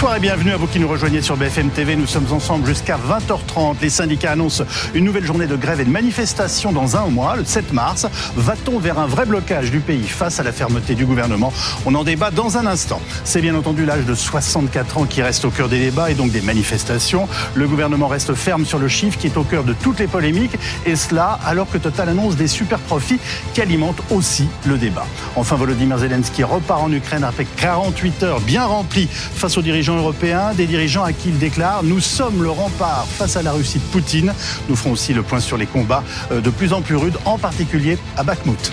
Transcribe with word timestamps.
Bonsoir 0.00 0.16
et 0.16 0.20
bienvenue 0.20 0.52
à 0.52 0.56
vous 0.56 0.68
qui 0.68 0.78
nous 0.78 0.86
rejoignez 0.86 1.20
sur 1.22 1.36
BFM 1.36 1.70
TV. 1.70 1.96
Nous 1.96 2.06
sommes 2.06 2.32
ensemble 2.32 2.64
jusqu'à 2.68 2.96
20h30. 2.96 3.78
Les 3.82 3.90
syndicats 3.90 4.30
annoncent 4.30 4.62
une 4.94 5.04
nouvelle 5.04 5.24
journée 5.24 5.48
de 5.48 5.56
grève 5.56 5.80
et 5.80 5.84
de 5.84 5.90
manifestation 5.90 6.70
dans 6.70 6.96
un 6.96 7.08
mois, 7.08 7.34
le 7.34 7.44
7 7.44 7.72
mars. 7.72 8.06
Va-t-on 8.36 8.78
vers 8.78 9.00
un 9.00 9.08
vrai 9.08 9.26
blocage 9.26 9.72
du 9.72 9.80
pays 9.80 10.06
face 10.06 10.38
à 10.38 10.44
la 10.44 10.52
fermeté 10.52 10.94
du 10.94 11.04
gouvernement? 11.04 11.52
On 11.84 11.96
en 11.96 12.04
débat 12.04 12.30
dans 12.30 12.58
un 12.58 12.66
instant. 12.66 13.00
C'est 13.24 13.40
bien 13.40 13.56
entendu 13.56 13.84
l'âge 13.84 14.04
de 14.04 14.14
64 14.14 14.98
ans 14.98 15.04
qui 15.04 15.20
reste 15.20 15.44
au 15.44 15.50
cœur 15.50 15.68
des 15.68 15.80
débats 15.80 16.12
et 16.12 16.14
donc 16.14 16.30
des 16.30 16.42
manifestations. 16.42 17.26
Le 17.54 17.66
gouvernement 17.66 18.06
reste 18.06 18.34
ferme 18.34 18.64
sur 18.64 18.78
le 18.78 18.86
chiffre 18.86 19.18
qui 19.18 19.26
est 19.26 19.36
au 19.36 19.42
cœur 19.42 19.64
de 19.64 19.72
toutes 19.72 19.98
les 19.98 20.06
polémiques 20.06 20.56
et 20.86 20.94
cela 20.94 21.40
alors 21.44 21.68
que 21.68 21.78
Total 21.78 22.08
annonce 22.08 22.36
des 22.36 22.46
super 22.46 22.78
profits 22.78 23.18
qui 23.52 23.62
alimentent 23.62 24.02
aussi 24.10 24.46
le 24.64 24.78
débat. 24.78 25.06
Enfin, 25.34 25.56
Volodymyr 25.56 25.98
Zelensky 25.98 26.44
repart 26.44 26.84
en 26.84 26.92
Ukraine 26.92 27.24
après 27.24 27.46
48 27.56 28.22
heures 28.22 28.40
bien 28.40 28.64
remplies 28.64 29.08
face 29.10 29.58
aux 29.58 29.62
dirigeants 29.62 29.87
européens, 29.96 30.52
des 30.54 30.66
dirigeants 30.66 31.04
à 31.04 31.12
qui 31.12 31.28
il 31.30 31.38
déclare 31.38 31.82
Nous 31.82 32.00
sommes 32.00 32.42
le 32.42 32.50
rempart 32.50 33.06
face 33.06 33.36
à 33.36 33.42
la 33.42 33.52
Russie 33.52 33.78
de 33.78 33.84
Poutine. 33.84 34.32
Nous 34.68 34.76
ferons 34.76 34.92
aussi 34.92 35.14
le 35.14 35.22
point 35.22 35.40
sur 35.40 35.56
les 35.56 35.66
combats 35.66 36.04
euh, 36.30 36.40
de 36.40 36.50
plus 36.50 36.72
en 36.72 36.82
plus 36.82 36.96
rudes, 36.96 37.16
en 37.24 37.38
particulier 37.38 37.98
à 38.16 38.22
Bakhmut. 38.22 38.72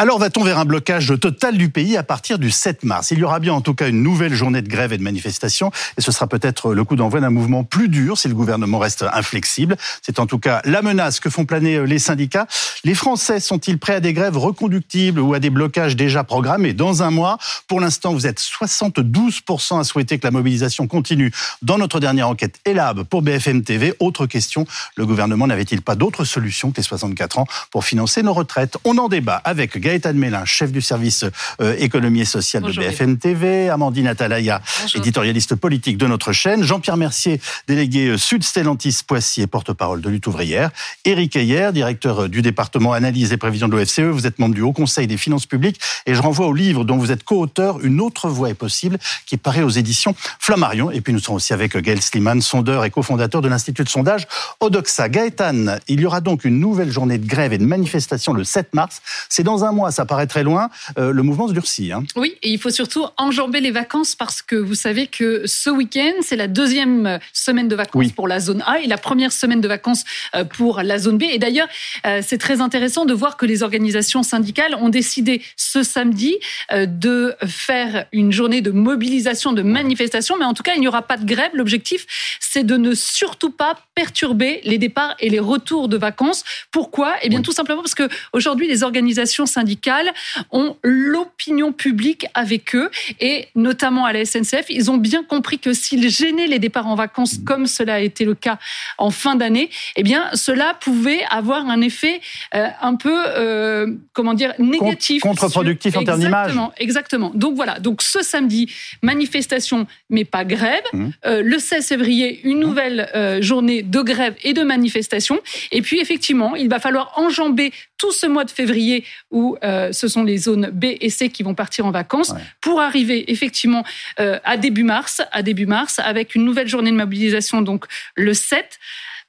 Alors 0.00 0.20
va-t-on 0.20 0.44
vers 0.44 0.60
un 0.60 0.64
blocage 0.64 1.12
total 1.20 1.58
du 1.58 1.70
pays 1.70 1.96
à 1.96 2.04
partir 2.04 2.38
du 2.38 2.52
7 2.52 2.84
mars? 2.84 3.10
Il 3.10 3.18
y 3.18 3.24
aura 3.24 3.40
bien 3.40 3.52
en 3.52 3.60
tout 3.60 3.74
cas 3.74 3.88
une 3.88 4.00
nouvelle 4.00 4.32
journée 4.32 4.62
de 4.62 4.68
grève 4.68 4.92
et 4.92 4.96
de 4.96 5.02
manifestation 5.02 5.72
et 5.96 6.02
ce 6.02 6.12
sera 6.12 6.28
peut-être 6.28 6.72
le 6.72 6.84
coup 6.84 6.94
d'envoi 6.94 7.18
d'un 7.18 7.30
mouvement 7.30 7.64
plus 7.64 7.88
dur 7.88 8.16
si 8.16 8.28
le 8.28 8.34
gouvernement 8.36 8.78
reste 8.78 9.04
inflexible. 9.12 9.76
C'est 10.02 10.20
en 10.20 10.26
tout 10.26 10.38
cas 10.38 10.62
la 10.64 10.82
menace 10.82 11.18
que 11.18 11.30
font 11.30 11.46
planer 11.46 11.84
les 11.84 11.98
syndicats. 11.98 12.46
Les 12.84 12.94
Français 12.94 13.40
sont-ils 13.40 13.76
prêts 13.76 13.96
à 13.96 13.98
des 13.98 14.12
grèves 14.12 14.36
reconductibles 14.36 15.18
ou 15.18 15.34
à 15.34 15.40
des 15.40 15.50
blocages 15.50 15.96
déjà 15.96 16.22
programmés 16.22 16.74
dans 16.74 17.02
un 17.02 17.10
mois? 17.10 17.36
Pour 17.66 17.80
l'instant, 17.80 18.12
vous 18.12 18.28
êtes 18.28 18.40
72% 18.40 19.80
à 19.80 19.82
souhaiter 19.82 20.20
que 20.20 20.24
la 20.28 20.30
mobilisation 20.30 20.86
continue. 20.86 21.32
Dans 21.62 21.76
notre 21.76 21.98
dernière 21.98 22.28
enquête 22.28 22.60
ELAB 22.66 23.02
pour 23.02 23.22
BFM 23.22 23.64
TV, 23.64 23.94
autre 23.98 24.26
question, 24.26 24.64
le 24.94 25.06
gouvernement 25.06 25.48
n'avait-il 25.48 25.82
pas 25.82 25.96
d'autre 25.96 26.22
solution 26.22 26.70
que 26.70 26.76
les 26.76 26.84
64 26.84 27.40
ans 27.40 27.48
pour 27.72 27.84
financer 27.84 28.22
nos 28.22 28.32
retraites? 28.32 28.76
On 28.84 28.96
en 28.98 29.08
débat 29.08 29.42
avec 29.42 29.76
Gaëtan 29.88 30.12
Mélin, 30.12 30.44
chef 30.44 30.70
du 30.70 30.82
service 30.82 31.24
euh, 31.62 31.74
économie 31.78 32.20
et 32.20 32.26
social 32.26 32.62
de 32.62 32.72
BFM 32.72 33.16
TV, 33.16 33.70
Amandine 33.70 34.06
Atalaya, 34.06 34.60
éditorialiste 34.94 35.54
politique 35.54 35.96
de 35.96 36.06
notre 36.06 36.32
chaîne, 36.32 36.62
Jean-Pierre 36.62 36.98
Mercier, 36.98 37.40
délégué 37.68 38.08
euh, 38.08 38.18
Sud 38.18 38.44
Stellantis 38.44 38.98
Poissy 39.06 39.40
et 39.40 39.46
porte-parole 39.46 40.02
de 40.02 40.10
lutte 40.10 40.26
ouvrière, 40.26 40.68
Éric 41.06 41.36
Ayer, 41.36 41.70
directeur 41.72 42.24
euh, 42.24 42.28
du 42.28 42.42
département 42.42 42.92
analyse 42.92 43.32
et 43.32 43.38
prévision 43.38 43.66
de 43.66 43.76
l'OFCE, 43.78 44.00
vous 44.00 44.26
êtes 44.26 44.38
membre 44.38 44.54
du 44.54 44.60
Haut 44.60 44.74
Conseil 44.74 45.06
des 45.06 45.16
finances 45.16 45.46
publiques 45.46 45.80
et 46.04 46.14
je 46.14 46.20
renvoie 46.20 46.48
au 46.48 46.52
livre 46.52 46.84
dont 46.84 46.98
vous 46.98 47.10
êtes 47.10 47.24
co-auteur, 47.24 47.82
Une 47.82 48.02
autre 48.02 48.28
voie 48.28 48.50
est 48.50 48.54
possible, 48.54 48.98
qui 49.24 49.38
paraît 49.38 49.62
aux 49.62 49.70
éditions 49.70 50.14
Flammarion. 50.38 50.90
Et 50.90 51.00
puis 51.00 51.14
nous 51.14 51.18
serons 51.18 51.36
aussi 51.36 51.54
avec 51.54 51.74
Gaël 51.78 52.02
Sliman, 52.02 52.42
sondeur 52.42 52.84
et 52.84 52.90
cofondateur 52.90 53.40
de 53.40 53.48
l'Institut 53.48 53.84
de 53.84 53.88
sondage 53.88 54.28
Odoxa. 54.60 55.08
Gaëtan, 55.08 55.78
il 55.88 56.02
y 56.02 56.04
aura 56.04 56.20
donc 56.20 56.44
une 56.44 56.60
nouvelle 56.60 56.92
journée 56.92 57.16
de 57.16 57.26
grève 57.26 57.54
et 57.54 57.58
de 57.58 57.64
manifestation 57.64 58.34
le 58.34 58.44
7 58.44 58.74
mars. 58.74 59.00
C'est 59.30 59.44
dans 59.44 59.64
un 59.64 59.77
ça 59.90 60.04
paraît 60.04 60.26
très 60.26 60.42
loin. 60.42 60.70
Euh, 60.98 61.12
le 61.12 61.22
mouvement 61.22 61.48
se 61.48 61.52
durcit. 61.52 61.92
Hein. 61.92 62.04
Oui, 62.16 62.34
et 62.42 62.50
il 62.50 62.58
faut 62.58 62.70
surtout 62.70 63.06
enjamber 63.16 63.60
les 63.60 63.70
vacances 63.70 64.14
parce 64.14 64.42
que 64.42 64.56
vous 64.56 64.74
savez 64.74 65.06
que 65.06 65.42
ce 65.46 65.70
week-end, 65.70 66.12
c'est 66.22 66.36
la 66.36 66.48
deuxième 66.48 67.18
semaine 67.32 67.68
de 67.68 67.76
vacances 67.76 68.12
pour 68.12 68.28
la 68.28 68.40
zone 68.40 68.62
A 68.66 68.80
et 68.80 68.86
la 68.86 68.98
première 68.98 69.32
semaine 69.32 69.60
de 69.60 69.68
vacances 69.68 70.04
euh, 70.34 70.44
pour 70.44 70.82
la 70.82 70.98
zone 70.98 71.18
B. 71.18 71.24
Et 71.30 71.38
d'ailleurs, 71.38 71.68
euh, 72.06 72.20
c'est 72.26 72.38
très 72.38 72.60
intéressant 72.60 73.04
de 73.04 73.14
voir 73.14 73.36
que 73.36 73.46
les 73.46 73.62
organisations 73.62 74.22
syndicales 74.22 74.74
ont 74.74 74.88
décidé 74.88 75.42
ce 75.56 75.82
samedi 75.82 76.36
de 76.72 77.34
faire 77.46 78.06
une 78.12 78.32
journée 78.32 78.60
de 78.60 78.70
mobilisation, 78.70 79.52
de 79.52 79.62
manifestation, 79.62 80.36
mais 80.38 80.44
en 80.44 80.54
tout 80.54 80.62
cas, 80.62 80.74
il 80.74 80.80
n'y 80.80 80.88
aura 80.88 81.02
pas 81.02 81.16
de 81.16 81.24
grève. 81.24 81.50
L'objectif, 81.54 82.06
c'est 82.40 82.64
de 82.64 82.76
ne 82.76 82.94
surtout 82.94 83.50
pas 83.50 83.76
perturber 83.94 84.60
les 84.64 84.78
départs 84.78 85.14
et 85.18 85.28
les 85.28 85.40
retours 85.40 85.88
de 85.88 85.96
vacances. 85.96 86.44
Pourquoi? 86.70 87.14
Eh 87.22 87.28
bien, 87.28 87.42
tout 87.42 87.52
simplement 87.52 87.82
parce 87.82 87.94
que 87.94 88.08
aujourd'hui, 88.32 88.68
les 88.68 88.82
organisations 88.82 89.46
syndicales 89.46 89.67
syndicales 89.68 90.12
ont 90.50 90.76
l'opinion 90.82 91.72
publique 91.72 92.26
avec 92.32 92.74
eux 92.74 92.90
et 93.20 93.48
notamment 93.54 94.06
à 94.06 94.12
la 94.14 94.24
SNCF, 94.24 94.66
ils 94.70 94.90
ont 94.90 94.96
bien 94.96 95.22
compris 95.22 95.58
que 95.58 95.74
s'ils 95.74 96.08
gênaient 96.08 96.46
les 96.46 96.58
départs 96.58 96.86
en 96.86 96.94
vacances 96.94 97.36
comme 97.44 97.66
cela 97.66 97.94
a 97.94 98.00
été 98.00 98.24
le 98.24 98.34
cas 98.34 98.58
en 98.96 99.10
fin 99.10 99.36
d'année, 99.36 99.68
eh 99.96 100.02
bien 100.02 100.30
cela 100.32 100.74
pouvait 100.80 101.22
avoir 101.30 101.68
un 101.68 101.82
effet 101.82 102.20
euh, 102.54 102.68
un 102.80 102.94
peu 102.94 103.24
euh, 103.26 103.86
comment 104.14 104.32
dire 104.32 104.54
négatif, 104.58 105.22
contre-productif 105.22 105.96
en 105.96 106.04
termes 106.04 106.20
d'image. 106.20 106.46
Exactement, 106.46 106.72
exactement. 106.78 107.30
Donc 107.34 107.54
voilà, 107.54 107.78
donc 107.78 108.00
ce 108.00 108.22
samedi 108.22 108.72
manifestation 109.02 109.86
mais 110.08 110.24
pas 110.24 110.44
grève. 110.44 110.82
Mmh. 110.92 111.08
Euh, 111.26 111.42
le 111.42 111.58
16 111.58 111.86
février, 111.86 112.40
une 112.44 112.58
mmh. 112.58 112.60
nouvelle 112.60 113.38
journée 113.42 113.82
de 113.82 114.00
grève 114.00 114.34
et 114.44 114.54
de 114.54 114.62
manifestation. 114.62 115.40
Et 115.72 115.82
puis 115.82 116.00
effectivement, 116.00 116.56
il 116.56 116.68
va 116.68 116.78
falloir 116.78 117.12
enjamber 117.16 117.72
tout 117.98 118.12
ce 118.12 118.26
mois 118.26 118.44
de 118.44 118.50
février 118.50 119.04
où 119.30 119.47
euh, 119.62 119.92
ce 119.92 120.08
sont 120.08 120.24
les 120.24 120.38
zones 120.38 120.70
B 120.72 120.86
et 121.00 121.10
C 121.10 121.30
qui 121.30 121.42
vont 121.42 121.54
partir 121.54 121.86
en 121.86 121.90
vacances 121.90 122.34
pour 122.60 122.80
arriver 122.80 123.30
effectivement 123.30 123.84
euh, 124.20 124.38
à 124.44 124.56
début 124.56 124.82
mars, 124.82 125.22
à 125.32 125.42
début 125.42 125.66
mars 125.66 125.98
avec 125.98 126.34
une 126.34 126.44
nouvelle 126.44 126.68
journée 126.68 126.90
de 126.90 126.96
mobilisation 126.96 127.62
donc 127.62 127.86
le 128.14 128.34
7, 128.34 128.78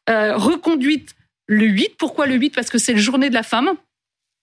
euh, 0.10 0.36
reconduite 0.36 1.16
le 1.48 1.66
8. 1.66 1.96
Pourquoi 1.98 2.28
le 2.28 2.36
8 2.36 2.56
Parce 2.56 2.70
que 2.70 2.78
c'est 2.78 2.94
la 2.94 3.00
journée 3.00 3.30
de 3.30 3.34
la 3.34 3.44
femme 3.44 3.72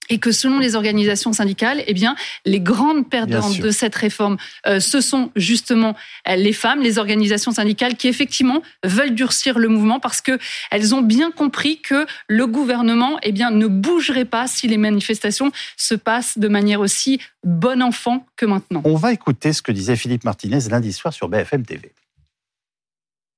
et 0.09 0.19
que 0.19 0.31
selon 0.31 0.59
les 0.59 0.75
organisations 0.75 1.33
syndicales, 1.33 1.83
eh 1.87 1.93
bien, 1.93 2.15
les 2.45 2.59
grandes 2.59 3.09
perdantes 3.09 3.59
de 3.59 3.71
cette 3.71 3.95
réforme, 3.95 4.37
euh, 4.65 4.79
ce 4.79 5.01
sont 5.01 5.31
justement 5.35 5.95
euh, 6.27 6.35
les 6.35 6.53
femmes, 6.53 6.81
les 6.81 6.97
organisations 6.97 7.51
syndicales 7.51 7.95
qui 7.95 8.07
effectivement 8.07 8.61
veulent 8.83 9.15
durcir 9.15 9.59
le 9.59 9.67
mouvement 9.67 9.99
parce 9.99 10.21
que 10.21 10.37
elles 10.71 10.95
ont 10.95 11.01
bien 11.01 11.31
compris 11.31 11.79
que 11.79 12.05
le 12.27 12.47
gouvernement, 12.47 13.17
eh 13.23 13.31
bien, 13.31 13.51
ne 13.51 13.67
bougerait 13.67 14.25
pas 14.25 14.47
si 14.47 14.67
les 14.67 14.77
manifestations 14.77 15.51
se 15.75 15.95
passent 15.95 16.37
de 16.37 16.47
manière 16.47 16.79
aussi 16.79 17.19
bon 17.43 17.81
enfant 17.81 18.25
que 18.35 18.45
maintenant. 18.45 18.81
On 18.85 18.95
va 18.95 19.13
écouter 19.13 19.53
ce 19.53 19.61
que 19.61 19.71
disait 19.71 19.95
Philippe 19.95 20.23
Martinez 20.23 20.59
lundi 20.69 20.93
soir 20.93 21.13
sur 21.13 21.29
BFM 21.29 21.65
TV. 21.65 21.91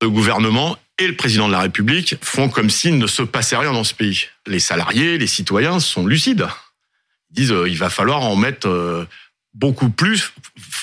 Le 0.01 0.09
gouvernement 0.09 0.77
et 0.99 1.07
le 1.07 1.15
président 1.15 1.47
de 1.47 1.53
la 1.53 1.61
République 1.61 2.15
font 2.21 2.49
comme 2.49 2.69
s'il 2.69 2.97
ne 2.97 3.07
se 3.07 3.23
passait 3.23 3.55
rien 3.55 3.73
dans 3.73 3.83
ce 3.83 3.93
pays. 3.93 4.25
Les 4.45 4.59
salariés, 4.59 5.17
les 5.17 5.27
citoyens 5.27 5.79
sont 5.79 6.05
lucides. 6.05 6.47
Ils 7.31 7.35
disent 7.35 7.51
euh, 7.51 7.69
il 7.69 7.77
va 7.77 7.89
falloir 7.89 8.21
en 8.21 8.35
mettre 8.35 8.67
euh, 8.67 9.07
beaucoup 9.53 9.89
plus, 9.89 10.33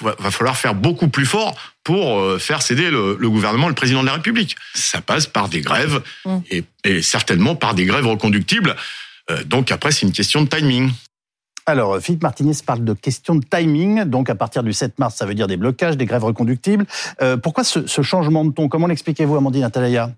va 0.00 0.30
falloir 0.30 0.56
faire 0.56 0.74
beaucoup 0.74 1.08
plus 1.08 1.26
fort 1.26 1.54
pour 1.84 2.18
euh, 2.18 2.38
faire 2.38 2.62
céder 2.62 2.90
le, 2.90 3.14
gouvernement, 3.28 3.68
le 3.68 3.74
président 3.74 4.00
de 4.00 4.06
la 4.06 4.14
République. 4.14 4.56
Ça 4.74 5.00
passe 5.00 5.26
par 5.26 5.48
des 5.48 5.60
grèves 5.60 6.02
mmh. 6.24 6.36
et, 6.50 6.64
et, 6.84 7.02
certainement 7.02 7.54
par 7.54 7.74
des 7.74 7.84
grèves 7.84 8.06
reconductibles. 8.06 8.74
donc 9.44 9.70
après, 9.70 9.92
c'est 9.92 10.06
une 10.06 10.12
question 10.12 10.42
de 10.42 10.48
timing. 10.48 10.92
Alors, 11.68 11.98
Philippe 12.00 12.22
Martinez 12.22 12.52
parle 12.64 12.84
de 12.84 12.92
question 12.92 13.34
de 13.34 13.44
timing. 13.44 14.04
Donc, 14.04 14.30
à 14.30 14.36
partir 14.36 14.62
du 14.62 14.72
7 14.72 15.00
mars, 15.00 15.16
ça 15.16 15.26
veut 15.26 15.34
dire 15.34 15.48
des 15.48 15.56
blocages, 15.56 15.96
des 15.96 16.06
grèves 16.06 16.24
reconductibles. 16.24 16.86
Euh, 17.20 17.36
pourquoi 17.36 17.64
ce, 17.64 17.88
ce, 17.88 18.02
changement 18.02 18.44
de 18.44 18.52
ton? 18.52 18.68
Comment 18.68 18.86
l'expliquez-vous, 18.86 19.36
Amandine 19.36 19.64
Atalaya? 19.64 20.12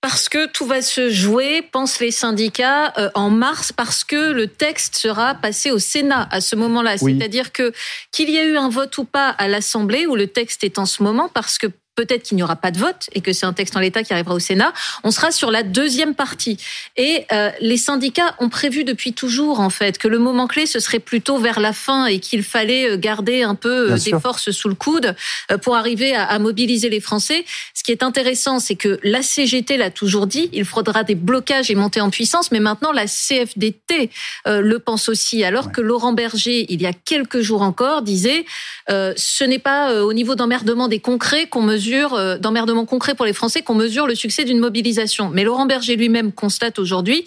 Parce 0.00 0.28
que 0.28 0.46
tout 0.46 0.64
va 0.64 0.80
se 0.80 1.10
jouer, 1.10 1.60
pensent 1.60 1.98
les 1.98 2.12
syndicats, 2.12 2.94
euh, 2.98 3.10
en 3.14 3.30
mars, 3.30 3.72
parce 3.72 4.04
que 4.04 4.32
le 4.32 4.46
texte 4.46 4.94
sera 4.94 5.34
passé 5.34 5.72
au 5.72 5.78
Sénat 5.78 6.28
à 6.30 6.40
ce 6.40 6.54
moment-là. 6.54 6.96
C'est-à-dire 6.96 7.52
que 7.52 7.72
qu'il 8.12 8.30
y 8.30 8.36
ait 8.36 8.46
eu 8.46 8.56
un 8.56 8.68
vote 8.68 8.96
ou 8.96 9.04
pas 9.04 9.28
à 9.30 9.48
l'Assemblée, 9.48 10.06
où 10.06 10.14
le 10.14 10.28
texte 10.28 10.62
est 10.62 10.78
en 10.78 10.86
ce 10.86 11.02
moment, 11.02 11.28
parce 11.28 11.58
que 11.58 11.66
peut-être 11.98 12.22
qu'il 12.22 12.36
n'y 12.36 12.44
aura 12.44 12.54
pas 12.54 12.70
de 12.70 12.78
vote 12.78 13.10
et 13.12 13.20
que 13.20 13.32
c'est 13.32 13.44
un 13.44 13.52
texte 13.52 13.76
en 13.76 13.80
l'état 13.80 14.04
qui 14.04 14.12
arrivera 14.12 14.32
au 14.32 14.38
Sénat. 14.38 14.72
On 15.02 15.10
sera 15.10 15.32
sur 15.32 15.50
la 15.50 15.64
deuxième 15.64 16.14
partie. 16.14 16.56
Et 16.96 17.26
euh, 17.32 17.50
les 17.60 17.76
syndicats 17.76 18.36
ont 18.38 18.48
prévu 18.48 18.84
depuis 18.84 19.14
toujours, 19.14 19.58
en 19.58 19.68
fait, 19.68 19.98
que 19.98 20.06
le 20.06 20.20
moment 20.20 20.46
clé, 20.46 20.66
ce 20.66 20.78
serait 20.78 21.00
plutôt 21.00 21.38
vers 21.38 21.58
la 21.58 21.72
fin 21.72 22.06
et 22.06 22.20
qu'il 22.20 22.44
fallait 22.44 22.90
euh, 22.90 22.96
garder 22.96 23.42
un 23.42 23.56
peu 23.56 23.94
euh, 23.94 23.98
des 23.98 24.12
forces 24.12 24.52
sous 24.52 24.68
le 24.68 24.76
coude 24.76 25.16
pour 25.62 25.74
arriver 25.74 26.14
à, 26.14 26.22
à, 26.22 26.38
mobiliser 26.38 26.88
les 26.88 27.00
Français. 27.00 27.44
Ce 27.74 27.82
qui 27.82 27.90
est 27.90 28.04
intéressant, 28.04 28.60
c'est 28.60 28.76
que 28.76 29.00
la 29.02 29.22
CGT 29.22 29.76
l'a 29.76 29.90
toujours 29.90 30.28
dit, 30.28 30.50
il 30.52 30.64
faudra 30.64 31.02
des 31.02 31.16
blocages 31.16 31.68
et 31.68 31.74
monter 31.74 32.00
en 32.00 32.10
puissance, 32.10 32.52
mais 32.52 32.60
maintenant 32.60 32.92
la 32.92 33.06
CFDT 33.06 34.10
le 34.46 34.78
pense 34.78 35.08
aussi, 35.08 35.42
alors 35.42 35.72
que 35.72 35.80
Laurent 35.80 36.12
Berger, 36.12 36.66
il 36.68 36.80
y 36.80 36.86
a 36.86 36.92
quelques 36.92 37.40
jours 37.40 37.62
encore, 37.62 38.02
disait 38.02 38.44
ce 38.88 39.44
n'est 39.44 39.58
pas 39.58 40.02
au 40.04 40.12
niveau 40.12 40.34
d'emmerdement 40.34 40.88
des 40.88 41.00
concrets 41.00 41.48
qu'on 41.48 41.62
mesure 41.62 41.87
euh, 41.94 42.38
d'emmerdement 42.38 42.84
concret 42.84 43.14
pour 43.14 43.26
les 43.26 43.32
Français 43.32 43.62
qu'on 43.62 43.74
mesure 43.74 44.06
le 44.06 44.14
succès 44.14 44.44
d'une 44.44 44.58
mobilisation. 44.58 45.30
Mais 45.30 45.44
Laurent 45.44 45.66
Berger 45.66 45.96
lui-même 45.96 46.32
constate 46.32 46.78
aujourd'hui 46.78 47.24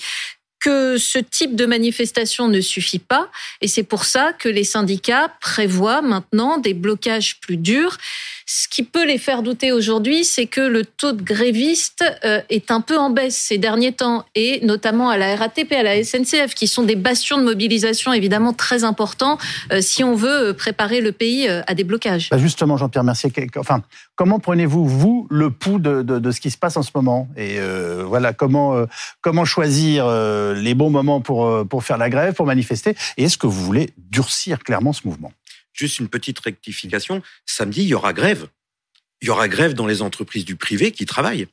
que 0.59 0.97
ce 0.97 1.17
type 1.17 1.55
de 1.55 1.65
manifestation 1.65 2.47
ne 2.47 2.61
suffit 2.61 2.99
pas 2.99 3.29
et 3.61 3.67
c'est 3.67 3.83
pour 3.83 4.05
ça 4.05 4.31
que 4.31 4.47
les 4.47 4.63
syndicats 4.63 5.33
prévoient 5.41 6.03
maintenant 6.03 6.59
des 6.59 6.75
blocages 6.75 7.39
plus 7.39 7.57
durs 7.57 7.97
Ce 8.53 8.67
qui 8.67 8.83
peut 8.83 9.07
les 9.07 9.17
faire 9.17 9.43
douter 9.43 9.71
aujourd'hui, 9.71 10.25
c'est 10.25 10.45
que 10.45 10.59
le 10.59 10.83
taux 10.83 11.13
de 11.13 11.23
grévistes 11.23 12.03
euh, 12.25 12.41
est 12.49 12.69
un 12.69 12.81
peu 12.81 12.97
en 12.97 13.09
baisse 13.09 13.37
ces 13.37 13.57
derniers 13.57 13.93
temps, 13.93 14.25
et 14.35 14.59
notamment 14.65 15.09
à 15.09 15.15
la 15.15 15.37
RATP, 15.37 15.71
à 15.71 15.83
la 15.83 16.03
SNCF, 16.03 16.53
qui 16.53 16.67
sont 16.67 16.83
des 16.83 16.97
bastions 16.97 17.37
de 17.37 17.43
mobilisation 17.43 18.11
évidemment 18.11 18.51
très 18.51 18.83
importants 18.83 19.37
euh, 19.71 19.79
si 19.79 20.03
on 20.03 20.15
veut 20.15 20.53
préparer 20.53 20.99
le 20.99 21.13
pays 21.13 21.47
à 21.47 21.73
des 21.73 21.85
blocages. 21.85 22.29
Bah, 22.29 22.37
justement, 22.37 22.75
Jean-Pierre 22.75 23.05
Mercier, 23.05 23.31
enfin, 23.55 23.83
comment 24.17 24.39
prenez-vous, 24.39 24.85
vous, 24.85 25.27
le 25.29 25.49
pouls 25.49 25.79
de, 25.79 26.31
ce 26.31 26.41
qui 26.41 26.51
se 26.51 26.57
passe 26.57 26.75
en 26.75 26.83
ce 26.83 26.91
moment? 26.93 27.29
Et 27.37 27.57
voilà, 28.05 28.33
comment, 28.33 28.85
comment 29.21 29.45
choisir 29.45 30.05
les 30.53 30.73
bons 30.73 30.89
moments 30.89 31.21
pour, 31.21 31.65
pour 31.69 31.85
faire 31.85 31.97
la 31.97 32.09
grève, 32.09 32.33
pour 32.33 32.47
manifester? 32.47 32.97
Et 33.15 33.23
est-ce 33.23 33.37
que 33.37 33.47
vous 33.47 33.63
voulez 33.63 33.91
durcir 33.97 34.59
clairement 34.59 34.91
ce 34.91 35.07
mouvement? 35.07 35.31
Juste 35.81 35.97
une 35.97 36.09
petite 36.09 36.39
rectification. 36.39 37.23
Samedi, 37.47 37.81
il 37.81 37.87
y 37.87 37.95
aura 37.95 38.13
grève. 38.13 38.49
Il 39.19 39.29
y 39.29 39.31
aura 39.31 39.47
grève 39.47 39.73
dans 39.73 39.87
les 39.87 40.03
entreprises 40.03 40.45
du 40.45 40.55
privé 40.55 40.91
qui 40.91 41.07
travaillent. 41.07 41.47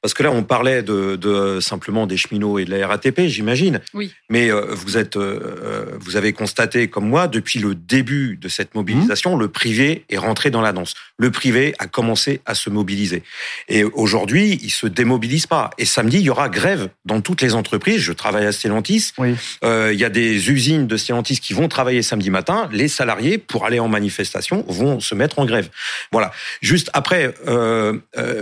Parce 0.00 0.14
que 0.14 0.22
là, 0.22 0.30
on 0.30 0.44
parlait 0.44 0.82
de, 0.82 1.58
simplement 1.60 2.06
des 2.06 2.16
cheminots 2.16 2.58
et 2.60 2.64
de 2.64 2.70
la 2.70 2.86
RATP, 2.86 3.22
j'imagine. 3.26 3.80
Oui. 3.94 4.12
Mais 4.30 4.50
euh, 4.50 4.66
vous 4.70 4.96
êtes, 4.96 5.16
euh, 5.16 5.40
euh, 5.62 5.84
vous 5.98 6.16
avez 6.16 6.32
constaté 6.32 6.88
comme 6.88 7.08
moi, 7.08 7.26
depuis 7.26 7.58
le 7.58 7.74
début 7.74 8.36
de 8.36 8.48
cette 8.48 8.76
mobilisation, 8.76 9.36
mmh. 9.36 9.40
le 9.40 9.48
privé 9.48 10.04
est 10.08 10.18
rentré 10.18 10.50
dans 10.50 10.60
la 10.60 10.72
danse. 10.72 10.94
Le 11.18 11.32
privé 11.32 11.74
a 11.80 11.88
commencé 11.88 12.40
à 12.46 12.54
se 12.54 12.70
mobiliser. 12.70 13.24
Et 13.68 13.82
aujourd'hui, 13.82 14.60
il 14.62 14.70
se 14.70 14.86
démobilise 14.86 15.48
pas. 15.48 15.70
Et 15.78 15.84
samedi, 15.84 16.18
il 16.18 16.22
y 16.22 16.30
aura 16.30 16.48
grève 16.48 16.90
dans 17.04 17.20
toutes 17.20 17.42
les 17.42 17.54
entreprises. 17.54 18.00
Je 18.00 18.12
travaille 18.12 18.46
à 18.46 18.52
Stellantis. 18.52 19.12
Oui. 19.18 19.34
il 19.64 19.98
y 19.98 20.04
a 20.04 20.10
des 20.10 20.50
usines 20.50 20.86
de 20.86 20.96
Stellantis 20.96 21.40
qui 21.40 21.54
vont 21.54 21.66
travailler 21.66 22.02
samedi 22.02 22.30
matin. 22.30 22.68
Les 22.72 22.86
salariés, 22.86 23.36
pour 23.36 23.66
aller 23.66 23.80
en 23.80 23.88
manifestation, 23.88 24.64
vont 24.68 25.00
se 25.00 25.16
mettre 25.16 25.40
en 25.40 25.44
grève. 25.44 25.70
Voilà. 26.12 26.30
Juste 26.60 26.88
après, 26.92 27.34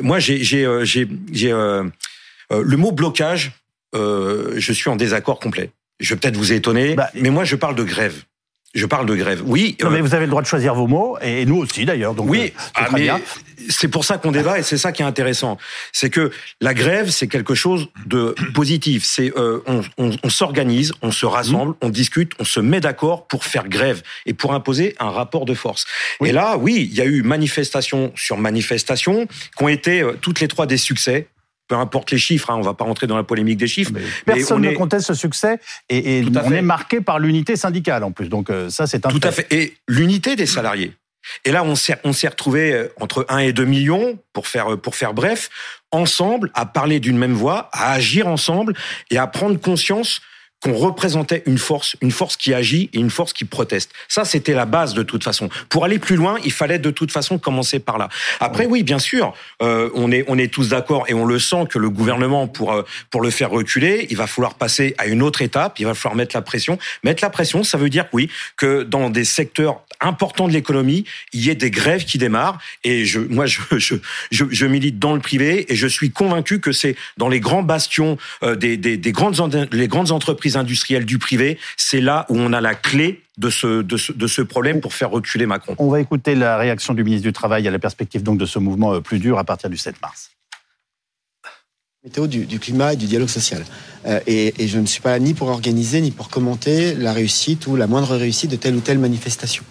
moi, 0.03 0.19
j'ai, 0.19 0.67
j'ai, 1.47 1.53
euh, 1.53 1.85
euh, 2.53 2.63
le 2.65 2.77
mot 2.77 2.93
blocage, 2.93 3.53
euh, 3.95 4.55
je 4.57 4.73
suis 4.73 4.91
en 4.91 4.97
désaccord 4.97 5.39
complet. 5.39 5.71
Je 6.01 6.15
vais 6.15 6.21
peut-être 6.21 6.37
vous 6.37 6.53
étonner, 6.53 6.95
bah, 6.95 7.11
mais 7.15 7.31
moi 7.31 7.45
je 7.45 7.57
parle 7.57 7.75
de 7.75 7.85
grève. 7.85 8.23
Je 8.75 8.85
parle 8.85 9.07
de 9.07 9.15
grève. 9.15 9.43
Oui. 9.47 9.79
mais 9.91 10.03
vous 10.03 10.15
avez 10.15 10.27
le 10.27 10.31
droit 10.31 10.43
de 10.43 10.47
choisir 10.47 10.75
vos 10.75 10.87
mots, 10.87 11.17
et 11.23 11.47
nous 11.47 11.57
aussi 11.57 11.87
d'ailleurs. 11.87 12.15
Donc 12.15 12.29
oui, 12.29 12.53
ah, 12.75 12.89
c'est 13.71 13.89
pour 13.89 14.05
ça 14.05 14.19
qu'on 14.19 14.33
débat 14.33 14.59
et 14.59 14.63
c'est 14.63 14.77
ça 14.77 14.93
qui 14.93 15.01
est 15.01 15.07
intéressant. 15.07 15.57
C'est 15.93 16.11
que 16.11 16.31
la 16.61 16.75
grève, 16.75 17.09
c'est 17.09 17.27
quelque 17.27 17.55
chose 17.55 17.89
de 18.05 18.35
positif. 18.53 19.03
C'est 19.07 19.33
on, 19.37 20.29
s'organise, 20.29 20.93
on 21.01 21.11
se 21.11 21.25
rassemble, 21.25 21.71
mmh. 21.71 21.77
on 21.81 21.89
discute, 21.89 22.33
on 22.39 22.45
se 22.45 22.61
met 22.61 22.81
d'accord 22.81 23.27
pour 23.29 23.47
faire 23.47 23.67
grève 23.67 24.03
et 24.27 24.35
pour 24.35 24.53
imposer 24.53 24.95
un 24.99 25.09
rapport 25.09 25.47
de 25.47 25.55
force. 25.55 25.87
Et 26.23 26.33
là, 26.33 26.59
oui, 26.59 26.87
il 26.91 26.95
y 26.95 27.01
a 27.01 27.07
eu 27.07 27.23
manifestation 27.23 28.13
sur 28.15 28.37
manifestation 28.37 29.27
qui 29.57 29.65
ont 29.65 29.69
été 29.69 30.07
toutes 30.21 30.41
les 30.41 30.49
trois 30.49 30.67
des 30.67 30.77
succès 30.77 31.29
peu 31.69 31.75
importe 31.75 32.11
les 32.11 32.19
chiffres, 32.19 32.51
hein, 32.51 32.57
on 32.57 32.63
va 32.63 32.75
pas 32.75 32.85
rentrer 32.85 33.07
dans 33.07 33.17
la 33.17 33.23
polémique 33.23 33.59
des 33.59 33.67
chiffres. 33.67 33.93
personne 34.25 34.63
ne 34.63 34.73
conteste 34.73 35.07
ce 35.07 35.15
succès 35.15 35.59
et, 35.89 36.25
on 36.45 36.53
est 36.53 36.63
marqué 36.63 37.01
par 37.01 37.19
l'unité 37.19 37.57
syndicale 37.57 38.05
en 38.05 38.13
plus. 38.13 38.29
Donc 38.29 38.51
euh, 38.51 38.71
ça, 38.71 38.87
c'est 38.87 39.07
un 39.07 39.09
Tout 39.09 39.21
à 39.23 39.33
fait. 39.33 39.47
Et 39.51 39.77
l'unité 39.89 40.37
des 40.37 40.47
salariés. 40.47 40.93
Et 41.45 41.51
là, 41.51 41.65
on 41.65 41.75
s'est, 41.75 41.97
on 42.05 42.13
s'est 42.13 42.29
retrouvé 42.29 42.73
euh, 42.73 42.89
entre 43.01 43.27
1 43.29 43.39
et 43.39 43.53
2 43.53 43.65
millions, 43.65 44.19
pour 44.33 44.47
faire, 44.47 44.75
euh, 44.75 44.77
pour 44.77 44.95
faire 44.95 45.15
bref, 45.15 45.51
ensemble, 45.91 46.51
à 46.55 46.67
parler 46.67 47.01
d'une 47.01 47.19
même 47.19 47.33
voix, 47.33 47.69
à 47.73 47.93
agir 47.93 48.29
ensemble 48.29 48.75
et 49.11 49.19
à 49.19 49.27
prendre 49.27 49.59
conscience 49.61 50.21
qu'on 50.63 50.75
représentait 50.75 51.43
une 51.47 51.59
force, 51.59 51.97
une 52.01 52.11
force 52.11 52.37
qui 52.37 52.55
agit 52.55 52.89
et 52.93 52.99
une 52.99 53.11
force 53.11 53.33
qui 53.33 53.45
proteste. 53.45 53.91
Ça, 54.09 54.25
c'était 54.25 54.55
la 54.55 54.65
base 54.65 54.95
de 54.95 55.03
toute 55.03 55.23
façon. 55.23 55.49
Pour 55.69 55.85
aller 55.85 55.99
plus 55.99 56.17
loin, 56.17 56.39
il 56.45 56.53
fallait 56.53 56.79
de 56.79 56.91
toute 56.91 57.13
façon 57.13 57.39
commencer 57.39 57.79
par 57.79 57.99
là. 57.99 58.09
Après, 58.41 58.67
oui, 58.67 58.83
bien 58.83 58.99
sûr, 58.99 59.35
euh, 59.63 59.91
on 59.95 60.11
est 60.11 60.25
on 60.29 60.39
est 60.39 60.53
tous 60.53 60.71
d'accord 60.71 61.05
et 61.09 61.15
on 61.15 61.25
le 61.25 61.39
sent 61.39 61.67
que 61.69 61.79
le 61.79 61.91
gouvernement 61.91 62.49
pour 62.49 62.73
euh, 62.73 62.83
pour 63.11 63.21
le 63.21 63.31
faire 63.31 63.51
reculer, 63.51 64.07
il 64.11 64.17
va 64.17 64.27
falloir 64.27 64.55
passer 64.55 64.95
à 64.99 65.07
une 65.07 65.23
autre 65.23 65.43
étape. 65.43 65.79
Il 65.79 65.87
va 65.87 65.95
falloir 65.95 66.17
mettre 66.17 66.35
la 66.35 66.43
pression. 66.43 66.79
Mettre 67.05 67.23
la 67.23 67.31
pression, 67.31 67.63
ça 67.63 67.77
veut 67.79 67.91
dire 67.91 68.07
oui 68.13 68.31
que 68.57 68.83
dans 68.83 69.11
des 69.11 69.25
secteurs 69.25 69.83
importants 70.01 70.49
de 70.49 70.53
l'économie, 70.53 71.05
il 71.33 71.45
y 71.45 71.51
ait 71.51 71.55
des 71.55 71.71
grèves 71.71 72.05
qui 72.05 72.19
démarrent. 72.19 72.59
Et 72.85 73.05
je, 73.07 73.21
moi, 73.21 73.47
je, 73.47 73.61
je, 73.79 73.95
je, 74.31 74.67
milite 74.67 74.99
dans 74.99 75.15
le 75.15 75.21
privé 75.21 75.73
et 75.73 75.77
je 75.77 75.87
suis 75.87 76.11
convaincu 76.11 76.61
que 76.61 76.73
c'est 76.73 76.97
dans 77.17 77.29
les 77.29 77.41
grands 77.41 77.63
bastions 77.63 78.19
euh, 78.43 78.57
des, 78.57 78.77
des, 78.77 78.97
des 78.97 79.13
grandes 79.13 79.37
les 79.73 79.89
grandes 79.89 80.11
entreprises 80.11 80.46
industriels 80.55 81.05
du 81.05 81.19
privé, 81.19 81.59
c'est 81.77 82.01
là 82.01 82.27
où 82.29 82.39
on 82.39 82.53
a 82.53 82.61
la 82.61 82.75
clé 82.75 83.23
de 83.39 83.51
ce, 83.51 83.83
de 83.83 84.27
ce, 84.27 84.43
problème 84.43 84.81
pour 84.81 84.95
faire 84.95 85.11
reculer 85.11 85.47
Macron. 85.47 85.75
On 85.79 85.91
va 85.91 86.01
écouter 86.01 86.35
la 86.35 86.57
réaction 86.57 86.95
du 86.95 87.05
ministre 87.05 87.27
du 87.27 87.33
Travail 87.33 87.69
à 87.69 87.71
la 87.71 87.79
perspective 87.79 88.23
donc 88.23 88.39
de 88.39 88.47
ce 88.47 88.59
mouvement 88.59 88.95
euh, 88.95 89.01
plus 89.01 89.19
dur 89.19 89.39
à 89.39 89.45
partir 89.45 89.69
du 89.69 89.77
7 89.77 90.01
mars. 90.01 90.31
Météo 92.03 92.29
du, 92.29 92.47
climat 92.61 92.93
et 92.93 92.97
du 92.97 93.07
dialogue 93.07 93.29
social. 93.29 93.65
Euh, 94.07 94.21
et, 94.29 94.69
je 94.69 94.79
ne 94.79 94.87
suis 94.87 95.01
pas 95.01 95.11
là 95.11 95.19
ni 95.19 95.35
pour 95.35 95.49
organiser 95.49 96.01
ni 96.01 96.13
pour 96.13 96.29
commenter 96.29 96.95
la 96.95 97.13
réussite 97.13 97.67
ou 97.67 97.75
la 97.75 97.89
moindre 97.89 98.17
réussite 98.17 98.51
de 98.51 98.57
telle 98.57 98.77
ou 98.77 98.81
telle 98.81 99.01
manifestation. 99.01 99.65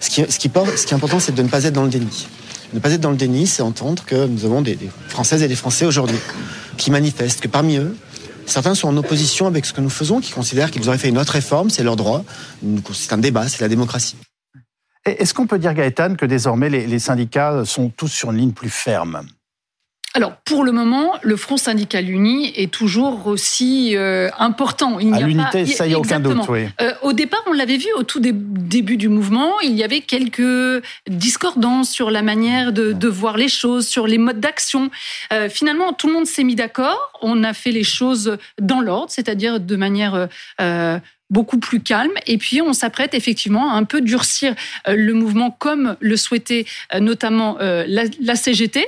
Ce 0.00 0.10
qui, 0.10 0.20
ce 0.28 0.38
qui, 0.38 0.50
ce 0.50 0.86
qui 0.86 0.92
est 0.92 0.96
important, 0.96 1.20
c'est 1.20 1.34
de 1.34 1.42
ne 1.42 1.48
pas 1.48 1.62
être 1.64 1.74
dans 1.74 1.84
le 1.84 1.90
déni. 1.90 2.26
Ne 2.74 2.80
pas 2.80 2.90
être 2.90 3.00
dans 3.00 3.12
le 3.12 3.16
déni, 3.16 3.46
c'est 3.46 3.62
entendre 3.62 4.04
que 4.04 4.26
nous 4.26 4.44
avons 4.44 4.62
des, 4.62 4.74
des 4.74 4.90
Françaises 5.08 5.42
et 5.42 5.48
des 5.48 5.54
Français 5.54 5.86
aujourd'hui 5.86 6.18
qui 6.76 6.90
manifestent, 6.90 7.40
que 7.40 7.48
parmi 7.48 7.76
eux, 7.76 7.96
Certains 8.46 8.74
sont 8.74 8.88
en 8.88 8.96
opposition 8.96 9.46
avec 9.46 9.66
ce 9.66 9.72
que 9.72 9.80
nous 9.80 9.90
faisons, 9.90 10.20
qui 10.20 10.32
considèrent 10.32 10.70
qu'ils 10.70 10.88
auraient 10.88 10.98
fait 10.98 11.08
une 11.08 11.18
autre 11.18 11.32
réforme, 11.32 11.68
c'est 11.68 11.82
leur 11.82 11.96
droit. 11.96 12.24
C'est 12.92 13.12
un 13.12 13.18
débat, 13.18 13.48
c'est 13.48 13.60
la 13.60 13.68
démocratie. 13.68 14.16
Est-ce 15.04 15.34
qu'on 15.34 15.46
peut 15.46 15.58
dire, 15.58 15.74
Gaëtan, 15.74 16.14
que 16.14 16.26
désormais 16.26 16.70
les 16.70 16.98
syndicats 16.98 17.64
sont 17.64 17.90
tous 17.90 18.08
sur 18.08 18.30
une 18.30 18.38
ligne 18.38 18.52
plus 18.52 18.70
ferme? 18.70 19.22
Alors, 20.16 20.36
pour 20.46 20.64
le 20.64 20.72
moment, 20.72 21.12
le 21.22 21.36
Front 21.36 21.58
syndical 21.58 22.08
uni 22.08 22.50
est 22.56 22.70
toujours 22.70 23.26
aussi 23.26 23.94
euh, 23.96 24.30
important. 24.38 24.98
Il 24.98 25.12
à 25.12 25.20
l'unité, 25.20 25.66
ça 25.66 25.86
y 25.86 25.92
a 25.92 25.98
aucun 25.98 26.20
doute. 26.20 26.48
Oui. 26.48 26.60
Euh, 26.80 26.92
au 27.02 27.12
départ, 27.12 27.42
on 27.46 27.52
l'avait 27.52 27.76
vu 27.76 27.88
au 27.98 28.02
tout 28.02 28.18
début 28.18 28.96
du 28.96 29.10
mouvement, 29.10 29.60
il 29.60 29.72
y 29.72 29.84
avait 29.84 30.00
quelques 30.00 30.82
discordances 31.06 31.90
sur 31.90 32.10
la 32.10 32.22
manière 32.22 32.72
de, 32.72 32.92
de 32.92 33.08
voir 33.08 33.36
les 33.36 33.48
choses, 33.48 33.86
sur 33.86 34.06
les 34.06 34.16
modes 34.16 34.40
d'action. 34.40 34.90
Euh, 35.34 35.50
finalement, 35.50 35.92
tout 35.92 36.06
le 36.06 36.14
monde 36.14 36.26
s'est 36.26 36.44
mis 36.44 36.54
d'accord. 36.54 37.12
On 37.20 37.44
a 37.44 37.52
fait 37.52 37.72
les 37.72 37.84
choses 37.84 38.38
dans 38.58 38.80
l'ordre, 38.80 39.10
c'est-à-dire 39.10 39.60
de 39.60 39.76
manière 39.76 40.28
euh, 40.62 40.98
beaucoup 41.30 41.58
plus 41.58 41.80
calme. 41.80 42.12
Et 42.26 42.38
puis, 42.38 42.60
on 42.62 42.72
s'apprête 42.72 43.14
effectivement 43.14 43.72
à 43.72 43.74
un 43.74 43.84
peu 43.84 44.00
durcir 44.00 44.54
euh, 44.88 44.94
le 44.96 45.12
mouvement 45.12 45.50
comme 45.50 45.96
le 46.00 46.16
souhaitait 46.16 46.66
euh, 46.94 47.00
notamment 47.00 47.58
euh, 47.60 47.84
la, 47.88 48.36
CGT. 48.36 48.86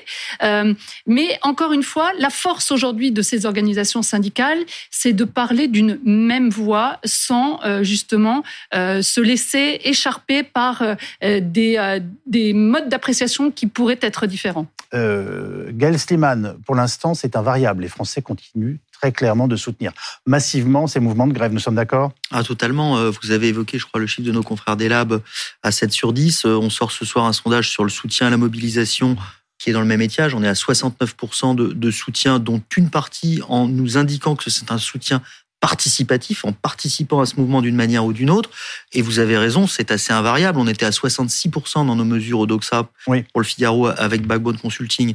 mais 1.06 1.38
encore 1.42 1.72
une 1.72 1.82
fois, 1.82 2.12
la 2.18 2.30
force 2.30 2.70
aujourd'hui 2.70 3.12
de 3.12 3.22
ces 3.22 3.46
organisations 3.46 4.02
syndicales, 4.02 4.58
c'est 4.90 5.12
de 5.12 5.24
parler 5.24 5.68
d'une 5.68 5.98
même 6.04 6.50
voix 6.50 6.98
sans 7.04 7.60
justement 7.82 8.42
se 8.72 9.20
laisser 9.20 9.80
écharper 9.84 10.42
par 10.42 10.82
des, 11.22 12.00
des 12.26 12.52
modes 12.52 12.88
d'appréciation 12.88 13.50
qui 13.50 13.66
pourraient 13.66 13.98
être 14.02 14.26
différents. 14.26 14.66
Gaël 14.92 15.98
Sliman, 15.98 16.56
pour 16.66 16.74
l'instant, 16.74 17.14
c'est 17.14 17.36
invariable. 17.36 17.82
Les 17.82 17.88
Français 17.88 18.22
continuent 18.22 18.76
très 19.00 19.12
clairement 19.12 19.48
de 19.48 19.56
soutenir 19.56 19.92
massivement 20.26 20.86
ces 20.86 21.00
mouvements 21.00 21.26
de 21.26 21.32
grève. 21.32 21.52
Nous 21.52 21.60
sommes 21.60 21.76
d'accord? 21.76 22.12
Ah, 22.30 22.42
totalement. 22.42 22.98
Euh, 22.98 23.10
vous 23.10 23.30
avez 23.30 23.48
évoqué, 23.48 23.78
je 23.78 23.86
crois, 23.86 24.00
le 24.00 24.06
chiffre 24.06 24.26
de 24.26 24.32
nos 24.32 24.42
confrères 24.42 24.76
des 24.76 24.88
labs 24.88 25.20
à 25.62 25.72
7 25.72 25.92
sur 25.92 26.12
10. 26.12 26.44
Euh, 26.44 26.56
on 26.56 26.70
sort 26.70 26.92
ce 26.92 27.04
soir 27.04 27.24
un 27.24 27.32
sondage 27.32 27.70
sur 27.70 27.84
le 27.84 27.90
soutien 27.90 28.26
à 28.26 28.30
la 28.30 28.36
mobilisation 28.36 29.16
qui 29.58 29.70
est 29.70 29.72
dans 29.72 29.80
le 29.80 29.86
même 29.86 30.02
étiage. 30.02 30.34
On 30.34 30.42
est 30.42 30.48
à 30.48 30.52
69% 30.52 31.54
de, 31.54 31.68
de 31.68 31.90
soutien, 31.90 32.38
dont 32.38 32.62
une 32.76 32.90
partie 32.90 33.40
en 33.48 33.66
nous 33.66 33.98
indiquant 33.98 34.36
que 34.36 34.50
c'est 34.50 34.70
un 34.70 34.78
soutien 34.78 35.20
participatif, 35.60 36.44
en 36.44 36.52
participant 36.52 37.20
à 37.20 37.26
ce 37.26 37.34
mouvement 37.36 37.60
d'une 37.62 37.74
manière 37.74 38.04
ou 38.04 38.12
d'une 38.12 38.30
autre. 38.30 38.50
Et 38.92 39.02
vous 39.02 39.18
avez 39.18 39.36
raison, 39.36 39.66
c'est 39.66 39.90
assez 39.90 40.12
invariable. 40.12 40.58
On 40.60 40.68
était 40.68 40.86
à 40.86 40.90
66% 40.90 41.86
dans 41.86 41.96
nos 41.96 42.04
mesures 42.04 42.38
au 42.38 42.46
DOXA 42.46 42.88
pour 43.04 43.40
le 43.40 43.44
Figaro 43.44 43.88
avec 43.88 44.24
Backbone 44.24 44.58
Consulting 44.58 45.14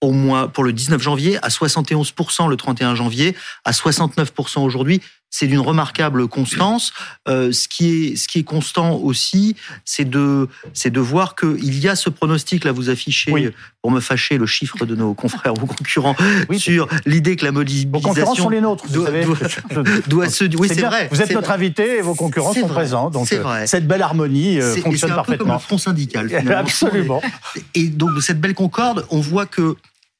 au 0.00 0.12
mois 0.12 0.48
pour 0.48 0.64
le 0.64 0.72
19 0.72 1.00
janvier, 1.00 1.38
à 1.42 1.48
71% 1.48 2.48
le 2.48 2.56
31 2.56 2.94
janvier, 2.94 3.34
à 3.64 3.72
69% 3.72 4.60
aujourd'hui. 4.60 5.00
C'est 5.30 5.46
d'une 5.46 5.60
remarquable 5.60 6.28
constance. 6.28 6.92
Euh, 7.28 7.52
ce 7.52 7.68
qui 7.68 7.90
est 7.90 8.16
ce 8.16 8.28
qui 8.28 8.38
est 8.38 8.44
constant 8.44 8.94
aussi, 8.94 9.56
c'est 9.84 10.08
de 10.08 10.48
c'est 10.72 10.90
de 10.90 11.00
voir 11.00 11.34
qu'il 11.34 11.78
y 11.78 11.88
a 11.88 11.96
ce 11.96 12.08
pronostic 12.10 12.64
là. 12.64 12.72
Vous 12.72 12.90
affichez 12.90 13.52
pour 13.82 13.90
me 13.90 14.00
fâcher 14.00 14.38
le 14.38 14.46
chiffre 14.46 14.84
de 14.84 14.96
nos 14.96 15.14
confrères 15.14 15.52
ou 15.62 15.66
concurrents 15.66 16.16
sur 16.56 16.88
l'idée 17.04 17.36
que 17.36 17.44
la 17.44 17.52
mobilisation. 17.52 17.90
Vos 17.92 18.00
concurrents 18.00 18.34
sont 18.34 18.48
les 18.48 18.60
nôtres. 18.60 18.84
Vous 18.86 18.94
doit, 18.94 19.06
savez. 19.06 19.26
Doit, 20.06 20.28
se. 20.28 20.44
Oui, 20.56 20.68
c'est 20.68 20.82
vrai. 20.82 21.08
Vous 21.10 21.22
êtes 21.22 21.32
notre 21.32 21.50
invité 21.50 21.98
et 21.98 22.00
vos 22.02 22.14
concurrents 22.14 22.52
sont 22.52 22.68
présents. 22.68 23.10
Donc 23.10 23.32
euh, 23.32 23.42
vrai. 23.42 23.66
cette 23.66 23.86
belle 23.86 24.02
harmonie 24.02 24.60
euh, 24.60 24.76
fonctionne 24.76 25.10
parfaitement. 25.10 25.26
C'est 25.26 25.32
un 25.32 25.36
peu 25.36 25.44
comme 25.44 25.52
le 25.52 25.58
front 25.58 25.78
syndical. 25.78 26.48
Absolument. 26.56 27.22
Et 27.74 27.88
donc 27.88 28.14
de 28.14 28.20
cette 28.20 28.40
belle 28.40 28.54
concorde, 28.54 29.06
on 29.10 29.20
voit 29.20 29.46
que 29.46 29.76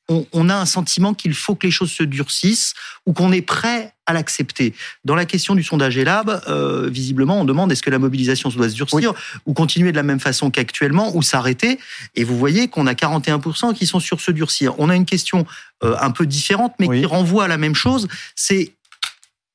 on, 0.09 0.49
a 0.49 0.55
un 0.55 0.67
sentiment 0.67 1.15
qu'il 1.15 1.35
faut 1.35 1.55
que 1.55 1.67
les 1.67 1.73
choses 1.73 1.91
se 1.91 2.05
durcissent 2.05 2.75
ou 3.07 3.13
qu'on 3.13 3.33
est 3.33 3.43
prêt 3.43 3.93
à 4.07 4.13
l'accepter. 4.13 4.73
Dans 5.05 5.17
la 5.17 5.25
question 5.25 5.57
du 5.57 5.65
sondage 5.65 5.99
ELAB, 5.99 6.43
euh, 6.47 6.89
visiblement, 6.89 7.41
on 7.41 7.45
demande 7.45 7.73
est-ce 7.73 7.83
que 7.83 7.91
la 7.91 7.99
mobilisation 7.99 8.49
doit 8.51 8.69
se 8.69 8.75
durcir 8.75 9.15
ou 9.47 9.53
continuer 9.53 9.91
de 9.91 9.97
la 9.97 10.05
même 10.05 10.21
façon 10.21 10.51
qu'actuellement 10.51 11.17
ou 11.17 11.23
s'arrêter. 11.23 11.81
Et 12.15 12.23
vous 12.23 12.39
voyez 12.39 12.69
qu'on 12.69 12.87
a 12.87 12.95
41% 12.95 13.75
qui 13.75 13.87
sont 13.87 13.99
sur 13.99 14.21
se 14.21 14.31
durcir. 14.31 14.79
On 14.79 14.91
a 14.91 14.95
une 14.95 15.07
question 15.07 15.45
euh, 15.83 15.97
un 16.01 16.13
peu 16.13 16.25
différente, 16.25 16.75
mais 16.79 16.89
qui 16.89 17.05
renvoie 17.05 17.45
à 17.45 17.49
la 17.49 17.59
même 17.59 17.75
chose. 17.75 18.07
C'est 18.37 18.75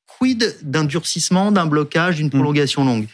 quid 0.08 0.58
d'un 0.64 0.84
durcissement, 0.84 1.54
d'un 1.54 1.66
blocage, 1.66 2.18
d'une 2.18 2.28
mm. 2.28 2.32
prolongation 2.32 2.84
longue? 2.84 3.08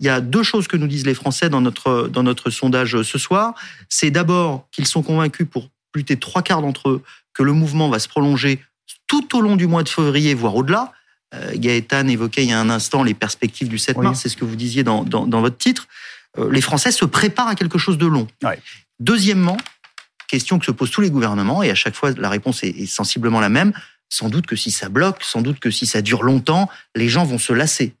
Il 0.00 0.06
y 0.06 0.08
a 0.08 0.20
deux 0.20 0.42
choses 0.42 0.66
que 0.66 0.76
nous 0.76 0.88
disent 0.88 1.06
les 1.06 1.14
Français 1.14 1.48
dans 1.48 1.60
notre, 1.60 2.08
dans 2.08 2.24
notre 2.24 2.50
sondage 2.50 3.02
ce 3.02 3.18
soir. 3.18 3.54
C'est 3.88 4.10
d'abord 4.10 4.66
qu'ils 4.72 4.88
sont 4.88 5.02
convaincus 5.02 5.46
pour 5.48 5.68
plus 5.92 6.04
trois 6.04 6.42
quarts 6.42 6.62
d'entre 6.62 6.88
eux 6.90 7.02
que 7.34 7.42
le 7.42 7.52
mouvement 7.52 7.88
va 7.88 7.98
se 7.98 8.08
prolonger 8.08 8.60
tout 9.06 9.36
au 9.36 9.40
long 9.40 9.56
du 9.56 9.66
mois 9.66 9.82
de 9.82 9.88
février, 9.88 10.34
voire 10.34 10.56
au-delà. 10.56 10.92
Euh, 11.34 11.52
Gaëtan 11.54 12.08
évoquait 12.08 12.42
il 12.42 12.50
y 12.50 12.52
a 12.52 12.60
un 12.60 12.70
instant 12.70 13.02
les 13.02 13.14
perspectives 13.14 13.68
du 13.68 13.78
7 13.78 13.98
mars, 13.98 14.20
c'est 14.20 14.28
ce 14.28 14.36
que 14.36 14.44
vous 14.44 14.56
disiez 14.56 14.82
dans, 14.82 15.04
dans, 15.04 15.40
votre 15.40 15.56
titre. 15.56 15.86
Euh, 16.38 16.50
les 16.50 16.60
Français 16.60 16.92
se 16.92 17.04
préparent 17.04 17.48
à 17.48 17.54
quelque 17.54 17.78
chose 17.78 17.98
de 17.98 18.06
long. 18.06 18.26
Deuxièmement, 19.00 19.56
question 20.28 20.58
que 20.58 20.66
se 20.66 20.70
posent 20.70 20.90
tous 20.90 21.00
les 21.00 21.10
gouvernements, 21.10 21.62
et 21.62 21.70
à 21.70 21.74
chaque 21.74 21.94
fois 21.94 22.10
la 22.12 22.28
réponse 22.28 22.62
est, 22.64 22.70
est 22.70 22.86
sensiblement 22.86 23.40
la 23.40 23.48
même, 23.48 23.72
sans 24.08 24.28
doute 24.28 24.46
que 24.46 24.56
si 24.56 24.70
ça 24.70 24.88
bloque, 24.88 25.22
sans 25.22 25.40
doute 25.40 25.58
que 25.58 25.70
si 25.70 25.86
ça 25.86 26.02
dure 26.02 26.22
longtemps, 26.22 26.68
les 26.94 27.08
gens 27.08 27.24
vont 27.24 27.38
se 27.38 27.52
lasser 27.52 27.94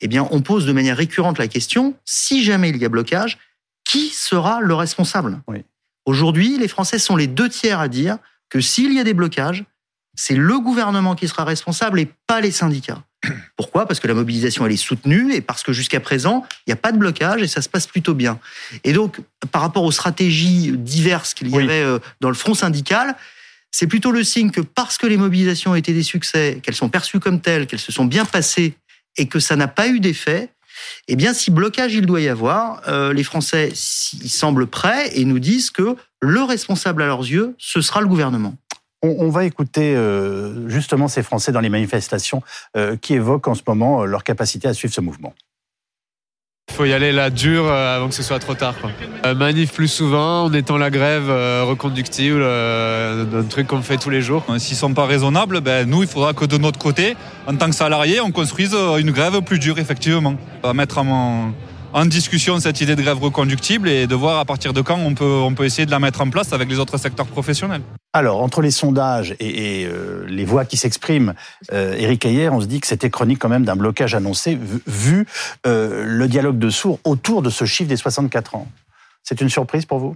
eh 0.00 0.08
bien, 0.08 0.28
on 0.30 0.42
pose 0.42 0.66
de 0.66 0.72
manière 0.72 0.96
récurrente 0.96 1.38
la 1.38 1.48
question, 1.48 1.94
si 2.04 2.44
jamais 2.44 2.68
il 2.68 2.76
y 2.76 2.84
a 2.84 2.88
blocage, 2.88 3.38
qui 3.84 4.10
sera 4.10 4.60
le 4.60 4.74
responsable? 4.74 5.40
Aujourd'hui, 6.06 6.58
les 6.58 6.68
Français 6.68 6.98
sont 6.98 7.16
les 7.16 7.26
deux 7.26 7.48
tiers 7.48 7.80
à 7.80 7.88
dire 7.88 8.18
que 8.50 8.60
s'il 8.60 8.92
y 8.92 9.00
a 9.00 9.04
des 9.04 9.14
blocages, 9.14 9.64
c'est 10.16 10.36
le 10.36 10.60
gouvernement 10.60 11.14
qui 11.14 11.28
sera 11.28 11.44
responsable 11.44 11.98
et 11.98 12.08
pas 12.26 12.40
les 12.40 12.50
syndicats. 12.50 13.02
Pourquoi? 13.56 13.86
Parce 13.86 14.00
que 14.00 14.06
la 14.06 14.14
mobilisation, 14.14 14.64
elle 14.66 14.72
est 14.72 14.76
soutenue 14.76 15.32
et 15.34 15.40
parce 15.40 15.62
que 15.62 15.72
jusqu'à 15.72 16.00
présent, 16.00 16.44
il 16.66 16.70
n'y 16.70 16.72
a 16.72 16.76
pas 16.76 16.92
de 16.92 16.98
blocage 16.98 17.42
et 17.42 17.48
ça 17.48 17.62
se 17.62 17.68
passe 17.68 17.86
plutôt 17.86 18.14
bien. 18.14 18.38
Et 18.84 18.92
donc, 18.92 19.20
par 19.50 19.62
rapport 19.62 19.82
aux 19.82 19.92
stratégies 19.92 20.72
diverses 20.76 21.34
qu'il 21.34 21.48
y 21.48 21.56
avait 21.56 21.82
euh, 21.82 21.98
dans 22.20 22.28
le 22.28 22.34
front 22.34 22.54
syndical, 22.54 23.16
c'est 23.70 23.88
plutôt 23.88 24.12
le 24.12 24.22
signe 24.22 24.50
que 24.50 24.60
parce 24.60 24.98
que 24.98 25.06
les 25.06 25.16
mobilisations 25.16 25.72
ont 25.72 25.74
été 25.74 25.92
des 25.92 26.04
succès, 26.04 26.60
qu'elles 26.62 26.76
sont 26.76 26.88
perçues 26.88 27.18
comme 27.18 27.40
telles, 27.40 27.66
qu'elles 27.66 27.80
se 27.80 27.90
sont 27.90 28.04
bien 28.04 28.24
passées 28.24 28.74
et 29.16 29.26
que 29.26 29.40
ça 29.40 29.56
n'a 29.56 29.68
pas 29.68 29.88
eu 29.88 29.98
d'effet, 29.98 30.50
eh 31.08 31.16
bien, 31.16 31.34
si 31.34 31.50
blocage 31.50 31.94
il 31.94 32.06
doit 32.06 32.20
y 32.20 32.28
avoir, 32.28 32.82
euh, 32.88 33.12
les 33.12 33.24
Français 33.24 33.70
ils 33.70 34.30
semblent 34.30 34.66
prêts 34.66 35.10
et 35.14 35.24
nous 35.24 35.38
disent 35.38 35.70
que 35.70 35.96
le 36.20 36.42
responsable 36.42 37.02
à 37.02 37.06
leurs 37.06 37.20
yeux, 37.20 37.54
ce 37.58 37.80
sera 37.80 38.00
le 38.00 38.06
gouvernement. 38.06 38.54
On, 39.02 39.28
va 39.28 39.44
écouter 39.44 39.94
euh, 39.94 40.66
justement 40.66 41.08
ces 41.08 41.22
Français 41.22 41.52
dans 41.52 41.60
les 41.60 41.68
manifestations 41.68 42.42
euh, 42.74 42.96
qui 42.96 43.12
évoquent 43.12 43.48
en 43.48 43.54
ce 43.54 43.60
moment 43.66 44.06
leur 44.06 44.24
capacité 44.24 44.66
à 44.66 44.72
suivre 44.72 44.94
ce 44.94 45.02
mouvement. 45.02 45.34
Il 46.74 46.78
faut 46.78 46.86
y 46.86 46.92
aller 46.92 47.12
là 47.12 47.30
dur 47.30 47.66
euh, 47.68 47.98
avant 47.98 48.08
que 48.08 48.16
ce 48.16 48.24
soit 48.24 48.40
trop 48.40 48.54
tard. 48.54 48.74
Euh, 49.24 49.32
manif 49.36 49.72
plus 49.72 49.86
souvent, 49.86 50.46
en 50.46 50.52
étant 50.52 50.76
la 50.76 50.90
grève 50.90 51.30
euh, 51.30 51.62
reconductible, 51.64 52.42
un 52.42 53.44
truc 53.48 53.68
qu'on 53.68 53.80
fait 53.80 53.96
tous 53.96 54.10
les 54.10 54.20
jours. 54.20 54.44
S'ils 54.58 54.76
sont 54.76 54.92
pas 54.92 55.06
raisonnables, 55.06 55.60
ben, 55.60 55.88
nous, 55.88 56.02
il 56.02 56.08
faudra 56.08 56.32
que 56.32 56.44
de 56.44 56.58
notre 56.58 56.80
côté, 56.80 57.16
en 57.46 57.54
tant 57.54 57.66
que 57.66 57.76
salariés, 57.76 58.20
on 58.20 58.32
construise 58.32 58.74
une 58.98 59.12
grève 59.12 59.40
plus 59.42 59.60
dure, 59.60 59.78
effectivement. 59.78 60.34
On 60.64 60.66
va 60.66 60.74
mettre 60.74 60.98
en, 60.98 61.52
discussion 62.06 62.58
cette 62.58 62.80
idée 62.80 62.96
de 62.96 63.02
grève 63.02 63.22
reconductible 63.22 63.88
et 63.88 64.08
de 64.08 64.14
voir 64.16 64.40
à 64.40 64.44
partir 64.44 64.72
de 64.72 64.80
quand 64.80 64.98
on 64.98 65.54
peut 65.54 65.64
essayer 65.64 65.86
de 65.86 65.92
la 65.92 66.00
mettre 66.00 66.22
en 66.22 66.28
place 66.28 66.52
avec 66.52 66.68
les 66.68 66.80
autres 66.80 66.98
secteurs 66.98 67.26
professionnels. 67.26 67.82
Alors, 68.16 68.40
entre 68.42 68.62
les 68.62 68.70
sondages 68.70 69.34
et, 69.40 69.86
euh, 69.86 70.24
les 70.28 70.44
voix 70.44 70.64
qui 70.64 70.76
s'expriment, 70.76 71.34
euh, 71.72 71.94
Éric 71.94 72.24
Ayer, 72.24 72.48
on 72.48 72.60
se 72.60 72.66
dit 72.66 72.80
que 72.80 72.86
c'était 72.86 73.10
chronique 73.10 73.40
quand 73.40 73.48
même 73.48 73.64
d'un 73.64 73.74
blocage 73.74 74.14
annoncé, 74.14 74.56
vu 74.86 75.26
euh, 75.66 76.04
le 76.06 76.28
dialogue 76.28 76.60
de 76.60 76.70
sourds 76.70 77.00
autour 77.02 77.42
de 77.42 77.50
ce 77.50 77.64
chiffre 77.64 77.88
des 77.88 77.96
64 77.96 78.54
ans. 78.54 78.68
C'est 79.24 79.40
une 79.40 79.48
surprise 79.48 79.84
pour 79.84 79.98
vous? 79.98 80.14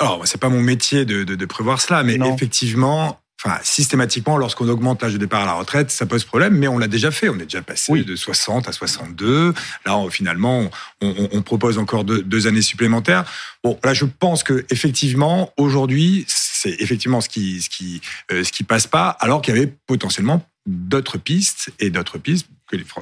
Alors, 0.00 0.20
c'est 0.26 0.38
pas 0.38 0.50
mon 0.50 0.60
métier 0.60 1.06
de, 1.06 1.24
de, 1.24 1.34
de 1.34 1.46
prévoir 1.46 1.80
cela, 1.80 2.02
mais 2.02 2.16
effectivement, 2.16 3.18
Enfin, 3.44 3.58
systématiquement, 3.62 4.38
lorsqu'on 4.38 4.68
augmente 4.68 5.02
l'âge 5.02 5.12
de 5.12 5.18
départ 5.18 5.42
à 5.42 5.46
la 5.46 5.52
retraite, 5.52 5.90
ça 5.90 6.06
pose 6.06 6.24
problème, 6.24 6.56
mais 6.56 6.66
on 6.66 6.78
l'a 6.78 6.88
déjà 6.88 7.10
fait. 7.10 7.28
On 7.28 7.34
est 7.34 7.44
déjà 7.44 7.60
passé 7.60 7.92
de 8.02 8.16
60 8.16 8.68
à 8.68 8.72
62. 8.72 9.52
Là, 9.84 10.02
finalement, 10.08 10.70
on, 11.02 11.28
on, 11.30 11.42
propose 11.42 11.76
encore 11.76 12.04
deux, 12.04 12.22
deux, 12.22 12.46
années 12.46 12.62
supplémentaires. 12.62 13.24
Bon, 13.62 13.78
là, 13.84 13.92
je 13.92 14.06
pense 14.06 14.44
que 14.44 14.64
effectivement, 14.70 15.52
aujourd'hui, 15.58 16.24
c'est 16.64 16.80
effectivement 16.80 17.20
ce 17.20 17.28
qui, 17.28 17.60
ce 17.60 18.32
euh, 18.32 18.66
passe 18.66 18.86
pas, 18.86 19.10
alors 19.20 19.42
qu'il 19.42 19.54
y 19.54 19.58
avait 19.58 19.72
potentiellement 19.86 20.48
d'autres 20.66 21.18
pistes 21.18 21.70
et 21.78 21.90
d'autres 21.90 22.18
pistes 22.18 22.48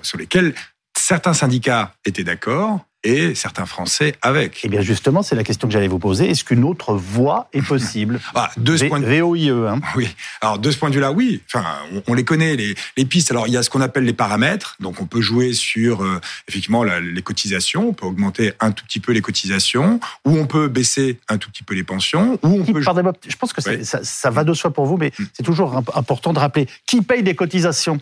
sur 0.03 0.19
lesquelles 0.19 0.55
certains 1.13 1.35
syndicats 1.35 1.93
étaient 2.07 2.25
d'accord 2.25 2.81
et 3.05 3.35
certains 3.35 3.67
Français 3.67 4.15
avec. 4.23 4.61
Eh 4.65 4.69
bien 4.69 4.81
justement, 4.81 5.23
c'est 5.23 5.35
la 5.35 5.45
question 5.45 5.69
que 5.69 5.75
j'allais 5.75 5.87
vous 5.87 5.99
poser. 5.99 6.31
Est-ce 6.31 6.43
qu'une 6.43 6.65
autre 6.65 6.95
voie 6.95 7.51
est 7.53 7.61
possible 7.61 8.19
ah, 8.35 8.51
de 8.57 8.79
ce 8.79 8.87
point 8.87 8.99
de... 8.99 9.05
VOIE. 9.05 9.51
Hein. 9.51 9.83
Oui. 9.95 10.09
Alors 10.41 10.59
de 10.59 10.71
ce 10.71 10.79
point 10.79 10.89
de 10.89 10.95
vue-là, 10.95 11.13
oui. 11.13 11.43
Enfin, 11.53 11.67
on, 12.07 12.15
les 12.15 12.25
connaît 12.25 12.57
les, 12.57 12.75
les, 12.97 13.05
pistes. 13.05 13.31
Alors 13.31 13.47
il 13.47 13.53
y 13.53 13.59
a 13.59 13.63
ce 13.63 13.69
qu'on 13.69 13.83
appelle 13.83 14.05
les 14.05 14.15
paramètres. 14.15 14.77
Donc 14.81 15.03
on 15.03 15.07
peut 15.07 15.21
jouer 15.21 15.53
sur 15.53 16.03
euh, 16.03 16.19
effectivement 16.49 16.83
les 16.83 17.23
cotisations. 17.23 17.91
On 17.91 17.93
peut 17.93 18.07
augmenter 18.07 18.55
un 18.61 18.71
tout 18.71 18.87
petit 18.87 19.01
peu 19.01 19.13
les 19.13 19.21
cotisations, 19.21 20.01
ou 20.25 20.39
on 20.39 20.47
peut 20.47 20.69
baisser 20.69 21.19
un 21.29 21.37
tout 21.37 21.51
petit 21.51 21.63
peu 21.63 21.75
les 21.75 21.85
pensions, 21.85 22.39
ou 22.43 22.63
on 22.63 22.65
peut. 22.65 22.81
je 22.81 23.37
pense 23.37 23.53
que 23.53 23.61
ça, 23.61 24.03
ça, 24.03 24.31
va 24.31 24.45
de 24.45 24.55
soi 24.55 24.73
pour 24.73 24.87
vous, 24.87 24.97
mais 24.97 25.13
mm. 25.19 25.25
c'est 25.35 25.43
toujours 25.43 25.77
important 25.95 26.33
de 26.33 26.39
rappeler 26.39 26.67
qui 26.87 27.03
paye 27.03 27.23
des 27.23 27.35
cotisations? 27.35 28.01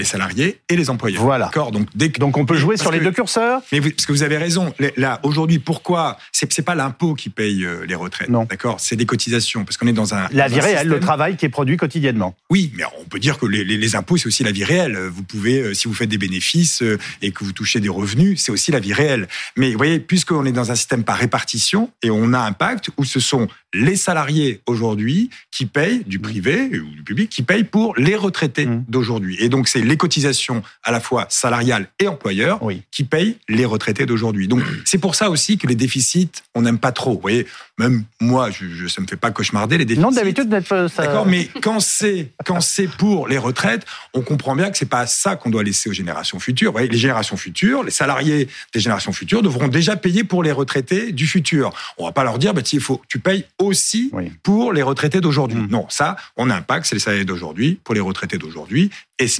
Les 0.00 0.04
salariés 0.04 0.60
et 0.68 0.76
les 0.76 0.90
employeurs. 0.90 1.22
Voilà. 1.22 1.46
D'accord. 1.46 1.70
Donc, 1.70 1.86
dès 1.94 2.08
Donc 2.08 2.36
on 2.36 2.44
peut 2.44 2.56
jouer 2.56 2.76
sur 2.76 2.90
les 2.90 3.00
deux 3.00 3.12
curseurs? 3.12 3.60
Mais 3.70 3.80
parce 3.80 4.06
que 4.06 4.12
vous 4.12 4.24
avez 4.24 4.36
raison. 4.36 4.74
Là, 4.96 5.20
aujourd'hui, 5.22 5.58
pourquoi 5.58 6.18
c'est 6.32 6.52
c'est 6.52 6.62
pas 6.62 6.74
l'impôt 6.74 7.14
qui 7.14 7.30
paye 7.30 7.64
euh, 7.64 7.86
les 7.86 7.94
retraites. 7.94 8.28
Non. 8.28 8.44
D'accord. 8.44 8.80
C'est 8.80 8.96
des 8.96 9.06
cotisations 9.06 9.64
parce 9.64 9.76
qu'on 9.76 9.86
est 9.86 9.92
dans 9.92 10.14
un 10.14 10.28
la 10.32 10.48
vie 10.48 10.60
réelle, 10.60 10.88
le 10.88 11.00
travail 11.00 11.36
qui 11.36 11.46
est 11.46 11.50
produit 11.50 11.76
quotidiennement. 11.76 12.34
Oui, 12.50 12.72
mais 12.76 12.84
on 13.00 13.04
peut 13.04 13.18
dire 13.18 13.38
que 13.38 13.46
les, 13.46 13.64
les, 13.64 13.96
impôts 13.96 14.16
c'est 14.16 14.26
aussi 14.26 14.42
la 14.42 14.52
vie 14.52 14.64
réelle. 14.64 14.96
Vous 14.96 15.22
pouvez, 15.22 15.60
euh, 15.60 15.74
si 15.74 15.86
vous 15.86 15.94
faites 15.94 16.08
des 16.08 16.18
bénéfices 16.18 16.82
euh, 16.82 16.98
et 17.22 17.30
que 17.30 17.44
vous 17.44 17.52
touchez 17.52 17.80
des 17.80 17.88
revenus, 17.88 18.40
c'est 18.42 18.52
aussi 18.52 18.72
la 18.72 18.80
vie 18.80 18.92
réelle. 18.92 19.28
Mais 19.56 19.70
vous 19.72 19.76
voyez, 19.76 20.00
puisqu'on 20.00 20.44
est 20.44 20.52
dans 20.52 20.70
un 20.70 20.74
système 20.74 21.04
par 21.04 21.16
répartition 21.16 21.90
et 22.02 22.10
on 22.10 22.32
a 22.32 22.40
un 22.40 22.52
pacte 22.52 22.90
où 22.96 23.04
ce 23.04 23.20
sont 23.20 23.48
les 23.72 23.96
salariés 23.96 24.60
aujourd'hui 24.66 25.30
qui 25.50 25.66
payent 25.66 26.02
du 26.06 26.18
privé 26.18 26.70
ou 26.78 26.90
du 26.94 27.02
public 27.02 27.30
qui 27.30 27.42
payent 27.42 27.64
pour 27.64 27.94
les 27.96 28.16
retraités 28.16 28.66
mmh. 28.66 28.84
d'aujourd'hui. 28.88 29.36
Et 29.40 29.48
donc 29.48 29.68
c'est 29.68 29.82
les 29.90 29.96
cotisations 29.96 30.62
à 30.84 30.92
la 30.92 31.00
fois 31.00 31.26
salariales 31.28 31.88
et 31.98 32.06
employeurs 32.08 32.60
qui 32.90 33.04
payent 33.04 33.36
les 33.48 33.64
retraités 33.64 34.06
d'aujourd'hui. 34.06 34.48
Donc 34.48 34.62
c'est 34.84 34.98
pour 34.98 35.14
ça 35.16 35.28
aussi 35.30 35.58
que 35.58 35.66
les 35.66 35.74
déficits, 35.74 36.30
on 36.54 36.62
n'aime 36.62 36.78
pas 36.78 36.92
trop. 36.92 37.14
Vous 37.14 37.20
voyez, 37.20 37.46
même 37.76 38.04
moi, 38.20 38.50
je, 38.50 38.66
je, 38.68 38.86
ça 38.86 39.02
me 39.02 39.06
fait 39.06 39.16
pas 39.16 39.32
cauchemarder 39.32 39.78
les 39.78 39.84
déficits. 39.84 40.02
Non, 40.02 40.12
d'habitude, 40.12 40.48
ça... 40.68 40.88
D'accord, 41.04 41.26
mais 41.26 41.48
quand 41.60 41.80
c'est 41.80 42.30
quand 42.46 42.60
c'est 42.60 42.88
pour 42.88 43.26
les 43.26 43.38
retraites, 43.38 43.84
on 44.14 44.22
comprend 44.22 44.54
bien 44.54 44.70
que 44.70 44.78
c'est 44.78 44.86
pas 44.88 45.06
ça 45.06 45.34
qu'on 45.34 45.50
doit 45.50 45.64
laisser 45.64 45.90
aux 45.90 45.92
générations 45.92 46.38
futures. 46.38 46.70
Vous 46.70 46.78
voyez, 46.78 46.88
les 46.88 46.98
générations 46.98 47.36
futures, 47.36 47.82
les 47.82 47.90
salariés 47.90 48.48
des 48.72 48.80
générations 48.80 49.12
futures 49.12 49.42
devront 49.42 49.68
déjà 49.68 49.96
payer 49.96 50.22
pour 50.22 50.44
les 50.44 50.52
retraités 50.52 51.10
du 51.10 51.26
futur. 51.26 51.72
On 51.98 52.04
va 52.04 52.12
pas 52.12 52.22
leur 52.22 52.38
dire, 52.38 52.54
bah, 52.54 52.62
il 52.72 52.80
faut, 52.80 53.02
tu 53.08 53.18
payes 53.18 53.44
aussi 53.58 54.12
pour 54.44 54.72
les 54.72 54.82
retraités 54.82 55.20
d'aujourd'hui. 55.20 55.58
Mmh. 55.58 55.68
Non, 55.70 55.86
ça, 55.88 56.16
on 56.36 56.48
a 56.48 56.54
un 56.54 56.62
pacte, 56.62 56.86
c'est 56.86 56.94
les 56.94 57.00
salariés 57.00 57.24
d'aujourd'hui 57.24 57.80
pour 57.82 57.94
les 57.94 58.00
retraités 58.00 58.38
d'aujourd'hui. 58.38 58.90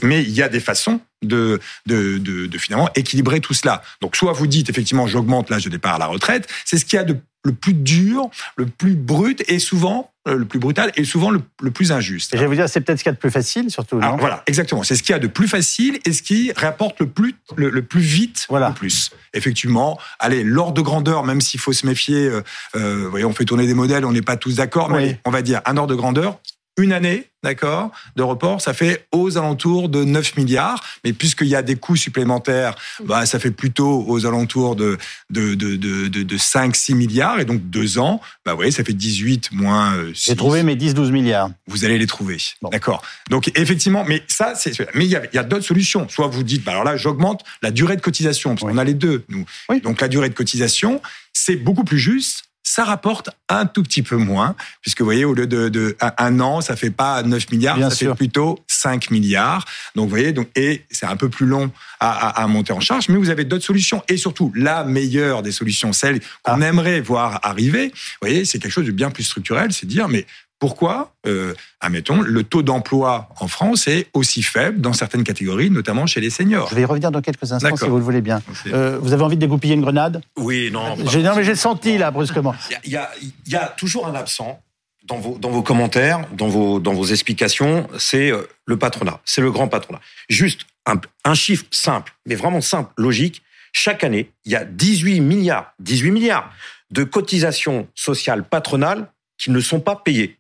Mais 0.03 0.23
il 0.31 0.37
y 0.37 0.43
a 0.43 0.49
des 0.49 0.61
façons 0.61 1.01
de, 1.23 1.61
de, 1.87 2.19
de, 2.19 2.47
de, 2.47 2.59
finalement 2.59 2.89
équilibrer 2.95 3.41
tout 3.41 3.55
cela. 3.55 3.83
Donc, 4.01 4.17
soit 4.17 4.33
vous 4.33 4.47
dites 4.47 4.71
effectivement 4.71 5.07
j'augmente 5.07 5.51
l'âge 5.51 5.65
de 5.65 5.71
départ 5.71 5.97
à 5.97 5.99
la 5.99 6.07
retraite, 6.07 6.49
c'est 6.65 6.79
ce 6.79 6.85
qu'il 6.85 6.97
y 6.97 7.01
a 7.01 7.05
de 7.05 7.17
le 7.45 7.53
plus 7.53 7.73
dur, 7.73 8.31
le 8.57 8.67
plus 8.67 8.95
brut 8.95 9.43
et 9.49 9.59
souvent 9.59 10.11
euh, 10.29 10.37
le 10.37 10.45
plus 10.45 10.59
brutal 10.59 10.93
et 10.97 11.05
souvent 11.05 11.31
le, 11.31 11.41
plus 11.71 11.93
injuste. 11.93 12.35
Et 12.35 12.37
je 12.37 12.43
vais 12.43 12.49
vous 12.49 12.55
dire, 12.55 12.69
c'est 12.69 12.83
peut-être 12.83 12.99
ce 12.99 13.05
qu'il 13.05 13.11
y 13.11 13.15
a 13.15 13.15
de 13.15 13.19
plus 13.19 13.31
facile, 13.31 13.71
surtout. 13.71 13.99
Non? 13.99 14.19
voilà, 14.19 14.43
exactement. 14.47 14.83
C'est 14.83 14.95
ce 14.95 15.03
qu'il 15.03 15.15
y 15.15 15.17
a 15.17 15.19
de 15.19 15.27
plus 15.27 15.49
facile 15.49 15.99
et 16.05 16.13
ce 16.13 16.23
qui 16.23 16.53
rapporte 16.55 17.01
le 17.01 17.07
plus, 17.07 17.35
le, 17.57 17.81
plus 17.81 18.03
vite, 18.03 18.45
voilà. 18.51 18.69
le 18.69 18.75
plus. 18.75 19.11
Effectivement, 19.33 19.99
allez, 20.19 20.45
l'ordre 20.45 20.75
de 20.75 20.83
grandeur, 20.83 21.25
même 21.25 21.41
s'il 21.41 21.59
faut 21.59 21.73
se 21.73 21.87
méfier, 21.87 22.27
euh, 22.27 22.43
euh, 22.77 23.09
voyez, 23.09 23.25
on 23.25 23.33
fait 23.33 23.47
tourner 23.47 23.67
des 23.67 23.73
modèles, 23.73 24.05
on 24.05 24.13
n'est 24.13 24.21
pas 24.21 24.37
tous 24.37 24.57
d'accord, 24.57 24.91
mais 24.91 25.19
on 25.25 25.31
va 25.31 25.41
dire 25.41 25.63
un 25.65 25.79
ordre 25.79 25.95
de 25.95 25.99
grandeur, 25.99 26.39
une 26.81 26.93
année, 26.93 27.27
d'accord, 27.43 27.91
de 28.17 28.23
report, 28.23 28.61
ça 28.61 28.75
fait 28.75 29.07
aux 29.13 29.39
alentours 29.39 29.89
de 29.89 30.05
9 30.05 30.37
milliards. 30.37 30.83
Mais 31.05 31.13
puisqu'il 31.13 31.49
y 31.49 31.55
a 31.55 31.63
des 31.63 31.77
coûts 31.77 31.97
supplémentaires, 31.97 32.75
bah, 33.05 33.27
ça 33.27 33.39
fait 33.39 33.51
plutôt 33.51 34.05
aux 34.07 34.27
alentours 34.27 34.77
de, 34.77 34.99
de, 35.31 35.55
de, 35.55 35.77
de, 35.77 36.09
de 36.09 36.37
5, 36.37 36.75
6 36.77 36.95
milliards. 36.95 37.41
Et 37.41 37.45
donc, 37.45 37.63
deux 37.71 37.99
ans, 37.99 38.21
bah, 38.45 38.53
vous 38.53 38.59
voyez, 38.59 38.71
ça 38.71 38.85
fait 38.85 38.93
18 38.93 39.53
moins 39.53 39.95
6. 40.15 40.31
J'ai 40.31 40.37
trouvé 40.37 40.63
mes 40.63 40.77
10, 40.77 40.95
12 40.95 41.11
milliards. 41.11 41.51
Vous 41.67 41.85
allez 41.85 41.99
les 41.99 42.07
trouver. 42.07 42.39
D'accord. 42.71 43.03
Donc, 43.31 43.51
effectivement, 43.55 44.05
mais 44.07 44.23
ça, 44.29 44.55
c'est, 44.55 44.73
mais 44.95 45.05
il 45.05 45.11
y 45.11 45.17
a, 45.17 45.23
y 45.33 45.39
a 45.39 45.43
d'autres 45.43 45.65
solutions. 45.65 46.09
Soit 46.09 46.29
vous 46.29 46.43
dites, 46.43 46.65
bah, 46.65 46.73
alors 46.73 46.85
là, 46.85 46.97
j'augmente 46.97 47.45
la 47.63 47.71
durée 47.71 47.97
de 47.97 48.03
cotisation, 48.03 48.51
parce 48.51 48.63
qu'on 48.63 48.79
a 48.79 48.85
les 48.85 48.95
deux, 48.95 49.25
nous. 49.29 49.45
Donc, 49.83 50.01
la 50.01 50.09
durée 50.09 50.29
de 50.29 50.35
cotisation, 50.35 51.01
c'est 51.33 51.57
beaucoup 51.57 51.85
plus 51.85 51.99
juste 51.99 52.50
ça 52.63 52.85
rapporte 52.85 53.31
un 53.49 53.67
tout 53.67 53.83
petit 53.83 54.03
peu 54.03 54.17
moins, 54.17 54.55
puisque 54.83 55.01
vous 55.01 55.07
voyez, 55.07 55.25
au 55.25 55.35
lieu 55.35 55.47
de, 55.47 55.97
un 56.19 56.41
an, 56.41 56.61
ça 56.61 56.77
fait 56.77 56.91
pas 56.91 57.23
9 57.23 57.51
milliards, 57.51 57.79
ça 57.79 57.91
fait 57.91 58.15
plutôt 58.15 58.59
5 58.69 59.11
milliards. 59.11 59.65
Donc, 59.95 60.05
vous 60.05 60.11
voyez, 60.11 60.33
donc, 60.33 60.49
et 60.57 60.85
c'est 60.91 61.07
un 61.07 61.17
peu 61.17 61.29
plus 61.29 61.47
long 61.47 61.71
à, 62.01 62.47
monter 62.47 62.73
en 62.73 62.81
charge, 62.81 63.09
mais 63.09 63.17
vous 63.17 63.31
avez 63.31 63.45
d'autres 63.45 63.65
solutions. 63.65 64.03
Et 64.09 64.17
surtout, 64.17 64.53
la 64.55 64.85
meilleure 64.85 65.43
des 65.43 65.53
solutions, 65.53 65.93
celle 65.93 66.21
qu'on 66.43 66.61
ah. 66.61 66.67
aimerait 66.67 67.01
voir 67.01 67.41
arriver, 67.43 67.89
vous 67.89 68.29
voyez, 68.29 68.45
c'est 68.45 68.59
quelque 68.59 68.73
chose 68.73 68.87
de 68.87 68.93
bien 68.93 69.11
plus 69.11 69.25
structurel, 69.25 69.73
c'est 69.73 69.87
dire, 69.87 70.09
mais 70.09 70.27
pourquoi, 70.61 71.15
euh, 71.27 71.55
admettons, 71.81 72.21
le 72.21 72.45
taux 72.45 72.63
d'emploi 72.63 73.31
en 73.41 73.49
France 73.49 73.89
est 73.89 74.09
aussi 74.13 74.43
faible 74.43 74.81
dans 74.81 74.93
certaines 74.93 75.25
catégories, 75.25 75.71
notamment 75.71 76.07
chez 76.07 76.21
les 76.21 76.29
seniors 76.29 76.69
Je 76.69 76.75
vais 76.75 76.83
y 76.83 76.85
revenir 76.85 77.11
dans 77.11 77.23
quelques 77.23 77.51
instants, 77.51 77.77
si 77.77 77.89
vous 77.89 77.97
le 77.97 78.05
voulez 78.05 78.21
bien. 78.21 78.43
Euh, 78.67 78.99
vous 79.01 79.15
avez 79.15 79.23
envie 79.23 79.37
de 79.37 79.41
dégoupiller 79.41 79.75
une 79.75 79.81
grenade 79.81 80.21
Oui, 80.37 80.71
non. 80.71 80.97
J'ai, 81.07 81.23
non, 81.23 81.35
mais 81.35 81.45
j'ai 81.45 81.55
senti, 81.55 81.97
là, 81.97 82.11
brusquement. 82.11 82.55
Il 82.85 82.93
y 82.93 83.57
a, 83.57 83.67
toujours 83.79 84.07
un 84.07 84.15
absent 84.15 84.63
dans 85.07 85.17
vos, 85.17 85.39
dans 85.39 85.49
vos 85.49 85.63
commentaires, 85.63 86.27
dans 86.35 86.49
vos, 86.49 86.79
dans 86.79 86.93
vos 86.93 87.07
explications, 87.07 87.89
c'est 87.99 88.31
euh, 88.31 88.43
le 88.67 88.77
patronat, 88.77 89.19
c'est 89.25 89.41
le 89.41 89.51
grand 89.51 89.67
patronat. 89.67 90.01
Juste 90.29 90.67
un, 90.85 91.01
un 91.25 91.35
chiffre 91.35 91.65
simple, 91.71 92.13
mais 92.27 92.35
vraiment 92.35 92.61
simple, 92.61 92.93
logique. 92.99 93.43
Chaque 93.73 94.05
année, 94.05 94.31
il 94.45 94.53
y 94.53 94.57
a 94.57 94.65
18 94.67 95.21
milliards, 95.21 95.73
18 95.79 96.11
milliards 96.11 96.53
de 96.91 97.03
cotisations 97.05 97.89
sociales 97.95 98.45
patronales 98.45 99.11
qui 99.39 99.51
ne 99.51 99.61
sont 99.61 99.81
pas 99.81 99.97
payées 99.97 100.37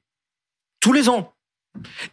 tous 0.80 0.92
les 0.92 1.08
ans. 1.08 1.32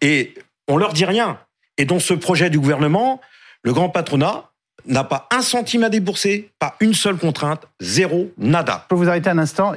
Et 0.02 0.36
on 0.68 0.78
leur 0.78 0.94
dit 0.94 1.06
rien. 1.06 1.40
Et 1.78 1.86
dans 1.86 2.00
ce 2.00 2.14
projet 2.14 2.50
du 2.50 2.60
gouvernement, 2.60 3.22
le 3.64 3.74
grand 3.74 3.90
patronat 3.90 4.47
n'a 4.88 5.04
pas 5.04 5.28
un 5.32 5.42
centime 5.42 5.84
à 5.84 5.90
débourser, 5.90 6.50
pas 6.60 6.76
une 6.80 6.94
seule 6.94 7.18
contrainte, 7.18 7.64
zéro, 7.80 8.32
nada. 8.38 8.86
Je 8.86 8.96
peux 8.96 9.02
vous 9.02 9.10
arrêter 9.10 9.30
un 9.30 9.38
instant 9.38 9.74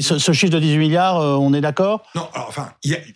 ce, 0.00 0.32
chiffre 0.32 0.52
de 0.52 0.58
18 0.58 0.78
milliards, 0.78 1.20
euh, 1.20 1.36
on 1.36 1.52
est 1.54 1.60
d'accord? 1.60 2.02
Non, 2.14 2.28
alors, 2.34 2.48
enfin, 2.48 2.70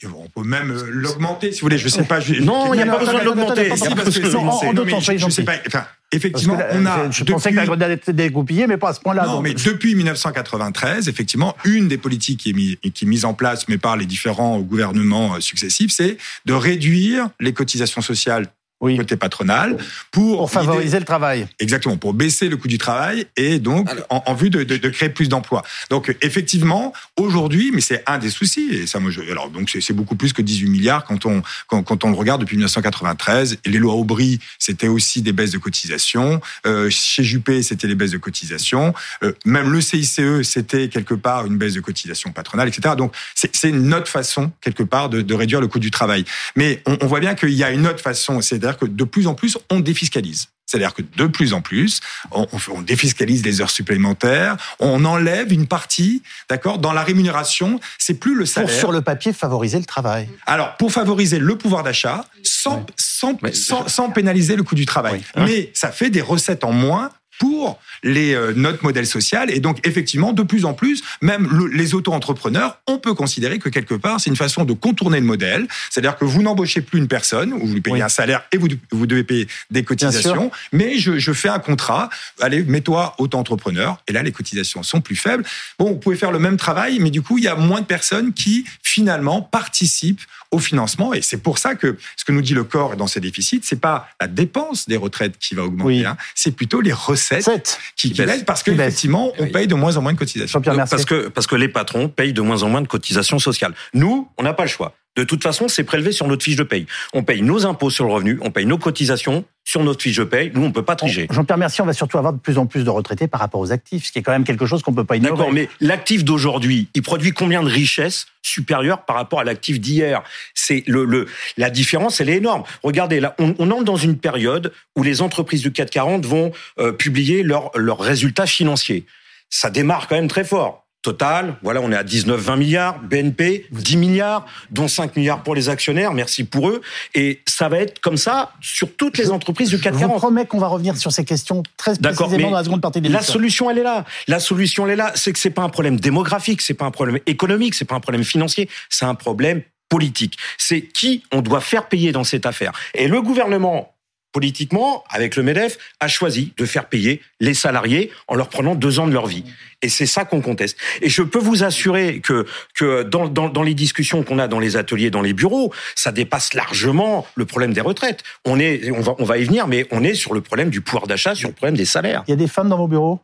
on 0.05 0.41
peut 0.41 0.47
même 0.47 0.71
euh, 0.71 0.85
l'augmenter 0.89 1.53
si 1.53 1.61
vous 1.61 1.67
voulez. 1.67 1.79
Je 1.79 1.89
sais 1.89 2.05
pas. 2.05 2.21
non, 2.43 2.75
il 2.75 2.79
n'y 2.79 2.83
a 2.83 2.87
pas 2.87 2.99
besoin 2.99 3.21
de 3.21 3.25
l'augmenter. 3.25 3.71
Je 3.71 5.31
sais 5.31 5.45
pas. 5.45 5.55
Enfin, 5.67 5.85
effectivement, 6.13 6.59
on 6.73 6.87
a. 6.87 7.11
Je 7.11 7.25
pensais 7.25 7.51
que 7.51 7.57
la 7.57 7.67
grenade 7.67 7.91
était 7.93 8.13
dégoupillée, 8.13 8.67
mais 8.67 8.77
pas 8.77 8.91
à 8.91 8.95
ce 8.95 9.01
point-là. 9.01 9.27
Non, 9.27 9.41
mais 9.41 9.55
depuis 9.55 9.95
1993, 9.95 11.09
effectivement, 11.09 11.57
une 11.65 11.89
des 11.89 11.99
politiques 11.99 12.41
qui 12.41 12.51
est, 12.51 12.55
mise, 12.55 12.77
qui 12.95 13.05
est 13.05 13.09
mise 13.09 13.25
en 13.25 13.35
place, 13.35 13.69
mais 13.69 13.79
par 13.79 13.97
les 13.97 14.07
différents 14.07 14.61
gouvernements 14.61 15.35
euh, 15.35 15.41
successifs, 15.41 15.93
c'est 15.93 16.17
de 16.45 16.53
réduire 16.53 17.29
les 17.41 17.53
cotisations 17.53 18.03
sociales 18.03 18.47
oui. 18.83 18.97
côté 18.97 19.17
patronal 19.17 19.77
pour, 20.11 20.51
favoriser 20.51 20.99
le 20.99 21.05
travail. 21.05 21.47
Exactement, 21.59 21.97
pour 21.97 22.15
baisser 22.15 22.49
le 22.49 22.57
coût 22.57 22.69
du 22.69 22.79
travail 22.79 23.27
et 23.37 23.59
donc 23.59 23.89
en, 24.11 24.35
vue 24.35 24.51
de, 24.51 24.65
de, 24.65 24.77
de, 24.77 24.89
créer 24.89 25.09
plus 25.09 25.29
d'emplois. 25.29 25.63
Donc 25.89 26.15
effectivement, 26.21 26.93
aujourd'hui, 27.17 27.71
mais 27.73 27.81
c'est 27.81 28.03
un 28.07 28.19
des 28.19 28.31
soucis 28.31 28.69
et 28.73 28.87
ça, 28.87 29.01
moi, 29.01 29.11
je, 29.11 29.21
alors 29.23 29.51
donc 29.51 29.71
c'est 29.81 29.93
beaucoup 29.93 30.17
plus 30.17 30.33
que 30.33 30.43
18 30.43 30.69
milliards 30.69 31.05
quand 31.05 31.27
on 31.27 31.43
quand, 31.67 31.83
quand, 31.83 32.05
on 32.05 32.11
le 32.11 32.17
regarde 32.17 32.41
depuis 32.41 32.57
1993. 32.57 33.59
Et 33.65 33.71
les 33.71 33.79
lois 33.79 33.95
Aubry, 33.95 34.41
c'était 34.59 34.89
aussi 34.89 35.23
des 35.23 35.33
baisses 35.33 35.53
de 35.53 35.59
cotisations. 35.59 36.41
Euh, 36.67 36.91
chez 36.91 37.23
Juppé, 37.23 37.63
c'était 37.63 37.87
les 37.87 37.95
baisses 37.95 38.11
de 38.11 38.19
cotisations. 38.19 38.95
Euh, 39.23 39.33
même 39.45 39.71
le 39.71 39.81
CICE, 39.81 40.43
c'était 40.43 40.89
quelque 40.89 41.15
part 41.15 41.47
une 41.47 41.57
baisse 41.57 41.75
de 41.75 41.81
cotisations 41.81 42.33
patronales, 42.33 42.69
etc. 42.69 42.95
Donc 42.97 43.15
c'est 43.35 43.69
une 43.69 43.95
autre 43.95 44.09
façon 44.09 44.51
quelque 44.61 44.83
part 44.83 45.09
de, 45.09 45.23
de, 45.23 45.35
réduire 45.35 45.61
le 45.61 45.69
coût 45.69 45.79
du 45.79 45.91
travail. 45.91 46.25
Mais 46.57 46.83
on, 46.87 46.99
on 47.01 47.07
voit 47.07 47.21
bien 47.21 47.35
qu'il 47.35 47.51
y 47.53 47.65
a 47.65 47.71
une 47.71 47.87
autre 47.87 48.01
façon, 48.01 48.41
c'est-à-dire 48.73 48.79
que 48.79 48.87
de 48.87 49.05
plus 49.05 49.27
en 49.27 49.35
plus, 49.35 49.59
on 49.71 49.81
défiscalise. 49.81 50.49
C'est-à-dire 50.67 50.95
que 50.95 51.03
de 51.03 51.27
plus 51.27 51.53
en 51.53 51.61
plus, 51.61 52.01
on, 52.31 52.47
défiscalise 52.81 53.45
les 53.45 53.61
heures 53.61 53.71
supplémentaires, 53.71 54.57
on 54.79 55.05
enlève 55.05 55.53
une 55.53 55.67
partie, 55.67 56.23
d'accord, 56.49 56.79
dans 56.79 56.93
la 56.93 57.03
rémunération. 57.03 57.79
C'est 57.99 58.15
plus 58.15 58.35
le 58.35 58.47
salaire. 58.47 58.71
Pour 58.71 58.79
sur 58.79 58.93
le 58.93 59.03
papier 59.03 59.35
favoriser 59.35 59.79
le 59.79 59.85
travail. 59.85 60.31
Alors 60.47 60.77
pour 60.79 60.91
favoriser 60.91 61.39
le 61.39 61.59
pouvoir 61.59 61.83
d'achat, 61.83 62.25
sans, 62.43 62.87
sans, 62.97 64.11
pénaliser 64.11 64.57
le 64.57 64.63
coût 64.63 64.75
du 64.75 64.87
travail. 64.87 65.23
Mais 65.37 65.71
ça 65.75 65.93
fait 65.93 66.09
des 66.09 66.23
recettes 66.23 66.65
en 66.65 66.73
moins 66.73 67.11
pour 67.43 67.81
les, 68.05 68.35
euh, 68.35 68.53
notre 68.55 68.85
modèle 68.85 69.05
social. 69.05 69.51
Et 69.51 69.59
donc, 69.59 69.85
effectivement, 69.85 70.33
de 70.33 70.45
plus 70.45 70.65
en 70.65 70.75
plus, 70.75 71.03
même 71.23 71.69
les 71.73 71.93
auto-entrepreneurs, 71.93 72.79
on 72.87 72.99
peut 72.99 73.15
considérer 73.15 73.59
que 73.59 73.69
quelque 73.69 73.97
part, 73.97 74.21
c'est 74.21 74.31
une 74.31 74.37
façon 74.37 74.65
de 74.65 74.73
contourner 74.73 75.19
le 75.19 75.27
modèle. 75.27 75.67
C'est-à-dire 75.91 76.17
que 76.17 76.25
vous 76.25 76.41
n'embauchez 76.41 76.83
plus 76.83 77.01
une 77.01 77.09
personne, 77.09 77.53
vous 77.53 77.75
lui 77.75 77.81
payez 77.81 78.01
un 78.01 78.09
salaire 78.09 78.45
et 78.53 78.59
vous, 78.59 78.69
vous 78.93 79.09
devez 79.09 79.25
payer 79.25 79.49
des 79.73 79.83
cotisations, 79.83 80.53
mais 80.71 81.01
je, 81.01 81.19
je 81.19 81.33
fais 81.33 81.49
un 81.49 81.59
contrat, 81.59 82.11
allez, 82.41 82.63
mets-toi 82.63 83.17
auto-entrepreneur, 83.19 84.01
et 84.07 84.13
là, 84.13 84.23
les 84.23 84.31
cotisations 84.31 84.85
sont 84.85 85.01
plus 85.01 85.17
faibles. 85.17 85.43
Bon, 85.81 85.87
vous 85.87 85.99
pouvez 85.99 86.15
faire 86.15 86.31
le 86.31 86.39
même 86.39 86.57
travail, 86.57 87.01
mais 87.01 87.11
du 87.11 87.23
coup, 87.23 87.39
il 87.39 87.45
y 87.45 87.49
a 87.49 87.57
moins 87.57 87.81
de 87.81 87.87
personnes 87.87 88.33
qui, 88.33 88.67
finalement, 88.85 89.43
participent 89.43 90.23
au 90.53 90.59
financement. 90.59 91.13
Et 91.15 91.23
c'est 91.23 91.39
pour 91.39 91.59
ça 91.59 91.75
que 91.75 91.97
ce 92.17 92.25
que 92.25 92.31
nous 92.31 92.43
dit 92.43 92.55
le 92.55 92.65
corps 92.65 92.97
dans 92.97 93.07
ses 93.07 93.21
déficits, 93.21 93.63
c'est 93.65 93.81
pas 93.81 94.09
la 94.21 94.29
dépense 94.29 94.87
des 94.87 94.97
retraites 94.97 95.39
qui 95.39 95.55
va 95.55 95.65
augmenter, 95.65 96.07
hein, 96.07 96.17
c'est 96.35 96.53
plutôt 96.53 96.81
les 96.81 96.93
recettes 96.93 97.79
qui, 97.97 98.13
qui 98.13 98.23
baissent 98.23 98.45
parce 98.45 98.63
qu'effectivement, 98.63 99.33
on 99.39 99.49
paye 99.49 99.67
de 99.67 99.75
moins 99.75 99.97
en 99.97 100.03
moins 100.03 100.13
de 100.13 100.19
cotisations. 100.19 100.61
Parce 100.61 101.05
que, 101.05 101.29
parce 101.29 101.47
que 101.47 101.57
les 101.57 101.69
patrons 101.69 102.09
payent 102.09 102.33
de 102.33 102.43
moins 102.43 102.63
en 102.63 102.69
moins 102.69 102.83
de 102.83 102.89
cotisations 102.89 103.39
sociales. 103.39 103.75
Nous, 103.95 104.29
on 104.39 104.43
n'a 104.43 104.53
pas 104.53 104.65
le 104.65 104.69
choix. 104.69 104.95
De 105.15 105.25
toute 105.25 105.43
façon, 105.43 105.69
c'est 105.69 105.85
prélevé 105.85 106.11
sur 106.11 106.27
notre 106.27 106.43
fiche 106.43 106.57
de 106.57 106.63
paye. 106.63 106.87
On 107.13 107.23
paye 107.23 107.43
nos 107.43 107.67
impôts 107.67 107.91
sur 107.91 108.07
le 108.07 108.13
revenu, 108.13 108.39
on 108.41 108.51
paye 108.51 108.65
nos 108.65 108.79
cotisations 108.79 109.45
sur 109.63 109.85
notre 109.85 110.03
fiche 110.03 110.17
de 110.17 110.25
paye. 110.25 110.51
Nous, 110.55 110.63
on 110.63 110.73
peut 110.73 110.85
pas 110.85 110.97
triger. 110.97 111.27
Jean-Pierre 111.31 111.59
Mercier, 111.59 111.83
on 111.83 111.87
va 111.87 111.93
surtout 111.93 112.17
avoir 112.17 112.33
de 112.33 112.39
plus 112.39 112.57
en 112.57 112.65
plus 112.65 112.83
de 112.83 112.89
retraités 112.89 113.29
par 113.29 113.41
rapport 113.41 113.61
aux 113.61 113.73
actifs, 113.73 114.07
ce 114.07 114.13
qui 114.13 114.19
est 114.19 114.23
quand 114.23 114.33
même 114.33 114.45
quelque 114.45 114.65
chose 114.65 114.83
qu'on 114.83 114.95
peut 114.95 115.05
pas 115.05 115.17
ignorer. 115.17 115.37
D'accord, 115.37 115.53
mais 115.53 115.69
l'actif 115.81 116.25
d'aujourd'hui, 116.25 116.89
il 116.95 117.03
produit 117.03 117.33
combien 117.33 117.63
de 117.63 117.69
richesses 117.69 118.27
supérieures 118.41 119.05
par 119.05 119.17
rapport 119.17 119.41
à 119.41 119.45
l'actif 119.45 119.81
d'hier? 119.81 120.23
C'est 120.55 120.83
le, 120.87 121.05
le, 121.05 121.27
la 121.59 121.69
différence, 121.69 122.21
elle 122.23 122.31
est 122.31 122.39
énorme. 122.39 122.63
Regardez, 122.83 123.21
là, 123.21 123.35
on, 123.39 123.55
on, 123.59 123.71
entre 123.71 123.85
dans 123.85 123.97
une 123.97 124.17
période 124.17 124.73
où 124.97 125.03
les 125.03 125.21
entreprises 125.21 125.61
du 125.61 125.73
440 125.73 126.25
vont 126.25 126.53
euh, 126.79 126.93
publier 126.93 127.43
leurs 127.43 127.71
leurs 127.75 128.01
résultats 128.01 128.47
financiers. 128.47 129.05
Ça 129.51 129.69
démarre 129.69 130.09
quand 130.09 130.17
même 130.17 130.29
très 130.29 130.45
fort. 130.45 130.82
Total, 131.03 131.57
voilà, 131.63 131.81
on 131.81 131.91
est 131.91 131.97
à 131.97 132.05
19-20 132.05 132.57
milliards, 132.57 133.01
BNP 133.01 133.67
10 133.73 133.97
milliards, 133.97 134.47
dont 134.71 134.87
5 134.87 135.17
milliards 135.17 135.43
pour 135.43 135.57
les 135.57 135.69
actionnaires, 135.69 136.13
merci 136.13 136.45
pour 136.45 136.69
eux. 136.69 136.81
Et 137.17 137.43
ça 137.45 137.69
va 137.69 137.79
être 137.79 138.01
comme 138.01 138.17
ça 138.17 138.53
sur 138.61 138.95
toutes 138.95 139.19
les 139.19 139.33
entreprises 139.33 139.71
du 139.71 139.81
440. 139.81 140.01
Je 140.01 140.15
vous 140.15 140.21
promets 140.21 140.47
qu'on 140.47 140.61
va 140.61 140.69
revenir 140.69 140.97
sur 140.97 141.11
ces 141.11 141.25
questions 141.25 141.65
très 141.77 141.97
précisément 141.97 142.51
dans 142.51 142.57
la 142.57 142.63
seconde 142.63 142.81
partie 142.81 143.01
de 143.01 143.09
La 143.09 143.23
solution, 143.23 143.69
elle 143.69 143.79
est 143.79 143.83
là. 143.83 144.05
La 144.29 144.39
solution, 144.39 144.87
elle 144.87 144.93
est 144.93 144.97
là. 144.97 145.11
C'est 145.17 145.33
que 145.33 145.41
c'est 145.41 145.51
pas 145.51 145.63
un 145.63 145.69
problème 145.69 145.99
démographique, 145.99 146.63
c'est 146.63 146.75
pas 146.75 146.85
un 146.85 146.93
problème 146.93 147.19
économique, 147.27 147.75
c'est 147.75 147.85
pas 147.85 147.97
un 147.97 148.01
problème 148.01 148.23
financier, 148.23 148.69
c'est 148.89 149.05
un 149.05 149.17
problème 149.17 149.63
politique. 149.89 150.39
C'est 150.57 150.83
qui 150.83 151.25
on 151.33 151.43
doit 151.43 151.61
faire 151.61 151.89
payer 151.89 152.13
dans 152.13 152.25
cette 152.25 152.47
affaire. 152.47 152.71
Et 152.95 153.09
le 153.09 153.21
gouvernement 153.23 153.93
politiquement, 154.33 155.05
avec 155.11 155.37
le 155.37 155.43
MEDEF, 155.43 155.79
a 156.01 156.09
choisi 156.09 156.53
de 156.57 156.65
faire 156.65 156.87
payer 156.87 157.21
les 157.41 157.55
salariés 157.55 158.11
en 158.29 158.35
leur 158.35 158.49
prenant 158.49 158.75
deux 158.75 158.99
ans 158.99 159.07
de 159.07 159.13
leur 159.13 159.27
vie. 159.27 159.45
Et 159.83 159.89
c'est 159.89 160.07
ça 160.07 160.25
qu'on 160.25 160.41
conteste. 160.41 160.77
Et 161.01 161.09
je 161.09 161.23
peux 161.23 161.39
vous 161.39 161.65
assurer 161.65 162.21
que, 162.21 162.47
que 162.75 163.03
dans, 163.03 163.29
dans, 163.29 163.49
dans 163.49 163.63
les 163.63 163.75
discussions 163.75 164.23
qu'on 164.23 164.39
a 164.39 164.49
dans 164.49 164.61
les 164.61 164.77
ateliers, 164.77 165.11
dans 165.11 165.23
les 165.23 165.33
bureaux, 165.33 165.73
ça 165.97 166.13
dépasse 166.13 166.55
largement 166.55 167.27
le 167.35 167.45
problème 167.45 167.73
des 167.73 167.81
retraites. 167.81 168.23
On, 168.45 168.59
est, 168.59 168.91
on, 168.91 169.01
va, 169.01 169.15
on 169.19 169.25
va 169.25 169.39
y 169.39 169.45
venir, 169.45 169.67
mais 169.67 169.87
on 169.91 170.03
est 170.03 170.15
sur 170.15 170.35
le 170.35 170.41
problème 170.41 170.71
du 170.71 170.81
pouvoir 170.81 171.07
d'achat, 171.07 171.35
sur 171.35 171.49
le 171.49 171.55
problème 171.55 171.77
des 171.77 171.85
salaires. 171.85 172.23
Il 172.27 172.31
y 172.31 172.35
a 172.35 172.37
des 172.37 172.49
femmes 172.49 172.69
dans 172.69 172.79
vos 172.79 172.89
bureaux? 172.89 173.21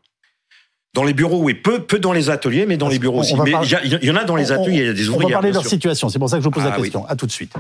Dans 0.95 1.05
les 1.05 1.15
bureaux, 1.15 1.43
oui, 1.43 1.55
peu, 1.55 1.81
peu 1.81 1.99
dans 1.99 2.13
les 2.13 2.29
ateliers, 2.29 2.67
mais 2.67 2.77
dans 2.77 2.89
les 2.89 2.99
bureaux 2.99 3.21
aussi. 3.21 3.35
Mais 3.45 3.53
il 3.63 3.99
y, 4.03 4.11
en 4.11 4.17
a 4.17 4.25
dans 4.25 4.37
les 4.37 4.53
ateliers, 4.53 4.79
il 4.79 4.87
y 4.87 4.89
a 4.89 4.93
des 4.93 5.09
ouvriers. 5.09 5.27
On 5.27 5.29
va 5.29 5.35
parler 5.35 5.51
de 5.51 5.55
leur 5.55 5.67
situation, 5.67 6.09
c'est 6.09 6.19
pour 6.19 6.29
ça 6.29 6.39
que 6.39 6.43
je 6.43 6.49
vous 6.49 6.51
pose 6.51 6.65
la 6.65 6.73
ah 6.73 6.77
question. 6.77 7.07
À 7.07 7.15
tout 7.15 7.27
de 7.27 7.31
suite. 7.31 7.53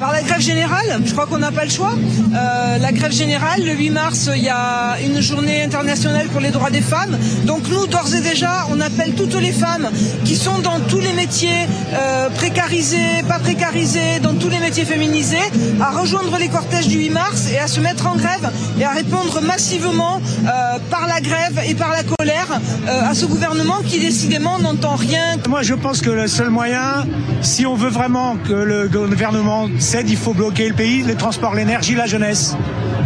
Par 0.00 0.12
la 0.12 0.22
grève 0.22 0.40
générale, 0.40 1.00
je 1.04 1.12
crois 1.12 1.26
qu'on 1.26 1.38
n'a 1.38 1.52
pas 1.52 1.64
le 1.64 1.70
choix. 1.70 1.92
Euh, 1.92 2.78
la 2.78 2.92
grève 2.92 3.12
générale, 3.12 3.64
le 3.64 3.72
8 3.74 3.90
mars, 3.90 4.28
il 4.34 4.42
y 4.42 4.48
a 4.48 4.96
une 5.04 5.20
journée 5.20 5.62
internationale 5.62 6.26
pour 6.28 6.40
les 6.40 6.50
droits 6.50 6.70
des 6.70 6.80
femmes. 6.80 7.16
Donc 7.44 7.68
nous, 7.70 7.86
d'ores 7.86 8.12
et 8.12 8.20
déjà, 8.20 8.66
on 8.70 8.80
appelle 8.80 9.12
toutes 9.14 9.40
les 9.40 9.52
femmes 9.52 9.88
qui 10.24 10.34
sont 10.34 10.58
dans 10.58 10.80
tous 10.80 10.98
les 10.98 11.12
métiers 11.12 11.68
euh, 11.92 12.28
précarisés, 12.30 13.22
pas 13.28 13.38
précarisés, 13.38 14.18
dans 14.20 14.34
tous 14.34 14.48
les 14.48 14.58
métiers 14.58 14.84
féminisés, 14.84 15.36
à 15.80 15.90
rejoindre 15.92 16.38
les 16.38 16.48
cortèges 16.48 16.88
du 16.88 16.98
8 16.98 17.10
mars 17.10 17.48
et 17.52 17.58
à 17.58 17.68
se 17.68 17.78
mettre 17.78 18.08
en 18.08 18.16
grève 18.16 18.50
et 18.80 18.84
à 18.84 18.90
répondre 18.90 19.40
massivement 19.42 20.20
euh, 20.44 20.78
par 20.90 21.06
la 21.06 21.20
grève 21.20 21.60
et 21.68 21.74
par 21.74 21.90
la 21.90 22.02
colère 22.02 22.60
à 22.86 23.14
ce 23.14 23.26
gouvernement 23.26 23.80
qui 23.86 24.00
décidément 24.00 24.58
n'entend 24.58 24.96
rien. 24.96 25.36
Moi, 25.48 25.62
je 25.62 25.74
pense 25.74 26.00
que 26.00 26.10
le 26.10 26.26
seul 26.26 26.50
moyen, 26.50 27.06
si 27.42 27.64
on 27.64 27.74
veut 27.74 27.88
vraiment 27.90 28.36
que 28.36 28.52
le 28.52 28.88
gouvernement 28.88 29.68
il 29.92 30.16
faut 30.16 30.34
bloquer 30.34 30.68
le 30.68 30.74
pays, 30.74 31.02
les 31.02 31.14
transports, 31.14 31.54
l'énergie, 31.54 31.94
la 31.94 32.06
jeunesse. 32.06 32.56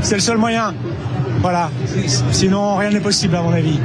C'est 0.03 0.15
le 0.15 0.21
seul 0.21 0.39
moyen. 0.39 0.75
Voilà. 1.41 1.71
Sinon, 2.33 2.77
rien 2.77 2.91
n'est 2.91 3.01
possible, 3.01 3.37
à 3.37 3.43
mon 3.43 3.53
avis. 3.53 3.79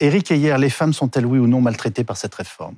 Éric, 0.00 0.30
hier, 0.30 0.58
les 0.58 0.70
femmes 0.70 0.92
sont-elles 0.92 1.26
oui 1.26 1.38
ou 1.38 1.46
non 1.46 1.60
maltraitées 1.60 2.04
par 2.04 2.16
cette 2.16 2.34
réforme? 2.34 2.76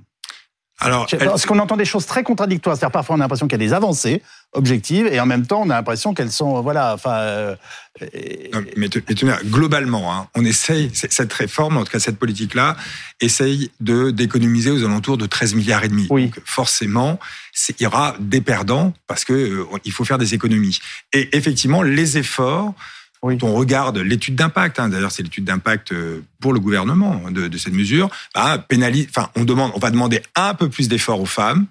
Alors, 0.84 1.06
parce 1.06 1.46
qu'on 1.46 1.58
entend 1.58 1.76
des 1.76 1.84
choses 1.84 2.06
très 2.06 2.22
contradictoires. 2.22 2.76
C'est-à-dire 2.76 2.92
parfois 2.92 3.16
on 3.16 3.20
a 3.20 3.24
l'impression 3.24 3.46
qu'il 3.46 3.60
y 3.60 3.64
a 3.64 3.66
des 3.66 3.72
avancées 3.72 4.22
objectives 4.52 5.06
et 5.06 5.18
en 5.18 5.26
même 5.26 5.46
temps 5.46 5.62
on 5.64 5.70
a 5.70 5.74
l'impression 5.74 6.14
qu'elles 6.14 6.30
sont 6.30 6.60
voilà. 6.62 6.94
Enfin. 6.94 7.14
Euh, 7.14 7.56
mais, 8.76 8.88
globalement, 9.44 10.12
hein, 10.12 10.28
on 10.34 10.44
essaye 10.44 10.90
cette 10.92 11.32
réforme, 11.32 11.76
en 11.76 11.84
tout 11.84 11.92
cas 11.92 12.00
cette 12.00 12.18
politique-là, 12.18 12.76
essaye 13.20 13.70
de 13.80 14.10
d'économiser 14.10 14.70
aux 14.70 14.84
alentours 14.84 15.16
de 15.16 15.26
13 15.26 15.54
milliards 15.54 15.84
et 15.84 15.88
demi. 15.88 16.06
Oui. 16.10 16.24
Donc 16.24 16.40
forcément, 16.44 17.20
il 17.68 17.82
y 17.82 17.86
aura 17.86 18.16
des 18.18 18.40
perdants 18.40 18.92
parce 19.06 19.24
que 19.24 19.32
euh, 19.32 19.64
il 19.84 19.92
faut 19.92 20.04
faire 20.04 20.18
des 20.18 20.34
économies. 20.34 20.78
Et 21.12 21.36
effectivement, 21.36 21.82
les 21.82 22.18
efforts 22.18 22.74
quand 23.24 23.46
on 23.46 23.54
regarde 23.54 23.98
l'étude 23.98 24.36
d'impact, 24.36 24.78
hein, 24.78 24.88
d'ailleurs 24.88 25.12
c'est 25.12 25.22
l'étude 25.22 25.44
d'impact 25.44 25.92
euh, 25.92 26.22
pour 26.40 26.52
le 26.52 26.60
gouvernement 26.60 27.30
de, 27.30 27.48
de 27.48 27.58
cette 27.58 27.72
mesure, 27.72 28.10
bah, 28.34 28.58
pénalise, 28.58 29.06
enfin 29.08 29.30
on 29.36 29.44
demande, 29.44 29.72
on 29.74 29.78
va 29.78 29.90
demander 29.90 30.22
un 30.34 30.54
peu 30.54 30.68
plus 30.68 30.88
d'efforts 30.88 31.20
aux 31.20 31.26
femmes 31.26 31.66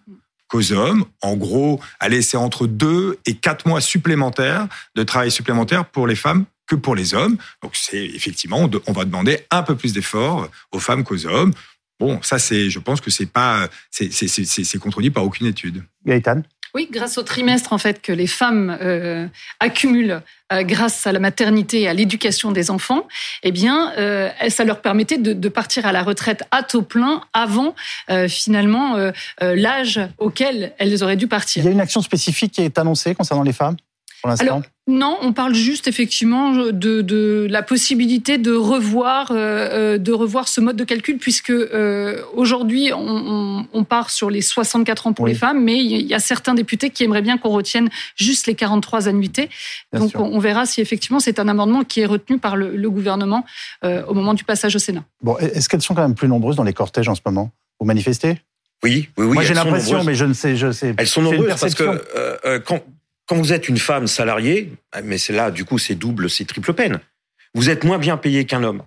qu'aux 0.47 0.71
hommes. 0.71 1.05
En 1.21 1.35
gros, 1.35 1.79
allez, 1.99 2.21
c'est 2.21 2.37
entre 2.37 2.67
deux 2.67 3.17
et 3.25 3.35
quatre 3.35 3.67
mois 3.67 3.81
supplémentaires 3.81 4.67
de 4.95 5.03
travail 5.03 5.31
supplémentaire 5.31 5.85
pour 5.85 6.07
les 6.07 6.15
femmes 6.15 6.45
que 6.67 6.75
pour 6.75 6.95
les 6.95 7.13
hommes. 7.13 7.37
Donc 7.61 7.75
c'est 7.75 8.05
effectivement, 8.05 8.69
on 8.87 8.91
va 8.91 9.05
demander 9.05 9.39
un 9.51 9.63
peu 9.63 9.75
plus 9.75 9.93
d'efforts 9.93 10.49
aux 10.71 10.79
femmes 10.79 11.03
qu'aux 11.03 11.25
hommes. 11.25 11.53
Bon, 11.99 12.19
ça 12.21 12.39
c'est, 12.39 12.69
je 12.69 12.79
pense 12.79 12.99
que 13.01 13.11
c'est 13.11 13.27
pas, 13.27 13.69
c'est 13.91 14.79
contredit 14.79 15.09
par 15.09 15.23
aucune 15.23 15.47
étude. 15.47 15.83
Gaëtan? 16.05 16.41
Oui, 16.75 16.87
grâce 16.91 17.19
au 17.19 17.23
trimestre 17.23 17.71
en 17.71 17.77
fait 17.77 18.01
que 18.01 18.11
les 18.11 18.25
femmes 18.25 18.75
euh, 18.81 19.27
accumulent 19.59 20.21
euh, 20.51 20.63
grâce 20.63 21.05
à 21.05 21.11
la 21.11 21.19
maternité 21.19 21.81
et 21.81 21.87
à 21.87 21.93
l'éducation 21.93 22.51
des 22.51 22.71
enfants, 22.71 23.07
eh 23.43 23.51
bien, 23.51 23.93
euh, 23.97 24.29
ça 24.49 24.63
leur 24.63 24.81
permettait 24.81 25.19
de, 25.19 25.33
de, 25.33 25.49
partir 25.49 25.85
à 25.85 25.91
la 25.91 26.01
retraite 26.01 26.43
à 26.49 26.63
taux 26.63 26.81
plein 26.81 27.21
avant 27.33 27.75
finalement 28.27 28.95
l'âge 29.41 29.99
auquel 30.17 30.73
elles 30.77 31.03
auraient 31.03 31.15
dû 31.15 31.27
partir. 31.27 31.63
Il 31.63 31.65
y 31.65 31.69
a 31.69 31.71
une 31.71 31.79
action 31.79 32.01
spécifique 32.01 32.53
qui 32.53 32.61
est 32.61 32.77
annoncée 32.77 33.13
concernant 33.13 33.43
les 33.43 33.53
femmes? 33.53 33.75
Pour 34.23 34.29
l'instant. 34.29 34.61
Non, 34.87 35.17
on 35.21 35.33
parle 35.33 35.53
juste 35.53 35.85
effectivement 35.89 36.53
de, 36.53 36.71
de 37.01 37.45
la 37.49 37.61
possibilité 37.61 38.37
de 38.37 38.53
revoir, 38.53 39.31
euh, 39.31 39.35
euh, 39.35 39.97
de 39.97 40.13
revoir 40.13 40.47
ce 40.47 40.61
mode 40.61 40.77
de 40.77 40.85
calcul, 40.85 41.17
puisque 41.17 41.49
euh, 41.49 42.21
aujourd'hui 42.33 42.91
on, 42.93 43.67
on, 43.73 43.83
part 43.83 44.09
sur 44.09 44.29
les 44.29 44.41
64 44.41 45.07
ans 45.07 45.13
pour 45.13 45.27
les 45.27 45.33
femmes, 45.33 45.61
mais 45.61 45.77
il 45.83 46.07
y 46.07 46.13
a 46.13 46.19
certains 46.19 46.53
députés 46.53 46.89
qui 46.89 47.03
aimeraient 47.03 47.21
bien 47.21 47.37
qu'on 47.37 47.49
retienne 47.49 47.89
juste 48.15 48.47
les 48.47 48.55
43 48.55 49.09
annuités. 49.09 49.49
Donc 49.91 50.13
on, 50.15 50.39
verra 50.39 50.65
si 50.65 50.79
effectivement 50.79 51.19
c'est 51.19 51.37
un 51.37 51.49
amendement 51.49 51.83
qui 51.83 51.99
est 51.99 52.05
retenu 52.05 52.37
par 52.37 52.55
le, 52.55 52.77
le 52.77 52.89
gouvernement 52.89 53.45
euh, 53.83 54.05
au 54.05 54.13
moment 54.13 54.33
du 54.33 54.45
passage 54.45 54.73
au 54.77 54.79
Sénat. 54.79 55.03
Bon, 55.21 55.37
est-ce 55.37 55.67
qu'elles 55.67 55.81
sont 55.81 55.95
quand 55.95 56.01
même 56.01 56.15
plus 56.15 56.29
nombreuses 56.29 56.55
dans 56.55 56.63
les 56.63 56.73
cortèges 56.73 57.09
en 57.09 57.15
ce 57.15 57.21
moment? 57.25 57.51
Vous 57.81 57.85
manifestez? 57.85 58.37
Oui, 58.83 59.09
oui, 59.17 59.25
oui. 59.25 59.33
Moi, 59.33 59.43
j'ai 59.43 59.53
l'impression, 59.53 60.03
mais 60.05 60.15
je 60.15 60.25
ne 60.25 60.33
sais, 60.33 60.55
je 60.55 60.71
sais. 60.71 60.93
Elles 60.97 61.07
sont 61.07 61.21
nombreuses 61.21 61.59
parce 61.59 61.75
que 61.75 62.01
euh, 62.15 62.59
quand, 62.59 62.81
quand 63.33 63.39
vous 63.39 63.51
êtes 63.51 63.67
une 63.67 63.79
femme 63.79 64.05
salariée, 64.05 64.71
mais 65.03 65.17
c'est 65.17 65.33
là, 65.33 65.49
du 65.49 65.65
coup, 65.65 65.79
c'est 65.79 65.95
double, 65.95 66.29
c'est 66.29 66.45
triple 66.45 66.71
peine. 66.73 66.99
Vous 67.55 67.71
êtes 67.71 67.83
moins 67.83 67.97
bien 67.97 68.15
payé 68.15 68.45
qu'un 68.45 68.63
homme. 68.63 68.83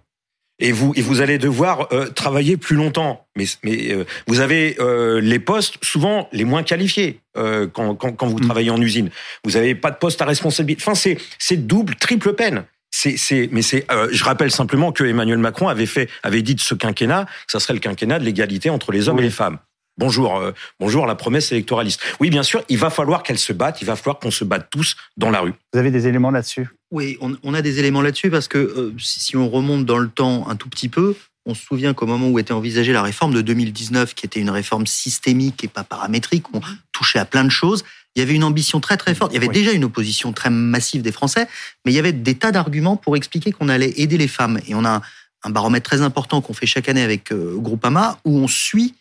Et 0.60 0.70
vous, 0.70 0.92
et 0.94 1.02
vous 1.02 1.20
allez 1.20 1.36
devoir 1.36 1.92
euh, 1.92 2.06
travailler 2.06 2.56
plus 2.56 2.76
longtemps. 2.76 3.26
Mais, 3.36 3.46
mais 3.64 3.90
euh, 3.90 4.04
vous 4.28 4.38
avez 4.38 4.76
euh, 4.78 5.20
les 5.20 5.40
postes 5.40 5.82
souvent 5.82 6.28
les 6.30 6.44
moins 6.44 6.62
qualifiés 6.62 7.18
quand, 7.34 7.96
quand, 7.96 8.12
quand, 8.12 8.26
vous 8.28 8.38
mm. 8.38 8.42
travaillez 8.42 8.70
en 8.70 8.80
usine. 8.80 9.10
Vous 9.44 9.52
n'avez 9.52 9.74
pas 9.74 9.90
de 9.90 9.96
poste 9.96 10.22
à 10.22 10.24
responsabilité. 10.24 10.80
Enfin, 10.80 10.94
c'est, 10.94 11.18
c'est 11.40 11.66
double, 11.66 11.96
triple 11.96 12.32
peine. 12.34 12.66
C'est, 12.92 13.16
c'est, 13.16 13.48
mais 13.50 13.62
c'est. 13.62 13.84
je 14.12 14.24
rappelle 14.24 14.52
simplement 14.52 14.92
que 14.92 15.02
Emmanuel 15.02 15.38
Macron 15.38 15.66
avait 15.66 15.86
fait, 15.86 16.08
avait 16.22 16.42
dit 16.42 16.54
de 16.54 16.60
ce 16.60 16.74
quinquennat, 16.74 17.26
ça 17.48 17.58
serait 17.58 17.74
le 17.74 17.80
quinquennat 17.80 18.20
de 18.20 18.24
l'égalité 18.24 18.70
entre 18.70 18.92
les 18.92 19.08
hommes 19.08 19.18
et 19.18 19.22
les 19.22 19.30
femmes. 19.30 19.58
Bonjour, 19.98 20.36
euh, 20.36 20.52
bonjour 20.78 21.06
la 21.06 21.14
promesse 21.14 21.52
électoraliste. 21.52 22.02
Oui, 22.20 22.28
bien 22.28 22.42
sûr, 22.42 22.62
il 22.68 22.76
va 22.76 22.90
falloir 22.90 23.22
qu'elle 23.22 23.38
se 23.38 23.54
batte, 23.54 23.80
il 23.80 23.86
va 23.86 23.96
falloir 23.96 24.18
qu'on 24.18 24.30
se 24.30 24.44
batte 24.44 24.68
tous 24.70 24.94
dans 25.16 25.30
la 25.30 25.40
rue. 25.40 25.54
Vous 25.72 25.78
avez 25.78 25.90
des 25.90 26.06
éléments 26.06 26.30
là-dessus? 26.30 26.68
Oui, 26.90 27.16
on, 27.20 27.54
a 27.54 27.62
des 27.62 27.78
éléments 27.78 28.02
là-dessus 28.02 28.30
parce 28.30 28.46
que 28.46 28.58
euh, 28.58 28.94
si 28.98 29.36
on 29.36 29.48
remonte 29.48 29.86
dans 29.86 29.98
le 29.98 30.08
temps 30.08 30.48
un 30.48 30.56
tout 30.56 30.68
petit 30.68 30.90
peu, 30.90 31.16
on 31.46 31.54
se 31.54 31.64
souvient 31.64 31.94
qu'au 31.94 32.06
moment 32.06 32.28
où 32.28 32.38
était 32.38 32.52
envisagée 32.52 32.92
la 32.92 33.02
réforme 33.02 33.32
de 33.32 33.40
2019, 33.40 34.14
qui 34.14 34.26
était 34.26 34.40
une 34.40 34.50
réforme 34.50 34.86
systémique 34.86 35.64
et 35.64 35.68
pas 35.68 35.82
paramétrique, 35.82 36.44
on 36.52 36.60
touchait 36.92 37.18
à 37.18 37.24
plein 37.24 37.44
de 37.44 37.50
choses, 37.50 37.82
il 38.14 38.20
y 38.20 38.22
avait 38.22 38.34
une 38.34 38.44
ambition 38.44 38.80
très 38.80 38.98
très 38.98 39.14
forte. 39.14 39.32
Il 39.32 39.34
y 39.34 39.38
avait 39.38 39.48
déjà 39.48 39.72
une 39.72 39.84
opposition 39.84 40.32
très 40.32 40.50
massive 40.50 41.02
des 41.02 41.12
Français, 41.12 41.48
mais 41.84 41.92
il 41.92 41.94
y 41.94 41.98
avait 41.98 42.12
des 42.12 42.34
tas 42.34 42.52
d'arguments 42.52 42.96
pour 42.96 43.16
expliquer 43.16 43.52
qu'on 43.52 43.68
allait 43.68 43.94
aider 43.96 44.18
les 44.18 44.28
femmes. 44.28 44.60
Et 44.66 44.74
on 44.74 44.84
a 44.84 45.00
un 45.42 45.50
baromètre 45.50 45.88
très 45.88 46.02
important 46.02 46.40
qu'on 46.40 46.54
fait 46.54 46.66
chaque 46.66 46.88
année 46.88 47.02
avec 47.02 47.32
euh, 47.32 47.56
Groupama, 47.56 48.18
où 48.24 48.38
on 48.38 48.48
suit 48.48 48.94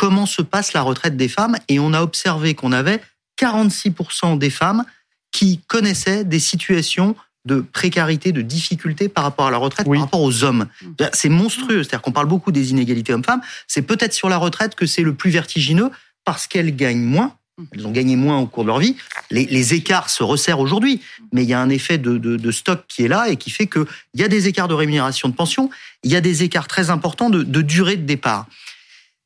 comment 0.00 0.24
se 0.24 0.40
passe 0.40 0.72
la 0.72 0.80
retraite 0.80 1.18
des 1.18 1.28
femmes 1.28 1.58
et 1.68 1.78
on 1.78 1.92
a 1.92 2.00
observé 2.00 2.54
qu'on 2.54 2.72
avait 2.72 3.02
46% 3.38 4.38
des 4.38 4.48
femmes 4.48 4.86
qui 5.30 5.60
connaissaient 5.68 6.24
des 6.24 6.38
situations 6.38 7.16
de 7.44 7.60
précarité, 7.60 8.32
de 8.32 8.40
difficulté 8.40 9.10
par 9.10 9.24
rapport 9.24 9.46
à 9.46 9.50
la 9.50 9.58
retraite, 9.58 9.86
par 9.86 10.00
rapport 10.00 10.22
aux 10.22 10.42
hommes. 10.42 10.68
C'est 11.12 11.28
monstrueux. 11.28 11.82
C'est-à-dire 11.82 12.00
qu'on 12.00 12.12
parle 12.12 12.28
beaucoup 12.28 12.50
des 12.50 12.70
inégalités 12.70 13.12
hommes-femmes. 13.12 13.42
C'est 13.66 13.82
peut-être 13.82 14.14
sur 14.14 14.30
la 14.30 14.38
retraite 14.38 14.74
que 14.74 14.86
c'est 14.86 15.02
le 15.02 15.12
plus 15.12 15.30
vertigineux 15.30 15.90
parce 16.24 16.46
qu'elles 16.46 16.74
gagnent 16.74 17.04
moins. 17.04 17.36
Elles 17.74 17.86
ont 17.86 17.90
gagné 17.90 18.16
moins 18.16 18.38
au 18.38 18.46
cours 18.46 18.62
de 18.62 18.68
leur 18.68 18.78
vie. 18.78 18.96
Les, 19.30 19.74
écarts 19.74 20.08
se 20.08 20.22
resserrent 20.22 20.60
aujourd'hui, 20.60 21.02
mais 21.30 21.42
il 21.42 21.48
y 21.50 21.52
a 21.52 21.60
un 21.60 21.68
effet 21.68 21.98
de, 21.98 22.50
stock 22.52 22.86
qui 22.88 23.04
est 23.04 23.08
là 23.08 23.28
et 23.28 23.36
qui 23.36 23.50
fait 23.50 23.66
qu'il 23.66 23.84
y 24.14 24.22
a 24.22 24.28
des 24.28 24.48
écarts 24.48 24.68
de 24.68 24.72
rémunération 24.72 25.28
de 25.28 25.34
pension, 25.34 25.68
il 26.04 26.10
y 26.10 26.16
a 26.16 26.22
des 26.22 26.42
écarts 26.42 26.68
très 26.68 26.88
importants 26.88 27.28
de 27.28 27.60
durée 27.60 27.98
de 27.98 28.06
départ. 28.06 28.46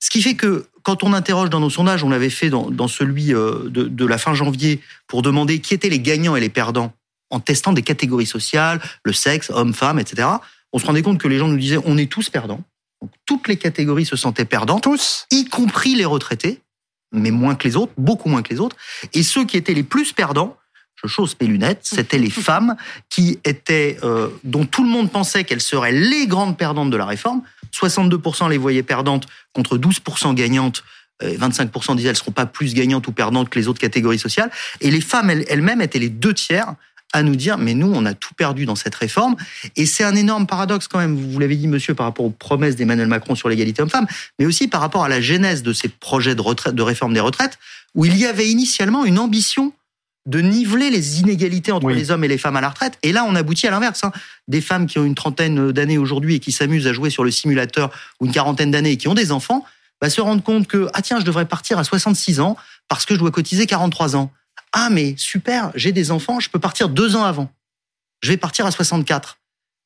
Ce 0.05 0.11
qui 0.11 0.21
fait 0.21 0.35
que 0.35 0.67
quand 0.83 1.03
on 1.03 1.15
interroge 1.15 1.49
dans 1.49 1.61
nos 1.61 1.71
sondages, 1.71 2.05
on 2.05 2.11
l'avait 2.11 2.29
fait 2.29 2.51
dans, 2.51 2.89
celui 2.89 3.33
euh, 3.33 3.71
de, 3.71 4.05
la 4.05 4.19
fin 4.19 4.35
janvier 4.35 4.83
pour 5.07 5.23
demander 5.23 5.61
qui 5.61 5.73
étaient 5.73 5.89
les 5.89 5.99
gagnants 5.99 6.37
et 6.37 6.41
les 6.41 6.51
perdants 6.51 6.93
en 7.31 7.41
testant 7.41 7.73
des 7.73 7.81
catégories 7.81 8.27
sociales, 8.27 8.83
le 9.03 9.15
sexe, 9.15 9.49
homme, 9.49 9.73
femme, 9.73 9.99
etc. 9.99 10.29
On 10.75 10.79
se 10.79 10.85
rendait 10.85 11.01
compte 11.01 11.17
que 11.17 11.27
les 11.27 11.39
gens 11.39 11.49
nous 11.49 11.57
disaient 11.57 11.79
on 11.87 11.97
est 11.97 12.13
tous 12.13 12.29
perdants. 12.29 12.61
toutes 13.25 13.49
les 13.49 13.57
catégories 13.57 14.05
se 14.05 14.15
sentaient 14.15 14.45
perdants, 14.45 14.79
tous, 14.79 15.27
y 15.31 15.47
compris 15.47 15.95
les 15.95 16.05
retraités, 16.05 16.61
mais 17.11 17.31
moins 17.31 17.55
que 17.55 17.67
les 17.67 17.75
autres, 17.75 17.95
beaucoup 17.97 18.29
moins 18.29 18.43
que 18.43 18.53
les 18.53 18.61
autres. 18.61 18.77
Et 19.15 19.23
ceux 19.23 19.47
qui 19.47 19.57
étaient 19.57 19.73
les 19.73 19.85
plus 19.85 20.13
perdants, 20.13 20.59
je 21.03 21.09
chausse 21.09 21.35
mes 21.41 21.47
lunettes, 21.47 21.81
c'était 21.83 22.19
les 22.19 22.29
femmes 22.29 22.77
qui 23.09 23.39
étaient, 23.45 23.97
euh, 24.03 24.29
dont 24.45 24.67
tout 24.67 24.85
le 24.85 24.91
monde 24.91 25.11
pensait 25.11 25.45
qu'elles 25.45 25.63
seraient 25.63 25.93
les 25.93 26.27
grandes 26.27 26.59
perdantes 26.59 26.91
de 26.91 26.97
la 26.99 27.07
réforme. 27.07 27.41
62% 27.75 28.49
les 28.49 28.59
voyaient 28.59 28.83
perdantes 28.83 29.27
contre 29.53 29.77
12% 29.77 30.35
gagnantes. 30.35 30.85
25% 31.23 31.93
euh, 31.93 31.95
disaient 31.95 32.09
elles 32.09 32.15
ne 32.15 32.19
seront 32.19 32.33
pas 32.33 32.47
plus 32.47 32.75
gagnantes 32.75 33.07
ou 33.07 33.13
perdantes 33.13 33.49
que 33.49 33.59
les 33.59 33.69
autres 33.69 33.81
catégories 33.81 34.19
sociales. 34.19 34.51
Et 34.81 34.91
les 34.91 35.01
femmes 35.01 35.31
elles-mêmes 35.31 35.81
étaient 35.81 35.99
les 35.99 36.09
deux 36.09 36.35
tiers 36.35 36.75
à 37.15 37.23
nous 37.23 37.37
dire 37.37 37.57
mais 37.57 37.75
nous 37.75 37.91
on 37.95 38.05
a 38.05 38.13
tout 38.13 38.35
perdu 38.35 38.67
dans 38.67 38.75
cette 38.75 38.95
réforme 38.95 39.37
et 39.77 39.87
c'est 39.87 40.03
un 40.03 40.17
énorme 40.17 40.47
paradoxe 40.47 40.89
quand 40.89 40.99
même 40.99 41.15
vous 41.15 41.39
l'avez 41.39 41.55
dit 41.55 41.69
monsieur 41.69 41.95
par 41.95 42.07
rapport 42.07 42.27
aux 42.27 42.31
promesses 42.31 42.75
d'Emmanuel 42.75 43.07
Macron 43.07 43.37
sur 43.37 43.49
l'égalité 43.49 43.83
homme-femme 43.83 44.07
mais 44.41 44.47
aussi 44.47 44.67
par 44.67 44.81
rapport 44.81 45.05
à 45.05 45.09
la 45.09 45.21
genèse 45.21 45.63
de 45.63 45.73
ces 45.73 45.89
projets 45.89 46.35
de 46.35 46.41
retraite 46.41 46.75
de 46.75 46.83
réforme 46.83 47.15
des 47.15 47.21
retraites 47.21 47.59
où 47.95 48.05
il 48.05 48.17
y 48.17 48.27
avait 48.27 48.49
initialement 48.49 49.05
une 49.05 49.21
ambition 49.21 49.73
de 50.27 50.41
niveler 50.41 50.91
les 50.91 51.21
inégalités 51.21 51.71
entre 51.71 51.91
les 51.91 52.11
hommes 52.11 52.25
et 52.25 52.29
les 52.29 52.39
femmes 52.39 52.57
à 52.57 52.61
la 52.61 52.71
retraite. 52.71 52.99
Et 53.03 53.13
là, 53.13 53.25
on 53.29 53.35
aboutit 53.35 53.67
à 53.67 53.71
l'inverse. 53.71 54.05
Hein. 54.05 54.13
Des 54.49 54.63
femmes 54.63 54.87
qui 54.87 54.99
ont 54.99 55.05
une 55.05 55.15
trentaine 55.15 55.71
d'années 55.71 55.99
aujourd'hui 55.99 56.37
et 56.37 56.41
qui 56.41 56.51
s'amusent 56.51 56.87
à 56.87 56.93
jouer 56.93 57.11
sur 57.11 57.25
le 57.25 57.31
simulateur 57.31 57.91
ou 58.21 58.27
une 58.27 58.33
quarantaine 58.33 58.71
d'années 58.71 58.93
et 58.93 58.97
qui 58.97 59.09
ont 59.09 59.15
des 59.15 59.33
enfants, 59.33 59.65
bah, 60.01 60.09
se 60.09 60.21
rendent 60.21 60.43
compte 60.43 60.67
que, 60.67 60.89
ah 60.95 61.03
tiens, 61.03 61.21
je 61.21 61.25
devrais 61.25 61.45
partir 61.45 61.79
à 61.79 61.85
66 61.85 62.41
ans 62.41 62.57
parce 62.89 63.05
que 63.05 63.15
je 63.15 63.21
dois 63.21 63.31
cotiser 63.31 63.67
43 63.67 64.17
ans. 64.17 64.33
Ah 64.73 64.89
mais 64.91 65.15
super, 65.17 65.71
j'ai 65.75 65.93
des 65.93 66.11
enfants, 66.11 66.41
je 66.41 66.51
peux 66.51 66.59
partir 66.59 66.89
deux 66.89 67.17
ans 67.17 67.25
avant. 67.25 67.51
Je 68.23 68.31
vais 68.31 68.37
partir 68.37 68.67
à 68.67 68.71
64. 68.71 69.39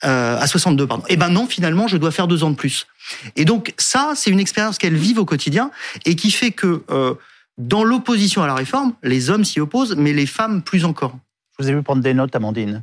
Euh, 0.05 0.38
à 0.38 0.46
62, 0.46 0.87
pardon. 0.87 1.05
Eh 1.09 1.16
ben 1.16 1.29
non, 1.29 1.48
finalement, 1.48 1.88
je 1.88 1.96
dois 1.96 2.12
faire 2.12 2.29
deux 2.29 2.44
ans 2.44 2.51
de 2.51 2.55
plus. 2.55 2.87
Et 3.35 3.44
donc 3.44 3.74
ça, 3.79 4.12
c'est 4.14 4.31
une 4.31 4.38
expérience 4.38 4.79
qu'elles 4.79 4.96
vivent 4.96 5.18
au 5.18 5.24
quotidien 5.24 5.72
et 6.05 6.14
qui 6.14 6.31
fait 6.31 6.53
que 6.53 6.85
euh, 6.90 7.14
dans 7.59 7.85
l'opposition 7.85 8.42
à 8.42 8.47
la 8.47 8.55
réforme, 8.55 8.94
les 9.03 9.31
hommes 9.31 9.44
s'y 9.44 9.61
opposent, 9.61 9.97
mais 9.97 10.12
les 10.12 10.27
femmes 10.27 10.62
plus 10.62 10.85
encore. 10.85 11.16
Je 11.59 11.64
vous 11.64 11.71
ai 11.71 11.75
vu 11.75 11.83
prendre 11.83 12.03
des 12.03 12.14
notes, 12.14 12.35
Amandine. 12.37 12.83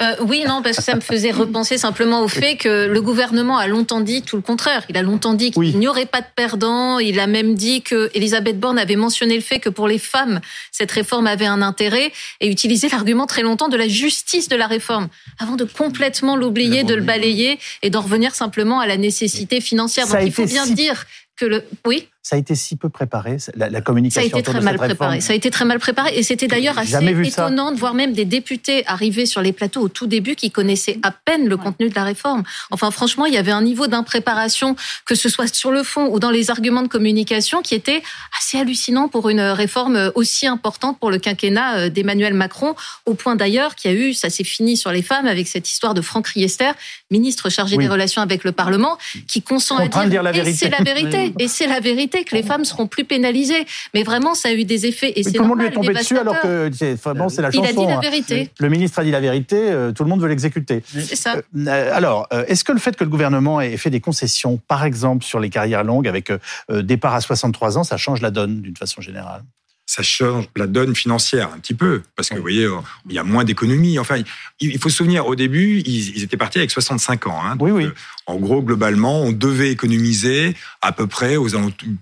Euh, 0.00 0.16
oui, 0.22 0.42
non, 0.46 0.60
parce 0.60 0.78
que 0.78 0.82
ça 0.82 0.96
me 0.96 1.00
faisait 1.00 1.30
repenser 1.30 1.78
simplement 1.78 2.22
au 2.22 2.26
fait 2.26 2.56
que 2.56 2.86
le 2.88 3.00
gouvernement 3.00 3.58
a 3.58 3.68
longtemps 3.68 4.00
dit 4.00 4.22
tout 4.22 4.34
le 4.34 4.42
contraire. 4.42 4.84
Il 4.88 4.96
a 4.96 5.02
longtemps 5.02 5.34
dit 5.34 5.52
qu'il 5.52 5.78
n'y 5.78 5.86
aurait 5.86 6.06
pas 6.06 6.20
de 6.20 6.26
perdants. 6.34 6.98
Il 6.98 7.20
a 7.20 7.28
même 7.28 7.54
dit 7.54 7.82
que 7.82 8.10
Elisabeth 8.14 8.58
Borne 8.58 8.78
avait 8.78 8.96
mentionné 8.96 9.36
le 9.36 9.40
fait 9.40 9.60
que 9.60 9.68
pour 9.68 9.86
les 9.86 9.98
femmes, 9.98 10.40
cette 10.72 10.90
réforme 10.90 11.28
avait 11.28 11.46
un 11.46 11.62
intérêt 11.62 12.10
et 12.40 12.50
utilisé 12.50 12.88
l'argument 12.88 13.26
très 13.26 13.42
longtemps 13.42 13.68
de 13.68 13.76
la 13.76 13.86
justice 13.86 14.48
de 14.48 14.56
la 14.56 14.66
réforme 14.66 15.08
avant 15.38 15.54
de 15.54 15.64
complètement 15.64 16.34
l'oublier, 16.34 16.82
de 16.82 16.94
le 16.94 17.02
balayer 17.02 17.60
et 17.82 17.90
d'en 17.90 18.00
revenir 18.00 18.34
simplement 18.34 18.80
à 18.80 18.88
la 18.88 18.96
nécessité 18.96 19.60
financière. 19.60 20.08
Donc 20.08 20.22
il 20.24 20.32
faut 20.32 20.46
bien 20.46 20.66
dire 20.66 21.06
que 21.36 21.44
le. 21.44 21.62
Oui? 21.86 22.08
Ça 22.24 22.36
a 22.36 22.38
été 22.38 22.54
si 22.54 22.76
peu 22.76 22.88
préparé, 22.88 23.36
la, 23.54 23.82
communication. 23.82 24.30
Ça 24.30 24.36
a 24.36 24.40
été 24.40 24.50
très 24.50 24.60
mal 24.62 24.76
préparé. 24.76 25.20
Ça 25.20 25.34
a 25.34 25.36
été 25.36 25.50
très 25.50 25.66
mal 25.66 25.78
préparé, 25.78 26.16
et 26.16 26.22
c'était 26.22 26.46
d'ailleurs 26.46 26.78
assez 26.78 26.96
étonnant 26.96 27.70
de 27.70 27.76
voir 27.76 27.92
même 27.92 28.14
des 28.14 28.24
députés 28.24 28.82
arriver 28.86 29.26
sur 29.26 29.42
les 29.42 29.52
plateaux 29.52 29.82
au 29.82 29.88
tout 29.90 30.06
début 30.06 30.34
qui 30.34 30.50
connaissaient 30.50 30.98
à 31.02 31.10
peine 31.10 31.46
le 31.46 31.58
contenu 31.58 31.90
de 31.90 31.94
la 31.94 32.02
réforme. 32.02 32.42
Enfin, 32.70 32.90
franchement, 32.90 33.26
il 33.26 33.34
y 33.34 33.36
avait 33.36 33.52
un 33.52 33.60
niveau 33.60 33.88
d'impréparation, 33.88 34.74
que 35.04 35.14
ce 35.14 35.28
soit 35.28 35.54
sur 35.54 35.70
le 35.70 35.82
fond 35.82 36.06
ou 36.06 36.18
dans 36.18 36.30
les 36.30 36.50
arguments 36.50 36.80
de 36.80 36.88
communication, 36.88 37.60
qui 37.60 37.74
était 37.74 38.02
assez 38.40 38.58
hallucinant 38.58 39.08
pour 39.08 39.28
une 39.28 39.42
réforme 39.42 40.10
aussi 40.14 40.46
importante 40.46 40.98
pour 40.98 41.10
le 41.10 41.18
quinquennat 41.18 41.76
euh, 41.76 41.88
d'Emmanuel 41.90 42.32
Macron, 42.32 42.74
au 43.04 43.12
point 43.12 43.36
d'ailleurs 43.36 43.74
qu'il 43.74 43.90
y 43.90 43.94
a 43.94 43.98
eu, 43.98 44.14
ça 44.14 44.30
s'est 44.30 44.44
fini 44.44 44.78
sur 44.78 44.92
les 44.92 45.02
femmes 45.02 45.26
avec 45.26 45.46
cette 45.46 45.70
histoire 45.70 45.92
de 45.92 46.00
Franck 46.00 46.28
Riester, 46.28 46.72
ministre 47.10 47.50
chargé 47.50 47.76
des 47.76 47.86
relations 47.88 48.22
avec 48.22 48.44
le 48.44 48.52
Parlement, 48.52 48.96
qui 49.28 49.42
consent 49.42 49.76
à 49.76 50.06
dire, 50.06 50.22
la 50.22 50.32
vérité. 50.32 50.56
c'est 50.56 50.70
la 50.70 50.82
vérité, 50.82 51.34
et 51.38 51.48
c'est 51.48 51.66
la 51.66 51.80
vérité 51.80 52.13
que 52.22 52.36
les 52.36 52.44
femmes 52.44 52.64
seront 52.64 52.86
plus 52.86 53.04
pénalisées. 53.04 53.66
Mais 53.94 54.04
vraiment, 54.04 54.34
ça 54.34 54.50
a 54.50 54.52
eu 54.52 54.64
des 54.64 54.86
effets. 54.86 55.12
Et 55.16 55.24
tout 55.24 55.42
le 55.42 55.48
monde 55.48 55.58
lui 55.58 55.66
est 55.66 55.72
tombé 55.72 55.92
dessus 55.92 56.18
alors 56.18 56.40
que 56.40 56.70
vraiment 57.02 57.28
c'est 57.28 57.42
la 57.42 57.50
chanson. 57.50 57.64
Il 57.64 57.68
a 57.68 57.72
dit 57.72 57.86
la 57.86 57.96
hein. 57.96 58.00
vérité. 58.00 58.50
Le 58.60 58.68
ministre 58.68 59.00
a 59.00 59.04
dit 59.04 59.10
la 59.10 59.20
vérité. 59.20 59.56
Euh, 59.56 59.92
tout 59.92 60.04
le 60.04 60.10
monde 60.10 60.20
veut 60.20 60.28
l'exécuter. 60.28 60.82
C'est 60.86 61.16
ça. 61.16 61.36
Euh, 61.56 61.90
alors, 61.92 62.26
euh, 62.32 62.44
est-ce 62.46 62.64
que 62.64 62.72
le 62.72 62.78
fait 62.78 62.96
que 62.96 63.04
le 63.04 63.10
gouvernement 63.10 63.60
ait 63.60 63.76
fait 63.76 63.90
des 63.90 64.00
concessions, 64.00 64.60
par 64.68 64.84
exemple 64.84 65.24
sur 65.24 65.40
les 65.40 65.50
carrières 65.50 65.84
longues, 65.84 66.06
avec 66.06 66.30
départ 66.70 67.14
à 67.14 67.20
63 67.20 67.78
ans, 67.78 67.84
ça 67.84 67.96
change 67.96 68.20
la 68.20 68.30
donne 68.30 68.60
d'une 68.60 68.76
façon 68.76 69.00
générale? 69.00 69.42
Ça 69.86 70.02
change 70.02 70.48
la 70.56 70.66
donne 70.66 70.94
financière 70.94 71.50
un 71.54 71.58
petit 71.58 71.74
peu, 71.74 72.02
parce 72.16 72.30
que 72.30 72.36
vous 72.36 72.40
voyez, 72.40 72.66
il 73.08 73.14
y 73.14 73.18
a 73.18 73.22
moins 73.22 73.44
d'économies. 73.44 73.98
Enfin, 73.98 74.16
il 74.60 74.78
faut 74.78 74.88
se 74.88 74.96
souvenir, 74.96 75.26
au 75.26 75.34
début, 75.34 75.80
ils, 75.80 76.22
étaient 76.22 76.38
partis 76.38 76.58
avec 76.58 76.70
65 76.70 77.26
ans. 77.26 77.38
Hein, 77.44 77.56
oui, 77.60 77.70
oui. 77.70 77.88
En 78.26 78.36
gros, 78.36 78.62
globalement, 78.62 79.20
on 79.20 79.32
devait 79.32 79.70
économiser 79.70 80.56
à 80.80 80.92
peu 80.92 81.06
près 81.06 81.36
aux 81.36 81.48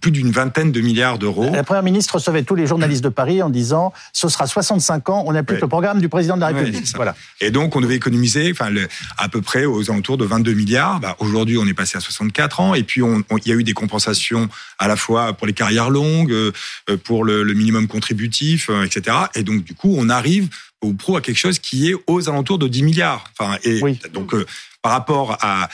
plus 0.01 0.13
d'une 0.13 0.31
vingtaine 0.31 0.71
de 0.71 0.81
milliards 0.81 1.19
d'euros. 1.19 1.51
La 1.53 1.65
première 1.65 1.83
ministre 1.83 2.15
recevait 2.15 2.45
tous 2.45 2.55
les 2.55 2.67
journalistes 2.67 3.03
de 3.03 3.09
Paris 3.09 3.43
en 3.43 3.51
disant 3.51 3.93
ce 4.13 4.29
sera 4.29 4.47
65 4.47 5.09
ans, 5.09 5.25
on 5.27 5.35
applique 5.35 5.61
le 5.61 5.67
programme 5.69 6.01
du 6.01 6.09
président 6.09 6.37
de 6.37 6.43
la 6.43 6.49
République. 6.49 6.87
voilà. 6.95 7.17
Et 7.41 7.51
donc, 7.51 7.75
on 7.75 7.81
devait 7.81 7.97
économiser 7.97 8.53
enfin, 8.53 8.73
à 9.19 9.29
peu 9.29 9.43
près 9.43 9.65
aux 9.65 9.91
alentours 9.91 10.17
de 10.17 10.25
22 10.25 10.53
milliards. 10.53 11.01
Bah, 11.01 11.17
Aujourd'hui, 11.19 11.59
on 11.59 11.67
est 11.67 11.75
passé 11.75 11.99
à 11.99 12.01
64 12.01 12.61
ans. 12.61 12.75
Et 12.75 12.85
puis, 12.85 13.03
il 13.03 13.49
y 13.49 13.53
a 13.53 13.57
eu 13.57 13.65
des 13.65 13.75
compensations 13.75 14.49
à 14.79 14.87
la 14.87 14.97
fois 14.97 15.33
pour 15.33 15.47
les 15.47 15.53
carrières 15.53 15.91
longues, 15.91 16.33
euh, 16.33 16.53
pour 17.05 17.25
le, 17.25 17.45
minimum 17.53 17.89
contributif, 17.89 18.71
euh, 18.71 18.85
etc. 18.85 19.17
Et 19.35 19.43
donc, 19.43 19.65
du 19.65 19.75
coup, 19.75 19.95
on 19.97 20.09
arrive 20.09 20.49
au 20.83 20.93
pro 20.93 21.17
à 21.17 21.21
quelque 21.21 21.39
chose 21.39 21.59
qui 21.59 21.91
est 21.91 21.95
aux 22.07 22.29
alentours 22.29 22.59
de 22.59 22.69
10 22.69 22.83
milliards. 22.83 23.25
Enfin, 23.39 23.57
et 23.65 23.81
donc, 24.13 24.35
euh, 24.35 24.45
par 24.83 24.93
rapport 24.93 25.39
à, 25.41 25.69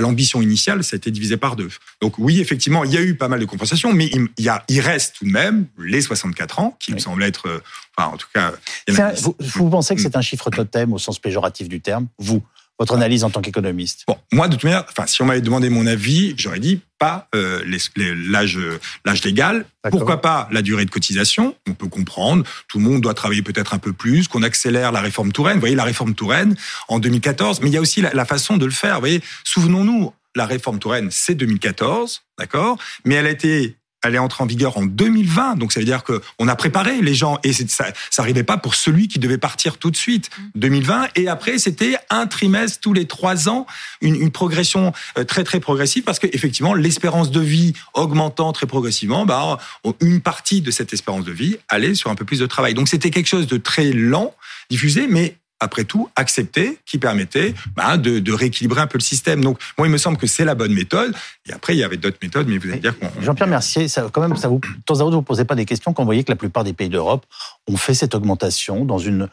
l'ambition 0.00 0.42
initiale, 0.42 0.84
ça 0.84 0.94
a 0.94 0.98
été 0.98 1.10
divisé 1.10 1.38
par 1.38 1.56
deux. 1.56 1.70
Donc 2.02 2.18
oui, 2.18 2.40
effectivement, 2.40 2.84
il 2.84 2.92
y 2.92 2.98
a 2.98 3.00
eu 3.00 3.14
pas 3.14 3.28
mal 3.28 3.40
de 3.40 3.46
compensations, 3.46 3.94
mais 3.94 4.10
il, 4.12 4.28
y 4.44 4.50
a, 4.50 4.62
il 4.68 4.80
reste 4.80 5.16
tout 5.18 5.24
de 5.24 5.30
même 5.30 5.66
les 5.78 6.02
64 6.02 6.58
ans, 6.58 6.76
qui 6.78 6.92
me 6.92 6.98
semble 6.98 7.22
être, 7.22 7.48
euh, 7.48 7.62
enfin 7.96 8.10
en 8.12 8.16
tout 8.18 8.26
cas... 8.34 8.52
vous, 8.86 9.34
vous, 9.40 9.70
pensez 9.70 9.94
que 9.94 10.02
c'est 10.02 10.16
un 10.16 10.20
chiffre 10.20 10.50
totem 10.50 10.92
au 10.92 10.98
sens 10.98 11.18
péjoratif 11.18 11.68
du 11.70 11.80
terme, 11.80 12.08
vous 12.18 12.42
votre 12.80 12.94
analyse 12.94 13.22
en 13.22 13.30
tant 13.30 13.42
qu'économiste 13.42 14.04
Bon, 14.08 14.16
moi, 14.32 14.48
de 14.48 14.54
toute 14.54 14.64
manière, 14.64 14.84
enfin, 14.88 15.06
si 15.06 15.22
on 15.22 15.26
m'avait 15.26 15.42
demandé 15.42 15.68
mon 15.68 15.86
avis, 15.86 16.34
j'aurais 16.36 16.58
dit 16.58 16.80
pas 16.98 17.28
euh, 17.34 17.62
l'âge 17.96 18.58
l'âge 19.04 19.24
légal. 19.24 19.64
Pourquoi 19.90 20.20
pas 20.20 20.48
la 20.50 20.62
durée 20.62 20.84
de 20.84 20.90
cotisation? 20.90 21.54
On 21.68 21.74
peut 21.74 21.88
comprendre. 21.88 22.44
Tout 22.68 22.78
le 22.78 22.84
monde 22.84 23.00
doit 23.00 23.14
travailler 23.14 23.42
peut-être 23.42 23.74
un 23.74 23.78
peu 23.78 23.92
plus. 23.92 24.28
Qu'on 24.28 24.42
accélère 24.42 24.92
la 24.92 25.00
réforme 25.00 25.30
Touraine. 25.30 25.54
Vous 25.54 25.60
voyez, 25.60 25.76
la 25.76 25.84
réforme 25.84 26.14
Touraine 26.14 26.56
en 26.88 26.98
2014. 26.98 27.60
Mais 27.60 27.68
il 27.68 27.74
y 27.74 27.76
a 27.76 27.80
aussi 27.80 28.00
la, 28.00 28.12
la 28.12 28.24
façon 28.24 28.56
de 28.56 28.64
le 28.64 28.70
faire. 28.70 28.94
Vous 28.94 29.00
voyez, 29.00 29.22
souvenons-nous, 29.44 30.12
la 30.36 30.46
réforme 30.46 30.78
Touraine, 30.78 31.08
c'est 31.10 31.34
2014, 31.34 32.22
d'accord? 32.38 32.78
Mais 33.04 33.16
elle 33.16 33.26
a 33.26 33.30
été 33.30 33.76
elle 34.02 34.14
est 34.14 34.18
entrée 34.18 34.44
en 34.44 34.46
vigueur 34.46 34.76
en 34.78 34.84
2020, 34.84 35.56
donc 35.56 35.72
ça 35.72 35.80
veut 35.80 35.86
dire 35.86 36.04
que 36.04 36.20
on 36.38 36.48
a 36.48 36.56
préparé 36.56 37.00
les 37.00 37.14
gens 37.14 37.38
et 37.44 37.52
ça, 37.52 37.86
ça 38.10 38.22
arrivait 38.22 38.42
pas 38.42 38.56
pour 38.56 38.74
celui 38.74 39.08
qui 39.08 39.18
devait 39.18 39.38
partir 39.38 39.78
tout 39.78 39.90
de 39.90 39.96
suite. 39.96 40.30
2020 40.54 41.08
et 41.16 41.28
après 41.28 41.58
c'était 41.58 41.96
un 42.08 42.26
trimestre 42.26 42.80
tous 42.80 42.92
les 42.92 43.06
trois 43.06 43.48
ans, 43.48 43.66
une, 44.00 44.16
une 44.16 44.30
progression 44.30 44.92
euh, 45.18 45.24
très 45.24 45.44
très 45.44 45.60
progressive 45.60 46.04
parce 46.04 46.18
que 46.18 46.26
effectivement 46.32 46.74
l'espérance 46.74 47.30
de 47.30 47.40
vie 47.40 47.74
augmentant 47.94 48.52
très 48.52 48.66
progressivement, 48.66 49.26
bah 49.26 49.58
une 50.00 50.20
partie 50.20 50.60
de 50.60 50.70
cette 50.70 50.92
espérance 50.92 51.24
de 51.24 51.32
vie 51.32 51.56
allait 51.68 51.94
sur 51.94 52.10
un 52.10 52.14
peu 52.14 52.24
plus 52.24 52.38
de 52.38 52.46
travail. 52.46 52.74
Donc 52.74 52.88
c'était 52.88 53.10
quelque 53.10 53.28
chose 53.28 53.46
de 53.46 53.56
très 53.56 53.92
lent 53.92 54.34
diffusé, 54.70 55.06
mais 55.08 55.36
après 55.60 55.84
tout, 55.84 56.08
accepté, 56.16 56.78
qui 56.86 56.98
permettait 56.98 57.54
bah, 57.76 57.96
de, 57.96 58.32
rééquilibrer 58.32 58.80
un 58.80 58.86
peu 58.86 58.98
le 58.98 59.02
système. 59.02 59.44
Donc, 59.44 59.58
moi, 59.78 59.86
il 59.86 59.90
me 59.90 59.98
semble 59.98 60.16
que 60.16 60.26
c'est 60.26 60.44
la 60.44 60.54
bonne 60.54 60.72
méthode. 60.72 61.14
Et 61.48 61.52
après, 61.52 61.76
il 61.76 61.78
y 61.78 61.84
avait 61.84 61.98
d'autres 61.98 62.18
méthodes, 62.22 62.48
mais 62.48 62.58
vous 62.58 62.70
allez 62.70 62.80
dire 62.80 62.98
qu'on... 62.98 63.08
Jean-Pierre 63.20 63.48
Mercier, 63.48 63.86
quand 64.12 64.20
même, 64.20 64.36
ça 64.36 64.48
vous, 64.48 64.58
de 64.58 64.82
temps 64.84 65.00
à 65.00 65.02
autre, 65.02 65.16
vous 65.16 65.22
posez 65.22 65.44
pas 65.44 65.54
des 65.54 65.66
questions 65.66 65.92
quand 65.92 66.02
vous 66.02 66.06
voyez 66.08 66.24
que 66.24 66.32
la 66.32 66.36
plupart 66.36 66.64
des 66.64 66.72
pays 66.72 66.88
d'Europe 66.88 67.26
ont 67.68 67.76
fait 67.76 67.94
cette 67.94 68.14
augmentation 68.14 68.84
dans 68.84 68.98
une 68.98 69.28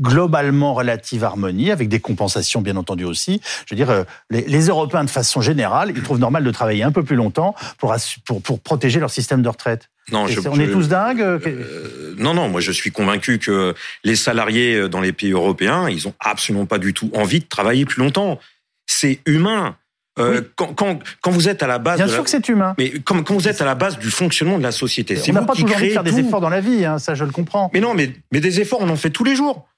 globalement 0.00 0.74
relative 0.74 1.24
harmonie, 1.24 1.70
avec 1.70 1.88
des 1.88 2.00
compensations 2.00 2.62
bien 2.62 2.76
entendu 2.76 3.04
aussi. 3.04 3.40
Je 3.66 3.74
veux 3.74 3.76
dire, 3.76 3.90
euh, 3.90 4.04
les, 4.30 4.42
les, 4.42 4.66
Européens 4.66 5.04
de 5.04 5.10
façon 5.10 5.40
générale, 5.40 5.92
ils 5.94 6.02
trouvent 6.02 6.18
normal 6.18 6.44
de 6.44 6.50
travailler 6.50 6.82
un 6.82 6.92
peu 6.92 7.02
plus 7.02 7.16
longtemps 7.16 7.54
pour, 7.78 7.94
pour, 8.24 8.42
pour 8.42 8.60
protéger 8.60 9.00
leur 9.00 9.10
système 9.10 9.42
de 9.42 9.48
retraite. 9.48 9.88
Non, 10.12 10.26
je, 10.26 10.40
on 10.48 10.58
est 10.58 10.70
tous 10.70 10.88
dingues. 10.88 11.20
Euh, 11.20 11.38
euh, 11.46 12.14
non, 12.18 12.34
non, 12.34 12.48
moi 12.48 12.60
je 12.60 12.72
suis 12.72 12.90
convaincu 12.90 13.38
que 13.38 13.74
les 14.04 14.16
salariés 14.16 14.88
dans 14.88 15.00
les 15.00 15.12
pays 15.12 15.32
européens, 15.32 15.88
ils 15.88 16.08
ont 16.08 16.14
absolument 16.20 16.66
pas 16.66 16.78
du 16.78 16.94
tout 16.94 17.10
envie 17.14 17.40
de 17.40 17.46
travailler 17.46 17.84
plus 17.84 18.02
longtemps. 18.02 18.38
C'est 18.86 19.20
humain. 19.26 19.76
Euh, 20.18 20.42
quand, 20.56 20.74
quand, 20.74 20.98
quand, 21.22 21.30
vous 21.30 21.48
êtes 21.48 21.62
à 21.62 21.66
la 21.66 21.78
base, 21.78 21.98
bien 21.98 22.08
sûr 22.08 22.24
que 22.24 22.30
c'est 22.30 22.48
humain. 22.48 22.74
Mais 22.78 22.90
quand, 23.04 23.22
quand, 23.22 23.34
vous 23.34 23.48
êtes 23.48 23.62
à 23.62 23.64
la 23.64 23.74
base 23.74 23.98
du 23.98 24.10
fonctionnement 24.10 24.58
de 24.58 24.62
la 24.62 24.72
société, 24.72 25.16
c'est 25.16 25.30
on 25.30 25.34
n'a 25.34 25.42
pas 25.42 25.54
toujours 25.54 25.74
envie 25.74 25.88
de 25.88 25.92
faire 25.92 26.04
des 26.04 26.18
efforts 26.18 26.40
dans 26.40 26.48
la 26.48 26.60
vie, 26.60 26.84
hein, 26.84 26.98
ça 26.98 27.14
je 27.14 27.24
le 27.24 27.30
comprends. 27.30 27.70
Mais 27.72 27.80
non, 27.80 27.94
mais, 27.94 28.12
mais 28.32 28.40
des 28.40 28.60
efforts, 28.60 28.80
on 28.80 28.88
en 28.88 28.96
fait 28.96 29.10
tous 29.10 29.24
les 29.24 29.36
jours. 29.36 29.68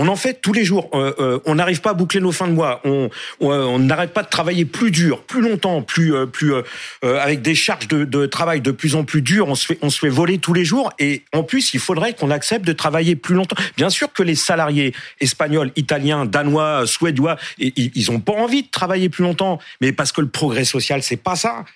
On 0.00 0.08
en 0.08 0.16
fait 0.16 0.40
tous 0.40 0.54
les 0.54 0.64
jours. 0.64 0.88
Euh, 0.94 1.12
euh, 1.18 1.40
on 1.44 1.56
n'arrive 1.56 1.82
pas 1.82 1.90
à 1.90 1.94
boucler 1.94 2.20
nos 2.20 2.32
fins 2.32 2.48
de 2.48 2.54
mois. 2.54 2.80
On 3.40 3.78
n'arrête 3.78 4.14
pas 4.14 4.22
de 4.22 4.30
travailler 4.30 4.64
plus 4.64 4.90
dur, 4.90 5.22
plus 5.24 5.42
longtemps, 5.42 5.82
plus 5.82 6.14
euh, 6.14 6.24
plus 6.24 6.54
avec 7.02 7.42
des 7.42 7.54
charges 7.54 7.86
de, 7.86 8.26
travail 8.26 8.62
de 8.62 8.70
plus 8.70 8.94
en 8.94 9.04
plus 9.04 9.20
dures. 9.20 9.48
On 9.48 9.54
se 9.54 9.66
fait 9.66 9.78
on 9.82 9.90
se 9.90 9.98
fait 9.98 10.08
voler 10.08 10.38
tous 10.38 10.54
les 10.54 10.64
jours. 10.64 10.90
Et 10.98 11.22
en 11.34 11.42
plus, 11.42 11.74
il 11.74 11.80
faudrait 11.80 12.14
qu'on 12.14 12.30
accepte 12.30 12.66
de 12.66 12.72
travailler 12.72 13.14
plus 13.14 13.34
longtemps. 13.34 13.56
Bien 13.76 13.90
sûr 13.90 14.10
que 14.10 14.22
les 14.22 14.34
salariés 14.34 14.94
espagnols, 15.20 15.70
italiens, 15.76 16.24
danois, 16.24 16.86
suédois, 16.86 17.36
ils 17.58 18.10
ont 18.10 18.20
pas 18.20 18.32
envie 18.32 18.62
de 18.62 18.70
travailler 18.70 19.10
plus 19.10 19.22
longtemps, 19.22 19.58
mais 19.82 19.92
parce 19.92 20.12
que 20.12 20.22
le 20.22 20.28
progrès 20.28 20.64
social, 20.64 21.02
c'est 21.02 21.18
pas 21.18 21.36
ça. 21.36 21.66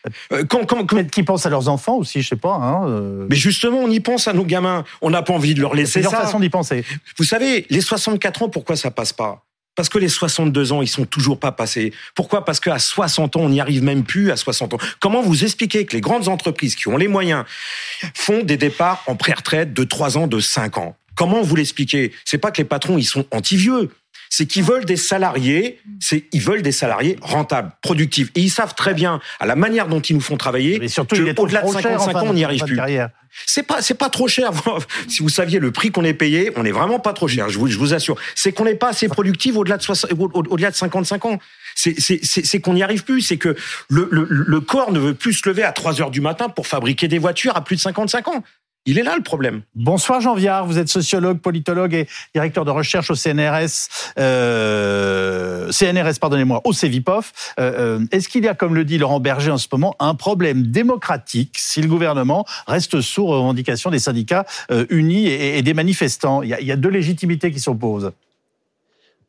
Quand, 0.48 0.64
quand, 0.64 0.86
quand... 0.86 1.04
Qui 1.10 1.22
pensent 1.24 1.44
à 1.44 1.50
leurs 1.50 1.68
enfants 1.68 1.96
aussi, 1.96 2.22
je 2.22 2.28
sais 2.28 2.36
pas. 2.36 2.54
Hein, 2.54 3.26
mais 3.28 3.36
justement, 3.36 3.80
on 3.80 3.90
y 3.90 4.00
pense 4.00 4.28
à 4.28 4.32
nos 4.32 4.44
gamins. 4.44 4.84
On 5.02 5.10
n'a 5.10 5.20
pas 5.20 5.34
envie 5.34 5.52
de 5.52 5.60
leur 5.60 5.74
laisser 5.74 6.02
ça. 6.02 6.08
C'est 6.08 6.14
leur 6.14 6.24
façon 6.24 6.40
d'y 6.40 6.48
penser. 6.48 6.84
Vous 7.18 7.24
savez, 7.24 7.66
les 7.68 7.82
64 8.14 8.42
ans, 8.42 8.48
pourquoi 8.48 8.76
ça 8.76 8.90
passe 8.90 9.12
pas? 9.12 9.44
Parce 9.76 9.88
que 9.88 9.98
les 9.98 10.08
62 10.08 10.72
ans, 10.72 10.82
ils 10.82 10.88
sont 10.88 11.04
toujours 11.04 11.40
pas 11.40 11.50
passés. 11.50 11.92
Pourquoi? 12.14 12.44
Parce 12.44 12.60
qu'à 12.60 12.78
60 12.78 13.36
ans, 13.36 13.40
on 13.40 13.48
n'y 13.48 13.60
arrive 13.60 13.82
même 13.82 14.04
plus 14.04 14.30
à 14.30 14.36
60 14.36 14.74
ans. 14.74 14.78
Comment 15.00 15.20
vous 15.20 15.42
expliquez 15.42 15.84
que 15.84 15.94
les 15.94 16.00
grandes 16.00 16.28
entreprises 16.28 16.76
qui 16.76 16.86
ont 16.86 16.96
les 16.96 17.08
moyens 17.08 17.44
font 18.14 18.44
des 18.44 18.56
départs 18.56 19.02
en 19.08 19.16
pré-retraite 19.16 19.74
de 19.74 19.82
3 19.82 20.16
ans, 20.16 20.26
de 20.28 20.38
5 20.38 20.78
ans? 20.78 20.96
Comment 21.16 21.42
vous 21.42 21.56
l'expliquez? 21.56 22.12
C'est 22.24 22.38
pas 22.38 22.52
que 22.52 22.58
les 22.58 22.64
patrons, 22.64 22.98
ils 22.98 23.04
sont 23.04 23.26
anti-vieux 23.32 23.90
c'est 24.36 24.46
qu'ils 24.46 24.64
veulent 24.64 24.84
des 24.84 24.96
salariés, 24.96 25.78
c'est 26.00 26.24
ils 26.32 26.40
veulent 26.40 26.62
des 26.62 26.72
salariés 26.72 27.16
rentables, 27.22 27.70
productifs, 27.82 28.32
et 28.34 28.40
ils 28.40 28.50
savent 28.50 28.74
très 28.74 28.92
bien 28.92 29.20
à 29.38 29.46
la 29.46 29.54
manière 29.54 29.86
dont 29.86 30.00
ils 30.00 30.16
nous 30.16 30.20
font 30.20 30.36
travailler. 30.36 30.80
Mais 30.80 30.88
surtout, 30.88 31.14
au-delà 31.14 31.62
de 31.62 31.68
55 31.68 32.16
ans, 32.16 32.24
on 32.26 32.32
n'y 32.32 32.42
arrive 32.42 32.64
plus. 32.64 32.76
C'est 33.46 33.62
pas 33.62 33.80
c'est 33.80 33.94
pas 33.94 34.08
trop 34.08 34.26
cher. 34.26 34.50
si 35.08 35.22
vous 35.22 35.28
saviez 35.28 35.60
le 35.60 35.70
prix 35.70 35.92
qu'on 35.92 36.02
est 36.02 36.14
payé, 36.14 36.50
on 36.56 36.64
n'est 36.64 36.72
vraiment 36.72 36.98
pas 36.98 37.12
trop 37.12 37.28
cher. 37.28 37.48
Je 37.48 37.60
vous 37.60 37.68
je 37.68 37.78
vous 37.78 37.94
assure. 37.94 38.16
C'est 38.34 38.50
qu'on 38.50 38.64
n'est 38.64 38.74
pas 38.74 38.88
assez 38.88 39.06
productif 39.06 39.56
au-delà 39.56 39.76
de 39.76 40.14
au-delà 40.50 40.72
de 40.72 40.76
55 40.76 41.24
ans. 41.26 41.38
C'est 41.76 42.60
qu'on 42.60 42.74
n'y 42.74 42.82
arrive 42.82 43.04
plus. 43.04 43.20
C'est 43.20 43.36
que 43.36 43.54
le, 43.88 44.08
le, 44.10 44.26
le 44.28 44.60
corps 44.60 44.90
ne 44.90 44.98
veut 44.98 45.14
plus 45.14 45.34
se 45.34 45.48
lever 45.48 45.62
à 45.62 45.70
3 45.70 46.00
heures 46.02 46.10
du 46.10 46.20
matin 46.20 46.48
pour 46.48 46.66
fabriquer 46.66 47.06
des 47.06 47.18
voitures 47.18 47.56
à 47.56 47.62
plus 47.62 47.76
de 47.76 47.80
55 47.80 48.26
ans. 48.26 48.42
Il 48.86 48.98
est 48.98 49.02
là 49.02 49.16
le 49.16 49.22
problème. 49.22 49.62
Bonsoir 49.74 50.20
Jean 50.20 50.34
Viard, 50.34 50.66
vous 50.66 50.78
êtes 50.78 50.88
sociologue, 50.88 51.38
politologue 51.38 51.94
et 51.94 52.06
directeur 52.34 52.66
de 52.66 52.70
recherche 52.70 53.10
au 53.10 53.14
CNRS, 53.14 53.88
euh, 54.18 55.72
CNRS 55.72 56.18
pardonnez-moi, 56.20 56.60
au 56.64 56.74
CEVIPOF. 56.74 57.54
Euh, 57.58 57.98
euh, 57.98 58.06
Est-ce 58.12 58.28
qu'il 58.28 58.44
y 58.44 58.48
a, 58.48 58.54
comme 58.54 58.74
le 58.74 58.84
dit 58.84 58.98
Laurent 58.98 59.20
Berger 59.20 59.50
en 59.50 59.56
ce 59.56 59.68
moment, 59.72 59.96
un 60.00 60.14
problème 60.14 60.66
démocratique 60.66 61.56
si 61.56 61.80
le 61.80 61.88
gouvernement 61.88 62.44
reste 62.66 63.00
sourd 63.00 63.30
aux 63.30 63.40
revendications 63.40 63.90
des 63.90 63.98
syndicats 63.98 64.44
euh, 64.70 64.84
unis 64.90 65.28
et, 65.28 65.62
des 65.62 65.72
manifestants? 65.72 66.42
Il 66.42 66.50
y 66.50 66.72
a 66.72 66.76
deux 66.76 66.90
légitimités 66.90 67.50
qui 67.50 67.60
s'opposent. 67.60 68.12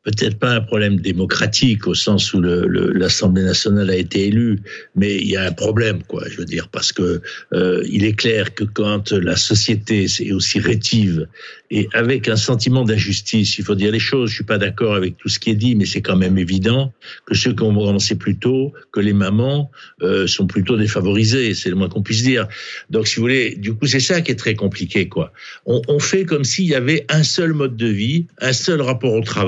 Peut-être 0.05 0.37
pas 0.37 0.51
un 0.51 0.61
problème 0.61 0.99
démocratique 0.99 1.87
au 1.87 1.95
sens 1.95 2.33
où 2.33 2.39
l'Assemblée 2.39 3.43
nationale 3.43 3.89
a 3.89 3.95
été 3.95 4.27
élue, 4.27 4.59
mais 4.95 5.17
il 5.17 5.27
y 5.27 5.35
a 5.35 5.43
un 5.43 5.51
problème, 5.51 6.03
quoi. 6.03 6.23
Je 6.29 6.37
veux 6.37 6.45
dire, 6.45 6.67
parce 6.69 6.93
que 6.93 7.21
euh, 7.53 7.83
il 7.89 8.05
est 8.05 8.13
clair 8.13 8.53
que 8.53 8.63
quand 8.63 9.11
la 9.11 9.35
société 9.35 10.03
est 10.03 10.31
aussi 10.31 10.59
rétive 10.59 11.27
et 11.71 11.87
avec 11.93 12.27
un 12.27 12.35
sentiment 12.35 12.83
d'injustice, 12.83 13.57
il 13.57 13.65
faut 13.65 13.75
dire 13.75 13.91
les 13.91 13.99
choses. 13.99 14.29
Je 14.29 14.35
suis 14.35 14.43
pas 14.43 14.57
d'accord 14.57 14.95
avec 14.95 15.17
tout 15.17 15.29
ce 15.29 15.39
qui 15.39 15.49
est 15.49 15.55
dit, 15.55 15.75
mais 15.75 15.85
c'est 15.85 16.01
quand 16.01 16.15
même 16.15 16.37
évident 16.37 16.93
que 17.25 17.35
ceux 17.35 17.53
qui 17.53 17.63
ont 17.63 17.73
commencé 17.73 18.15
plus 18.15 18.37
tôt, 18.37 18.73
que 18.91 18.99
les 18.99 19.13
mamans 19.13 19.71
euh, 20.01 20.27
sont 20.27 20.47
plutôt 20.47 20.77
défavorisées. 20.77 21.53
C'est 21.53 21.69
le 21.69 21.75
moins 21.75 21.89
qu'on 21.89 22.03
puisse 22.03 22.23
dire. 22.23 22.47
Donc, 22.89 23.07
si 23.07 23.15
vous 23.15 23.21
voulez, 23.21 23.55
du 23.55 23.73
coup, 23.73 23.87
c'est 23.87 23.99
ça 23.99 24.21
qui 24.21 24.31
est 24.31 24.35
très 24.35 24.55
compliqué, 24.55 25.07
quoi. 25.07 25.31
On, 25.65 25.81
on 25.87 25.99
fait 25.99 26.25
comme 26.25 26.43
s'il 26.43 26.65
y 26.65 26.75
avait 26.75 27.05
un 27.09 27.23
seul 27.23 27.53
mode 27.53 27.75
de 27.75 27.87
vie, 27.87 28.27
un 28.39 28.53
seul 28.53 28.81
rapport 28.81 29.13
au 29.13 29.21
travail 29.21 29.45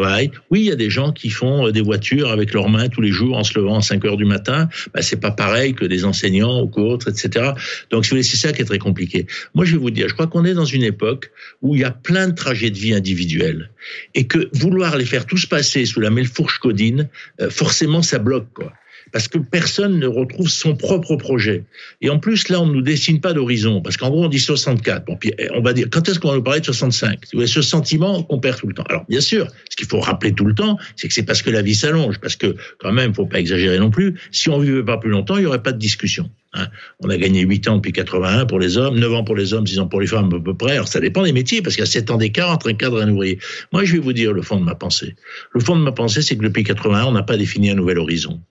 oui, 0.49 0.62
il 0.62 0.65
y 0.65 0.71
a 0.71 0.75
des 0.75 0.89
gens 0.89 1.12
qui 1.12 1.30
font 1.30 1.67
euh, 1.67 1.71
des 1.71 1.82
voitures 1.82 2.32
avec 2.32 2.53
leurs 2.53 2.69
mains 2.69 2.89
tous 2.89 3.01
les 3.01 3.12
jours 3.12 3.38
en 3.38 3.43
se 3.43 3.58
levant 3.58 3.77
à 3.77 3.82
5 3.82 4.03
heures 4.06 4.17
du 4.17 4.25
matin. 4.25 4.69
Bah, 4.93 5.01
c'est 5.01 5.19
pas 5.19 5.32
pareil 5.32 5.73
que 5.73 5.86
des 5.86 6.06
enseignants 6.06 6.62
ou 6.62 6.67
qu'autres, 6.67 7.10
etc. 7.10 7.51
Donc, 7.91 8.06
c'est 8.06 8.23
ça 8.23 8.53
qui 8.53 8.62
est 8.62 8.65
très 8.65 8.80
compliqué. 8.80 9.27
Moi, 9.53 9.65
je 9.65 9.73
vais 9.73 9.77
vous 9.77 9.91
dire, 9.91 10.08
je 10.08 10.13
crois 10.13 10.27
qu'on 10.27 10.45
est 10.45 10.53
dans 10.53 10.65
une 10.65 10.84
époque 10.84 11.32
où 11.62 11.75
il 11.75 11.82
y 11.82 11.84
a 11.84 11.91
plein 12.07 12.29
de 12.29 12.35
trajets 12.35 12.71
de 12.71 12.77
vie 12.77 12.93
individuels. 12.93 13.69
Et 14.15 14.27
que 14.27 14.47
vouloir 14.53 14.95
les 14.95 15.03
faire 15.03 15.25
tous 15.25 15.45
passer 15.45 15.85
sous 15.85 15.99
la 15.99 16.09
même 16.09 16.25
fourche 16.25 16.57
codine, 16.59 17.09
euh, 17.41 17.49
forcément, 17.49 18.01
ça 18.01 18.17
bloque, 18.17 18.47
quoi 18.53 18.71
parce 19.11 19.27
que 19.27 19.37
personne 19.37 19.99
ne 19.99 20.07
retrouve 20.07 20.49
son 20.49 20.75
propre 20.75 21.15
projet. 21.15 21.63
Et 22.01 22.09
en 22.09 22.19
plus, 22.19 22.49
là, 22.49 22.61
on 22.61 22.67
ne 22.67 22.73
nous 22.73 22.81
dessine 22.81 23.21
pas 23.21 23.33
d'horizon, 23.33 23.81
parce 23.81 23.97
qu'en 23.97 24.09
gros, 24.09 24.25
on 24.25 24.29
dit 24.29 24.39
64. 24.39 25.05
Bon, 25.05 25.15
puis 25.15 25.33
on 25.53 25.61
va 25.61 25.73
dire, 25.73 25.87
quand 25.91 26.07
est-ce 26.09 26.19
qu'on 26.19 26.29
va 26.29 26.35
nous 26.35 26.43
parler 26.43 26.59
de 26.59 26.65
65 26.65 27.19
Ce 27.45 27.61
sentiment 27.61 28.23
qu'on 28.23 28.39
perd 28.39 28.59
tout 28.59 28.67
le 28.67 28.73
temps. 28.73 28.85
Alors, 28.89 29.05
bien 29.07 29.21
sûr, 29.21 29.47
ce 29.69 29.75
qu'il 29.75 29.87
faut 29.87 29.99
rappeler 29.99 30.33
tout 30.33 30.45
le 30.45 30.55
temps, 30.55 30.77
c'est 30.95 31.07
que 31.07 31.13
c'est 31.13 31.23
parce 31.23 31.41
que 31.41 31.49
la 31.49 31.61
vie 31.61 31.75
s'allonge, 31.75 32.19
parce 32.19 32.35
que 32.35 32.55
quand 32.79 32.91
même, 32.91 33.13
faut 33.13 33.25
pas 33.25 33.39
exagérer 33.39 33.79
non 33.79 33.91
plus. 33.91 34.15
Si 34.31 34.49
on 34.49 34.59
vivait 34.59 34.83
pas 34.83 34.97
plus 34.97 35.09
longtemps, 35.09 35.37
il 35.37 35.43
y 35.43 35.45
aurait 35.45 35.63
pas 35.63 35.71
de 35.71 35.79
discussion. 35.79 36.29
Hein. 36.53 36.67
On 36.99 37.09
a 37.09 37.17
gagné 37.17 37.41
8 37.41 37.67
ans 37.67 37.75
depuis 37.77 37.91
81 37.91 38.45
pour 38.45 38.59
les 38.59 38.77
hommes, 38.77 38.97
9 38.99 39.13
ans 39.13 39.23
pour 39.23 39.35
les 39.35 39.53
hommes, 39.53 39.67
6 39.67 39.79
ans 39.79 39.87
pour 39.87 40.01
les 40.01 40.07
femmes 40.07 40.33
à 40.33 40.39
peu 40.39 40.53
près. 40.55 40.73
Alors 40.73 40.87
ça 40.87 40.99
dépend 40.99 41.23
des 41.23 41.33
métiers, 41.33 41.61
parce 41.61 41.75
qu'il 41.75 41.83
y 41.83 41.87
a 41.87 41.91
7 41.91 42.11
ans 42.11 42.17
d'écart 42.17 42.51
entre 42.51 42.69
un 42.69 42.73
cadre 42.73 42.99
et 42.99 43.03
un 43.03 43.09
ouvrier. 43.09 43.39
Moi, 43.71 43.83
je 43.83 43.93
vais 43.93 43.99
vous 43.99 44.13
dire 44.13 44.33
le 44.33 44.41
fond 44.41 44.59
de 44.59 44.63
ma 44.63 44.75
pensée. 44.75 45.15
Le 45.53 45.59
fond 45.59 45.75
de 45.75 45.83
ma 45.83 45.91
pensée, 45.91 46.21
c'est 46.21 46.35
que 46.37 46.43
depuis 46.43 46.63
81, 46.63 47.05
on 47.05 47.11
n'a 47.11 47.23
pas 47.23 47.37
défini 47.37 47.69
un 47.69 47.75
nouvel 47.75 47.99
horizon. 47.99 48.41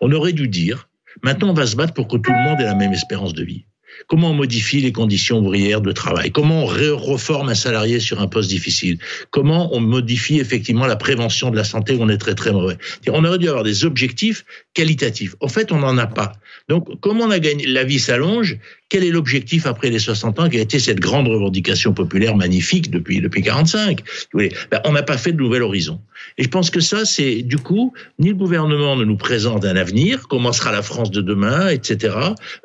On 0.00 0.12
aurait 0.12 0.32
dû 0.32 0.48
dire, 0.48 0.88
maintenant 1.22 1.50
on 1.50 1.54
va 1.54 1.66
se 1.66 1.76
battre 1.76 1.94
pour 1.94 2.08
que 2.08 2.16
tout 2.16 2.32
le 2.32 2.42
monde 2.44 2.60
ait 2.60 2.64
la 2.64 2.74
même 2.74 2.92
espérance 2.92 3.34
de 3.34 3.44
vie. 3.44 3.64
Comment 4.08 4.30
on 4.30 4.34
modifie 4.34 4.80
les 4.80 4.92
conditions 4.92 5.38
ouvrières 5.38 5.80
de 5.80 5.92
travail? 5.92 6.30
Comment 6.30 6.64
on 6.64 6.66
reforme 6.66 7.48
un 7.48 7.54
salarié 7.54 7.98
sur 7.98 8.20
un 8.20 8.28
poste 8.28 8.50
difficile? 8.50 8.98
Comment 9.30 9.74
on 9.74 9.80
modifie 9.80 10.38
effectivement 10.38 10.86
la 10.86 10.96
prévention 10.96 11.50
de 11.50 11.56
la 11.56 11.64
santé 11.64 11.94
où 11.94 12.02
on 12.02 12.08
est 12.08 12.18
très 12.18 12.34
très 12.34 12.52
mauvais? 12.52 12.76
On 13.08 13.24
aurait 13.24 13.38
dû 13.38 13.48
avoir 13.48 13.64
des 13.64 13.84
objectifs 13.84 14.44
qualitatifs. 14.74 15.34
En 15.40 15.48
fait, 15.48 15.72
on 15.72 15.78
n'en 15.78 15.96
a 15.98 16.06
pas. 16.06 16.32
Donc, 16.68 17.00
comment 17.00 17.24
on 17.24 17.30
a 17.30 17.38
gagné 17.38 17.66
La 17.66 17.84
vie 17.84 17.98
s'allonge. 17.98 18.58
Quel 18.88 19.02
est 19.02 19.10
l'objectif 19.10 19.66
après 19.66 19.90
les 19.90 19.98
60 19.98 20.38
ans 20.38 20.48
qui 20.48 20.58
a 20.58 20.60
été 20.60 20.78
cette 20.78 21.00
grande 21.00 21.26
revendication 21.26 21.92
populaire 21.92 22.36
magnifique 22.36 22.90
depuis 22.90 23.20
depuis 23.20 23.42
45 23.42 24.00
ben, 24.32 24.50
On 24.84 24.92
n'a 24.92 25.02
pas 25.02 25.18
fait 25.18 25.32
de 25.32 25.38
nouvel 25.38 25.62
horizon. 25.62 26.00
Et 26.38 26.44
je 26.44 26.48
pense 26.48 26.70
que 26.70 26.78
ça, 26.78 27.04
c'est 27.04 27.42
du 27.42 27.56
coup, 27.56 27.92
ni 28.18 28.28
le 28.28 28.34
gouvernement 28.34 28.94
ne 28.94 29.04
nous 29.04 29.16
présente 29.16 29.64
un 29.64 29.74
avenir, 29.74 30.28
comment 30.28 30.52
sera 30.52 30.70
la 30.70 30.82
France 30.82 31.10
de 31.10 31.20
demain, 31.20 31.68
etc. 31.68 32.16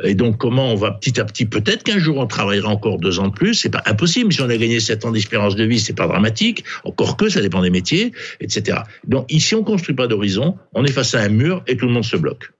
Et 0.04 0.14
donc, 0.14 0.38
comment 0.38 0.72
on 0.72 0.76
va 0.76 0.92
petit 0.92 1.20
à 1.20 1.26
petit, 1.26 1.46
peut-être 1.46 1.84
qu'un 1.84 2.00
jour 2.00 2.18
on 2.18 2.28
travaillera 2.28 2.70
encore 2.70 3.00
deux 3.00 3.20
ans 3.20 3.30
de 3.30 3.34
plus, 3.34 3.56
c'est 3.56 3.70
pas 3.70 3.84
impossible. 3.88 4.32
Si 4.32 4.42
on 4.42 4.50
a 4.50 4.58
gagné 4.58 4.80
sept 4.80 5.06
ans 5.06 5.12
d'espérance 5.12 5.56
de 5.56 5.64
vie, 5.64 5.80
c'est 5.80 5.96
pas 5.96 6.08
dramatique. 6.08 6.64
Encore 6.84 7.18
que 7.18 7.30
ça 7.30 7.42
dépend 7.42 7.62
des 7.62 7.72
métiers, 7.72 8.12
etc. 8.40 8.80
Donc, 9.08 9.26
ici, 9.32 9.56
on 9.56 9.64
construit 9.64 9.96
pas 9.96 10.06
d'horizon, 10.06 10.56
on 10.74 10.86
est 10.86 10.92
face 10.92 11.16
à 11.16 11.22
un 11.22 11.30
mur 11.30 11.64
et 11.66 11.78
tout 11.78 11.88
le 11.88 11.94
monde 11.94 12.06
se 12.06 12.18
bloque. 12.18 12.52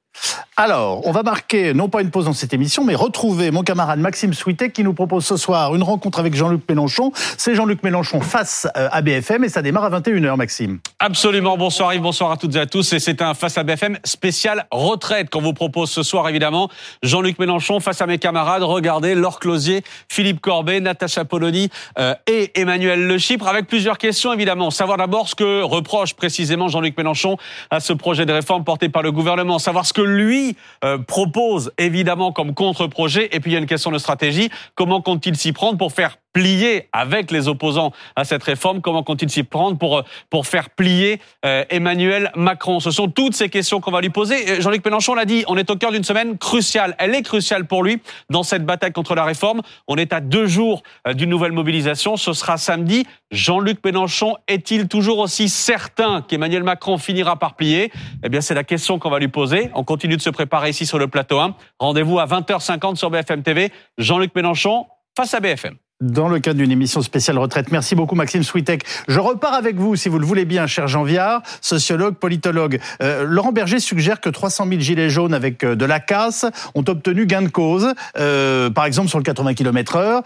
Alors, 0.58 1.08
on 1.08 1.12
va 1.12 1.24
marquer, 1.24 1.74
non 1.74 1.90
pas 1.90 2.02
une 2.02 2.12
pause 2.12 2.26
dans 2.26 2.34
cette 2.34 2.54
émission, 2.54 2.84
mais 2.84 2.94
retrouver 2.94 3.50
mon 3.50 3.64
camarade 3.64 4.00
Maxime 4.00 4.34
Switek 4.34 4.74
qui 4.74 4.84
nous 4.84 4.94
propose 4.94 5.26
ce 5.26 5.38
soir 5.38 5.74
une 5.74 5.82
rencontre 5.82 6.20
avec 6.20 6.36
Jean-Luc 6.36 6.62
Mélenchon. 6.70 7.12
C'est 7.38 7.56
Jean-Luc 7.56 7.82
Mélenchon 7.82 8.22
face 8.22 8.68
euh, 8.78 8.88
à 8.92 9.02
BFM 9.02 9.44
et 9.44 9.50
ça 9.50 9.62
démarre 9.62 9.86
à 9.86 10.00
21h, 10.00 10.36
Maxime. 10.36 10.80
Absolument. 11.00 11.58
Bonsoir 11.58 11.94
Yves, 11.94 12.02
bonsoir 12.02 12.32
à 12.32 12.38
toutes 12.38 12.56
et 12.56 12.60
à 12.60 12.68
tous. 12.68 12.94
Et 12.94 13.00
c'est 13.00 13.22
un 13.22 13.34
face 13.34 13.58
à 13.58 13.64
BFM 13.64 13.98
spécial 14.04 14.68
retraite 14.72 15.30
qu'on 15.30 15.42
vous 15.42 15.54
propose 15.54 15.90
ce 15.90 16.04
soir, 16.04 16.30
évidemment. 16.30 16.70
Jean-Luc 17.02 17.40
Mélenchon 17.40 17.80
face 17.80 18.02
à 18.02 18.06
mes 18.06 18.20
camarades. 18.20 18.62
Regardez, 18.62 19.16
Laure 19.16 19.40
Closier, 19.40 19.84
Philippe 20.10 20.42
Corbet, 20.42 20.80
Natacha 20.80 21.26
Polony 21.26 21.70
euh, 21.98 22.14
et 22.28 22.52
Emmanuel 22.60 23.08
Le 23.08 23.18
Chypre 23.18 23.48
avec 23.48 23.66
plusieurs 23.68 23.98
questions, 23.98 24.34
évidemment. 24.34 24.70
Savoir 24.70 24.98
d'abord 24.98 25.28
ce 25.28 25.34
que 25.34 25.64
reproche 25.64 26.14
précisément 26.14 26.68
Jean-Luc 26.68 26.96
Mélenchon 26.98 27.38
à 27.72 27.80
ce 27.80 27.94
projet 27.94 28.28
de 28.28 28.34
réforme 28.34 28.64
porté 28.64 28.90
par 28.90 29.02
le 29.02 29.12
gouvernement. 29.12 29.58
Savoir 29.58 29.88
ce 29.88 29.94
que 29.94 30.01
lui 30.02 30.56
euh, 30.84 30.98
propose 30.98 31.72
évidemment 31.78 32.32
comme 32.32 32.54
contre-projet. 32.54 33.30
Et 33.36 33.40
puis 33.40 33.52
il 33.52 33.54
y 33.54 33.58
a 33.58 33.60
une 33.60 33.66
question 33.66 33.92
de 33.92 33.98
stratégie. 33.98 34.50
Comment 34.76 35.02
compte-t-il 35.02 35.36
s'y 35.36 35.52
prendre 35.54 35.78
pour 35.78 35.92
faire 35.92 36.18
plier 36.34 36.88
avec 36.94 37.32
les 37.32 37.48
opposants 37.48 37.92
à 38.16 38.24
cette 38.24 38.44
réforme 38.44 38.82
Comment 38.82 39.04
compte-t-il 39.04 39.30
s'y 39.30 39.44
prendre 39.44 39.78
pour 39.78 40.00
euh, 40.00 40.02
pour 40.30 40.48
faire 40.48 40.70
plier 40.70 41.20
euh, 41.46 41.66
Emmanuel 41.70 42.32
Macron? 42.36 42.80
Ce 42.80 42.92
sont 42.92 43.08
toutes 43.08 43.36
ces 43.36 43.50
questions 43.50 43.82
qu'on 43.82 43.92
va 43.92 44.02
lui 44.02 44.10
poser. 44.10 44.62
Jean-Luc 44.62 44.84
Mélenchon 44.86 45.14
l'a 45.14 45.26
dit, 45.26 45.44
on 45.48 45.58
est 45.58 45.70
au 45.70 45.76
cœur 45.76 45.92
d'une 45.92 46.04
semaine 46.04 46.38
cruciale. 46.38 46.96
Elle 46.98 47.16
est 47.16 47.22
cruciale 47.22 47.66
pour 47.66 47.84
lui 47.84 48.02
dans 48.30 48.44
cette 48.44 48.66
bataille 48.66 48.92
contre 48.92 49.16
la 49.16 49.24
réforme. 49.24 49.62
On 49.88 49.96
est 49.98 50.14
à 50.14 50.20
deux 50.20 50.48
jours 50.48 50.84
euh, 51.08 51.14
d'une 51.14 51.30
nouvelle 51.30 51.52
mobilisation. 51.52 52.18
Ce 52.18 52.34
sera 52.34 52.58
samedi. 52.58 53.06
Jean-Luc 53.32 53.80
Mélenchon 53.84 54.36
est-il 54.48 54.88
toujours 54.88 55.20
aussi 55.20 55.50
certain 55.50 56.22
qu'Emmanuel 56.22 56.64
Macron 56.64 56.98
finira 56.98 57.38
par 57.38 57.56
plier? 57.56 57.92
Eh 58.24 58.30
bien, 58.30 58.42
c'est 58.42 58.54
la 58.54 58.64
question 58.64 59.00
qu'on 59.00 59.10
va 59.10 59.20
lui 59.20 59.28
poser. 59.28 59.70
On 59.74 59.84
continue 59.84 60.18
de 60.18 60.22
se 60.22 60.30
préparer 60.30 60.70
ici 60.70 60.86
sur 60.86 61.00
le 61.00 61.08
plateau 61.08 61.40
1. 61.40 61.56
Rendez-vous 61.80 62.20
à 62.20 62.26
20h50 62.26 62.96
sur 62.96 63.10
BFM 63.10 63.44
TV. 63.44 63.72
Jean-Luc 63.98 64.36
Mélenchon 64.36 64.86
face 65.16 65.34
à 65.34 65.40
BFM 65.40 65.76
dans 66.02 66.28
le 66.28 66.40
cadre 66.40 66.60
d'une 66.60 66.72
émission 66.72 67.02
spéciale 67.02 67.38
retraite. 67.38 67.72
Merci 67.72 67.96
beaucoup 67.96 68.16
Maxime 68.16 68.44
Switek. 68.44 68.84
Je 69.08 69.20
repars 69.20 69.54
avec 69.54 69.78
vous, 69.78 69.96
si 69.96 70.10
vous 70.10 70.20
le 70.20 70.26
voulez 70.26 70.46
bien, 70.46 70.68
cher 70.68 70.88
Jean 70.88 71.04
Viard, 71.04 71.42
sociologue, 71.62 72.16
politologue. 72.16 72.80
Euh, 73.02 73.24
Laurent 73.26 73.52
Berger 73.52 73.80
suggère 73.80 74.20
que 74.20 74.30
300 74.30 74.68
000 74.68 74.82
gilets 74.82 75.10
jaunes 75.10 75.34
avec 75.34 75.64
euh, 75.64 75.76
de 75.76 75.86
la 75.86 76.00
casse 76.00 76.46
ont 76.76 76.84
obtenu 76.88 77.26
gain 77.26 77.44
de 77.44 77.48
cause, 77.48 77.94
euh, 78.18 78.70
par 78.70 78.86
exemple 78.86 79.10
sur 79.10 79.20
le 79.20 79.24
80 79.24 79.54
km 79.54 79.96
heure, 79.96 80.24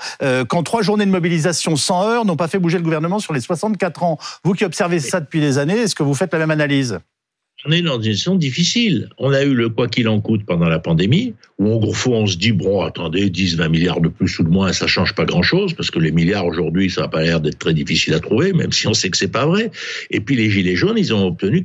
quand 0.47 0.63
trois 0.63 0.81
journées 0.81 1.05
de 1.05 1.11
mobilisation 1.11 1.75
100 1.75 2.03
heures 2.03 2.25
n'ont 2.25 2.35
pas 2.35 2.47
fait 2.47 2.59
bouger 2.59 2.77
le 2.77 2.83
gouvernement 2.83 3.19
sur 3.19 3.33
les 3.33 3.41
64 3.41 4.03
ans. 4.03 4.17
Vous 4.43 4.53
qui 4.53 4.65
observez 4.65 4.99
ça 4.99 5.19
depuis 5.19 5.41
des 5.41 5.57
années, 5.57 5.77
est-ce 5.77 5.95
que 5.95 6.03
vous 6.03 6.13
faites 6.13 6.33
la 6.33 6.39
même 6.39 6.51
analyse? 6.51 6.99
On 7.65 7.71
est 7.71 7.81
dans 7.81 7.99
une 7.99 8.13
situation 8.13 8.35
difficile. 8.35 9.09
On 9.17 9.31
a 9.31 9.43
eu 9.43 9.53
le 9.53 9.69
quoi 9.69 9.87
qu'il 9.87 10.07
en 10.07 10.21
coûte 10.21 10.41
pendant 10.45 10.67
la 10.67 10.79
pandémie, 10.79 11.33
où 11.57 11.73
en 11.73 11.77
gros 11.77 11.95
on 12.07 12.27
se 12.27 12.37
dit, 12.37 12.51
bon, 12.51 12.81
attendez, 12.81 13.29
10, 13.29 13.57
20 13.57 13.69
milliards 13.69 14.01
de 14.01 14.09
plus 14.09 14.37
ou 14.39 14.43
de 14.43 14.49
moins, 14.49 14.71
ça 14.71 14.87
change 14.87 15.13
pas 15.15 15.25
grand-chose, 15.25 15.73
parce 15.73 15.89
que 15.89 15.99
les 15.99 16.11
milliards 16.11 16.45
aujourd'hui, 16.45 16.89
ça 16.89 17.01
n'a 17.01 17.07
pas 17.07 17.23
l'air 17.23 17.41
d'être 17.41 17.57
très 17.57 17.73
difficile 17.73 18.13
à 18.13 18.19
trouver, 18.19 18.53
même 18.53 18.71
si 18.71 18.87
on 18.87 18.93
sait 18.93 19.09
que 19.09 19.17
c'est 19.17 19.31
pas 19.31 19.45
vrai. 19.45 19.71
Et 20.11 20.19
puis 20.19 20.35
les 20.35 20.49
Gilets 20.49 20.75
jaunes, 20.75 20.97
ils 20.97 21.13
ont 21.13 21.25
obtenu 21.25 21.63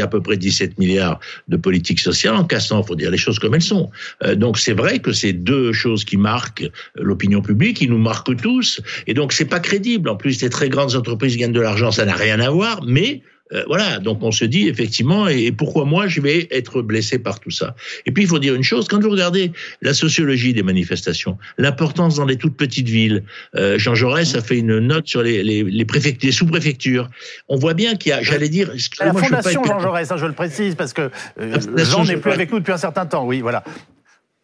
à 0.00 0.06
peu 0.08 0.20
près 0.20 0.36
17 0.36 0.78
milliards 0.78 1.20
de 1.48 1.56
politique 1.56 2.00
sociale 2.00 2.34
en 2.34 2.44
cassant, 2.44 2.82
faut 2.82 2.96
dire 2.96 3.10
les 3.10 3.18
choses 3.18 3.38
comme 3.38 3.54
elles 3.54 3.62
sont. 3.62 3.90
Euh, 4.24 4.34
donc 4.34 4.58
c'est 4.58 4.72
vrai 4.72 4.98
que 4.98 5.12
c'est 5.12 5.32
deux 5.32 5.72
choses 5.72 6.04
qui 6.04 6.16
marquent 6.16 6.68
l'opinion 6.96 7.40
publique, 7.40 7.78
qui 7.78 7.88
nous 7.88 7.98
marquent 7.98 8.36
tous, 8.36 8.80
et 9.06 9.14
donc 9.14 9.32
c'est 9.32 9.44
pas 9.44 9.60
crédible. 9.60 10.08
En 10.08 10.16
plus, 10.16 10.40
les 10.42 10.50
très 10.50 10.68
grandes 10.68 10.96
entreprises 10.96 11.36
gagnent 11.36 11.52
de 11.52 11.60
l'argent, 11.60 11.90
ça 11.90 12.04
n'a 12.04 12.14
rien 12.14 12.40
à 12.40 12.50
voir, 12.50 12.82
mais 12.84 13.22
euh, 13.52 13.62
voilà, 13.68 13.98
donc 13.98 14.22
on 14.22 14.32
se 14.32 14.44
dit 14.44 14.68
effectivement, 14.68 15.28
et, 15.28 15.52
pourquoi 15.52 15.84
moi 15.84 16.08
je 16.08 16.20
vais 16.20 16.48
être 16.50 16.82
blessé 16.82 17.18
par 17.18 17.38
tout 17.38 17.50
ça. 17.50 17.76
Et 18.04 18.10
puis 18.10 18.24
il 18.24 18.28
faut 18.28 18.40
dire 18.40 18.54
une 18.54 18.64
chose, 18.64 18.88
quand 18.88 19.00
vous 19.00 19.10
regardez 19.10 19.52
la 19.82 19.94
sociologie 19.94 20.52
des 20.52 20.64
manifestations, 20.64 21.38
l'importance 21.56 22.16
dans 22.16 22.24
les 22.24 22.36
toutes 22.36 22.56
petites 22.56 22.88
villes, 22.88 23.22
euh, 23.54 23.78
Jean 23.78 23.94
Jaurès 23.94 24.34
a 24.34 24.42
fait 24.42 24.58
une 24.58 24.78
note 24.80 25.06
sur 25.06 25.22
les, 25.22 25.44
les, 25.44 25.62
les, 25.62 25.86
les 26.22 26.32
sous-préfectures, 26.32 27.08
on 27.48 27.56
voit 27.56 27.74
bien 27.74 27.94
qu'il 27.94 28.10
y 28.10 28.12
a, 28.12 28.22
j'allais 28.22 28.48
dire... 28.48 28.72
La 28.98 29.12
fondation 29.12 29.62
Jean 29.62 29.78
Jaurès, 29.78 30.10
hein, 30.10 30.16
je 30.16 30.26
le 30.26 30.32
précise, 30.32 30.74
parce 30.74 30.92
que 30.92 31.10
euh, 31.40 31.58
Jean 31.76 32.04
n'est 32.04 32.16
plus 32.16 32.32
avec 32.32 32.50
nous 32.50 32.58
depuis 32.58 32.72
un 32.72 32.78
certain 32.78 33.06
temps, 33.06 33.24
oui, 33.24 33.40
voilà. 33.40 33.62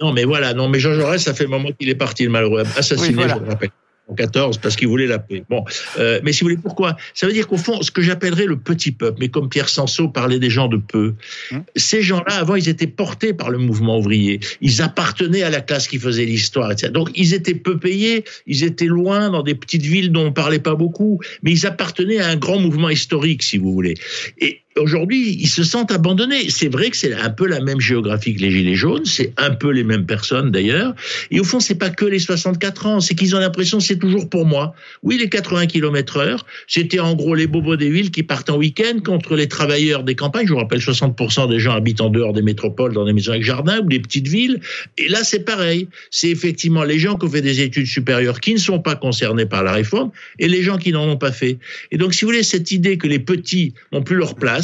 Non, 0.00 0.12
mais 0.12 0.24
voilà, 0.24 0.54
non, 0.54 0.68
mais 0.68 0.78
Jean 0.78 0.94
Jaurès, 0.94 1.20
ça 1.20 1.34
fait 1.34 1.46
un 1.46 1.48
moment 1.48 1.70
qu'il 1.72 1.88
est 1.88 1.96
parti, 1.96 2.22
le 2.22 2.30
malheureux, 2.30 2.62
assassiné, 2.76 3.22
je 3.22 3.34
le 3.34 3.50
rappelle 3.50 3.70
en 4.12 4.14
14 4.14 4.58
parce 4.58 4.76
qu'il 4.76 4.88
voulait 4.88 5.06
la 5.06 5.18
paix. 5.18 5.44
Bon, 5.48 5.64
euh, 5.98 6.20
mais 6.22 6.32
si 6.32 6.40
vous 6.40 6.50
voulez, 6.50 6.60
pourquoi? 6.62 6.96
Ça 7.14 7.26
veut 7.26 7.32
dire 7.32 7.48
qu'au 7.48 7.56
fond, 7.56 7.82
ce 7.82 7.90
que 7.90 8.02
j'appellerais 8.02 8.46
le 8.46 8.58
petit 8.58 8.92
peuple, 8.92 9.18
mais 9.20 9.28
comme 9.28 9.48
Pierre 9.48 9.68
Sansot 9.68 10.08
parlait 10.08 10.38
des 10.38 10.50
gens 10.50 10.68
de 10.68 10.76
peu, 10.76 11.14
hum. 11.50 11.64
ces 11.76 12.02
gens-là, 12.02 12.34
avant, 12.36 12.54
ils 12.54 12.68
étaient 12.68 12.86
portés 12.86 13.32
par 13.32 13.50
le 13.50 13.58
mouvement 13.58 13.98
ouvrier. 13.98 14.40
Ils 14.60 14.82
appartenaient 14.82 15.42
à 15.42 15.50
la 15.50 15.60
classe 15.60 15.88
qui 15.88 15.98
faisait 15.98 16.24
l'histoire, 16.24 16.70
etc. 16.70 16.92
Donc, 16.92 17.10
ils 17.14 17.34
étaient 17.34 17.54
peu 17.54 17.78
payés, 17.78 18.24
ils 18.46 18.64
étaient 18.64 18.86
loin 18.86 19.30
dans 19.30 19.42
des 19.42 19.54
petites 19.54 19.82
villes 19.82 20.12
dont 20.12 20.26
on 20.26 20.32
parlait 20.32 20.58
pas 20.58 20.74
beaucoup, 20.74 21.20
mais 21.42 21.52
ils 21.52 21.66
appartenaient 21.66 22.18
à 22.18 22.28
un 22.28 22.36
grand 22.36 22.58
mouvement 22.58 22.90
historique, 22.90 23.42
si 23.42 23.58
vous 23.58 23.72
voulez. 23.72 23.94
Et 24.38 24.61
aujourd'hui, 24.78 25.36
ils 25.38 25.48
se 25.48 25.62
sentent 25.62 25.92
abandonnés. 25.92 26.48
C'est 26.50 26.68
vrai 26.68 26.90
que 26.90 26.96
c'est 26.96 27.12
un 27.12 27.30
peu 27.30 27.46
la 27.46 27.60
même 27.60 27.80
géographie 27.80 28.34
que 28.34 28.40
les 28.40 28.50
Gilets 28.50 28.74
jaunes, 28.74 29.04
c'est 29.04 29.32
un 29.36 29.50
peu 29.50 29.70
les 29.70 29.84
mêmes 29.84 30.06
personnes 30.06 30.50
d'ailleurs. 30.50 30.94
Et 31.30 31.40
au 31.40 31.44
fond, 31.44 31.60
c'est 31.60 31.74
pas 31.74 31.90
que 31.90 32.04
les 32.04 32.18
64 32.18 32.86
ans, 32.86 33.00
c'est 33.00 33.14
qu'ils 33.14 33.36
ont 33.36 33.38
l'impression 33.38 33.80
c'est 33.80 33.98
toujours 33.98 34.28
pour 34.28 34.46
moi. 34.46 34.74
Oui, 35.02 35.18
les 35.18 35.28
80 35.28 35.66
km 35.66 36.18
heure, 36.18 36.46
c'était 36.66 37.00
en 37.00 37.14
gros 37.14 37.34
les 37.34 37.46
bobos 37.46 37.76
des 37.76 37.90
villes 37.90 38.10
qui 38.10 38.22
partent 38.22 38.50
en 38.50 38.56
week-end 38.56 39.00
contre 39.04 39.36
les 39.36 39.48
travailleurs 39.48 40.04
des 40.04 40.14
campagnes. 40.14 40.46
Je 40.46 40.52
vous 40.52 40.58
rappelle, 40.58 40.80
60% 40.80 41.48
des 41.48 41.58
gens 41.58 41.72
habitent 41.72 42.00
en 42.00 42.10
dehors 42.10 42.32
des 42.32 42.42
métropoles, 42.42 42.92
dans 42.92 43.04
des 43.04 43.12
maisons 43.12 43.32
avec 43.32 43.44
jardin 43.44 43.80
ou 43.80 43.88
des 43.88 44.00
petites 44.00 44.28
villes. 44.28 44.60
Et 44.98 45.08
là, 45.08 45.24
c'est 45.24 45.44
pareil. 45.44 45.88
C'est 46.10 46.30
effectivement 46.30 46.84
les 46.84 46.98
gens 46.98 47.16
qui 47.16 47.26
ont 47.26 47.30
fait 47.30 47.42
des 47.42 47.60
études 47.60 47.86
supérieures 47.86 48.40
qui 48.40 48.54
ne 48.54 48.58
sont 48.58 48.80
pas 48.80 48.94
concernés 48.94 49.46
par 49.46 49.62
la 49.62 49.72
réforme 49.72 50.10
et 50.38 50.48
les 50.48 50.62
gens 50.62 50.78
qui 50.78 50.92
n'en 50.92 51.08
ont 51.08 51.16
pas 51.16 51.32
fait. 51.32 51.58
Et 51.90 51.98
donc, 51.98 52.14
si 52.14 52.24
vous 52.24 52.30
voulez, 52.30 52.42
cette 52.42 52.70
idée 52.70 52.98
que 52.98 53.08
les 53.08 53.18
petits 53.18 53.74
n'ont 53.92 54.02
plus 54.02 54.16
leur 54.16 54.34
place, 54.34 54.61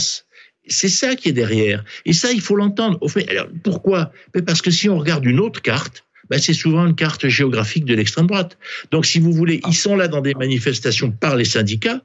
c'est 0.69 0.89
ça 0.89 1.15
qui 1.17 1.29
est 1.29 1.33
derrière. 1.33 1.85
Et 2.05 2.13
ça, 2.13 2.33
il 2.33 2.41
faut 2.41 2.57
l'entendre. 2.57 2.99
Alors, 3.29 3.49
pourquoi? 3.63 4.13
Parce 4.47 4.63
que 4.63 4.71
si 4.71 4.89
on 4.89 4.99
regarde 4.99 5.25
une 5.25 5.41
autre 5.41 5.63
carte, 5.63 6.05
ben, 6.31 6.39
c'est 6.39 6.53
souvent 6.53 6.87
une 6.87 6.95
carte 6.95 7.29
géographique 7.29 7.85
de 7.85 7.95
l'extrême 7.95 8.27
droite. 8.27 8.59
Donc, 8.91 9.07
si 9.07 9.19
vous 9.19 9.33
voulez, 9.33 9.61
ils 9.67 9.75
sont 9.75 9.97
là 9.97 10.09
dans 10.09 10.21
des 10.21 10.35
manifestations 10.35 11.11
par 11.11 11.37
les 11.37 11.47
syndicats, 11.47 12.03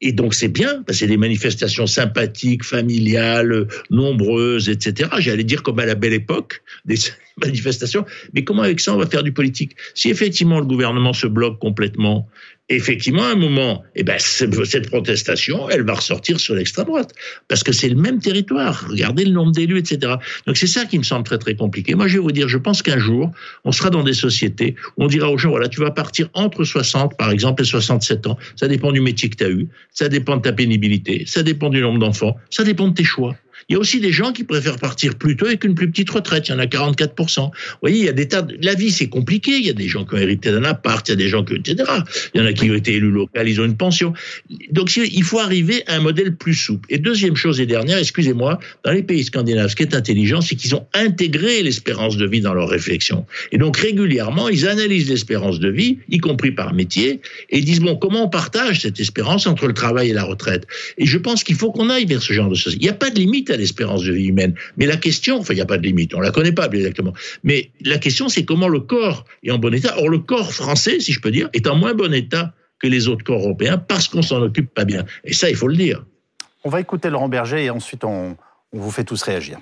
et 0.00 0.12
donc 0.12 0.34
c'est 0.34 0.48
bien, 0.48 0.82
parce 0.82 0.84
que 0.86 0.94
c'est 0.94 1.06
des 1.06 1.16
manifestations 1.16 1.86
sympathiques, 1.86 2.64
familiales, 2.64 3.66
nombreuses, 3.90 4.68
etc. 4.68 5.08
J'allais 5.18 5.44
dire 5.44 5.62
comme 5.62 5.78
à 5.78 5.86
la 5.86 5.94
belle 5.94 6.12
époque, 6.12 6.62
des 6.84 6.96
manifestations. 7.42 8.04
Mais 8.34 8.44
comment 8.44 8.62
avec 8.62 8.80
ça 8.80 8.94
on 8.94 8.98
va 8.98 9.06
faire 9.06 9.22
du 9.22 9.32
politique? 9.32 9.76
Si 9.94 10.10
effectivement 10.10 10.60
le 10.60 10.66
gouvernement 10.66 11.14
se 11.14 11.26
bloque 11.26 11.58
complètement, 11.58 12.28
effectivement, 12.68 13.22
à 13.22 13.32
un 13.32 13.36
moment, 13.36 13.84
eh 13.94 14.02
ben, 14.02 14.18
cette 14.18 14.88
protestation, 14.88 15.70
elle 15.70 15.84
va 15.84 15.94
ressortir 15.94 16.40
sur 16.40 16.54
l'extrême 16.54 16.86
droite. 16.86 17.12
Parce 17.48 17.62
que 17.62 17.72
c'est 17.72 17.88
le 17.88 17.94
même 17.94 18.18
territoire. 18.18 18.86
Regardez 18.88 19.24
le 19.24 19.30
nombre 19.30 19.52
d'élus, 19.52 19.78
etc. 19.78 20.14
Donc 20.46 20.56
c'est 20.56 20.66
ça 20.66 20.84
qui 20.84 20.98
me 20.98 21.04
semble 21.04 21.24
très, 21.24 21.38
très 21.38 21.54
compliqué. 21.54 21.94
Moi, 21.94 22.08
je 22.08 22.14
vais 22.14 22.20
vous 22.22 22.32
dire, 22.32 22.48
je 22.48 22.58
pense 22.58 22.82
qu'un 22.82 22.98
jour, 22.98 23.30
on 23.64 23.72
sera 23.72 23.90
dans 23.90 24.02
des 24.02 24.14
sociétés 24.14 24.74
où 24.96 25.04
on 25.04 25.06
dira 25.06 25.30
aux 25.30 25.38
gens, 25.38 25.50
voilà, 25.50 25.68
tu 25.68 25.80
vas 25.80 25.92
partir 25.92 26.28
entre 26.34 26.64
60, 26.64 27.16
par 27.16 27.30
exemple, 27.30 27.62
et 27.62 27.64
67 27.64 28.26
ans. 28.26 28.38
Ça 28.56 28.66
dépend 28.66 28.90
du 28.90 29.00
métier 29.00 29.28
que 29.30 29.36
tu 29.36 29.44
as 29.44 29.50
eu. 29.50 29.68
Ça 29.98 30.10
dépend 30.10 30.36
de 30.36 30.42
ta 30.42 30.52
pénibilité. 30.52 31.24
Ça 31.26 31.42
dépend 31.42 31.70
du 31.70 31.80
nombre 31.80 31.98
d'enfants. 31.98 32.36
Ça 32.50 32.64
dépend 32.64 32.88
de 32.88 32.92
tes 32.92 33.04
choix. 33.04 33.34
Il 33.68 33.72
y 33.72 33.76
a 33.76 33.78
aussi 33.80 34.00
des 34.00 34.12
gens 34.12 34.32
qui 34.32 34.44
préfèrent 34.44 34.78
partir 34.78 35.16
plus 35.16 35.36
tôt 35.36 35.46
avec 35.46 35.64
une 35.64 35.74
plus 35.74 35.90
petite 35.90 36.10
retraite. 36.10 36.48
Il 36.48 36.52
y 36.52 36.54
en 36.54 36.58
a 36.60 36.66
44%. 36.66 37.46
Vous 37.46 37.50
voyez, 37.80 37.98
il 37.98 38.04
y 38.04 38.08
a 38.08 38.12
des 38.12 38.28
tas 38.28 38.42
de... 38.42 38.56
La 38.62 38.74
vie, 38.74 38.92
c'est 38.92 39.08
compliqué. 39.08 39.56
Il 39.56 39.66
y 39.66 39.70
a 39.70 39.72
des 39.72 39.88
gens 39.88 40.04
qui 40.04 40.14
ont 40.14 40.18
hérité 40.18 40.52
d'un 40.52 40.64
appart, 40.64 41.06
il 41.08 41.12
y 41.12 41.14
a 41.14 41.16
des 41.16 41.28
gens 41.28 41.44
qui, 41.44 41.54
etc. 41.54 41.84
Il 42.34 42.40
y 42.40 42.44
en 42.44 42.46
a 42.46 42.52
qui 42.52 42.70
ont 42.70 42.74
été 42.74 42.94
élus 42.94 43.10
locaux, 43.10 43.32
ils 43.44 43.60
ont 43.60 43.64
une 43.64 43.76
pension. 43.76 44.12
Donc, 44.70 44.96
il 44.96 45.22
faut 45.24 45.40
arriver 45.40 45.82
à 45.88 45.96
un 45.96 46.00
modèle 46.00 46.36
plus 46.36 46.54
souple. 46.54 46.86
Et 46.90 46.98
deuxième 46.98 47.34
chose 47.34 47.60
et 47.60 47.66
dernière, 47.66 47.98
excusez-moi, 47.98 48.60
dans 48.84 48.92
les 48.92 49.02
pays 49.02 49.24
scandinaves, 49.24 49.70
ce 49.70 49.76
qui 49.76 49.82
est 49.82 49.94
intelligent, 49.94 50.40
c'est 50.40 50.54
qu'ils 50.54 50.74
ont 50.74 50.86
intégré 50.94 51.62
l'espérance 51.62 52.16
de 52.16 52.26
vie 52.26 52.40
dans 52.40 52.54
leur 52.54 52.68
réflexion. 52.68 53.26
Et 53.50 53.58
donc, 53.58 53.76
régulièrement, 53.76 54.48
ils 54.48 54.68
analysent 54.68 55.08
l'espérance 55.08 55.58
de 55.58 55.68
vie, 55.68 55.98
y 56.08 56.18
compris 56.18 56.52
par 56.52 56.72
métier, 56.72 57.20
et 57.50 57.60
disent, 57.60 57.80
bon, 57.80 57.96
comment 57.96 58.24
on 58.24 58.28
partage 58.28 58.80
cette 58.80 59.00
espérance 59.00 59.46
entre 59.46 59.66
le 59.66 59.74
travail 59.74 60.10
et 60.10 60.12
la 60.12 60.24
retraite? 60.24 60.66
Et 60.98 61.06
je 61.06 61.18
pense 61.18 61.42
qu'il 61.42 61.56
faut 61.56 61.72
qu'on 61.72 61.90
aille 61.90 62.06
vers 62.06 62.22
ce 62.22 62.32
genre 62.32 62.48
de 62.48 62.54
société. 62.54 62.84
Il 62.84 62.86
n'y 62.86 62.90
a 62.90 62.94
pas 62.94 63.10
de 63.10 63.18
limite 63.18 63.50
l'espérance 63.56 64.02
de 64.04 64.12
vie 64.12 64.26
humaine. 64.26 64.54
Mais 64.76 64.86
la 64.86 64.96
question, 64.96 65.38
enfin, 65.38 65.54
il 65.54 65.56
n'y 65.56 65.62
a 65.62 65.66
pas 65.66 65.78
de 65.78 65.82
limite, 65.82 66.14
on 66.14 66.20
la 66.20 66.30
connaît 66.30 66.52
pas 66.52 66.68
exactement. 66.68 67.12
Mais 67.44 67.70
la 67.80 67.98
question, 67.98 68.28
c'est 68.28 68.44
comment 68.44 68.68
le 68.68 68.80
corps 68.80 69.24
est 69.42 69.50
en 69.50 69.58
bon 69.58 69.72
état. 69.74 69.94
Or, 69.98 70.08
le 70.08 70.18
corps 70.18 70.52
français, 70.52 71.00
si 71.00 71.12
je 71.12 71.20
peux 71.20 71.30
dire, 71.30 71.48
est 71.52 71.66
en 71.66 71.76
moins 71.76 71.94
bon 71.94 72.12
état 72.12 72.52
que 72.78 72.86
les 72.86 73.08
autres 73.08 73.24
corps 73.24 73.40
européens 73.40 73.78
parce 73.78 74.08
qu'on 74.08 74.22
s'en 74.22 74.42
occupe 74.42 74.72
pas 74.72 74.84
bien. 74.84 75.04
Et 75.24 75.32
ça, 75.32 75.48
il 75.48 75.56
faut 75.56 75.68
le 75.68 75.76
dire. 75.76 76.04
On 76.64 76.68
va 76.68 76.80
écouter 76.80 77.10
Laurent 77.10 77.28
Berger 77.28 77.64
et 77.64 77.70
ensuite 77.70 78.04
on, 78.04 78.36
on 78.72 78.78
vous 78.78 78.90
fait 78.90 79.04
tous 79.04 79.22
réagir. 79.22 79.58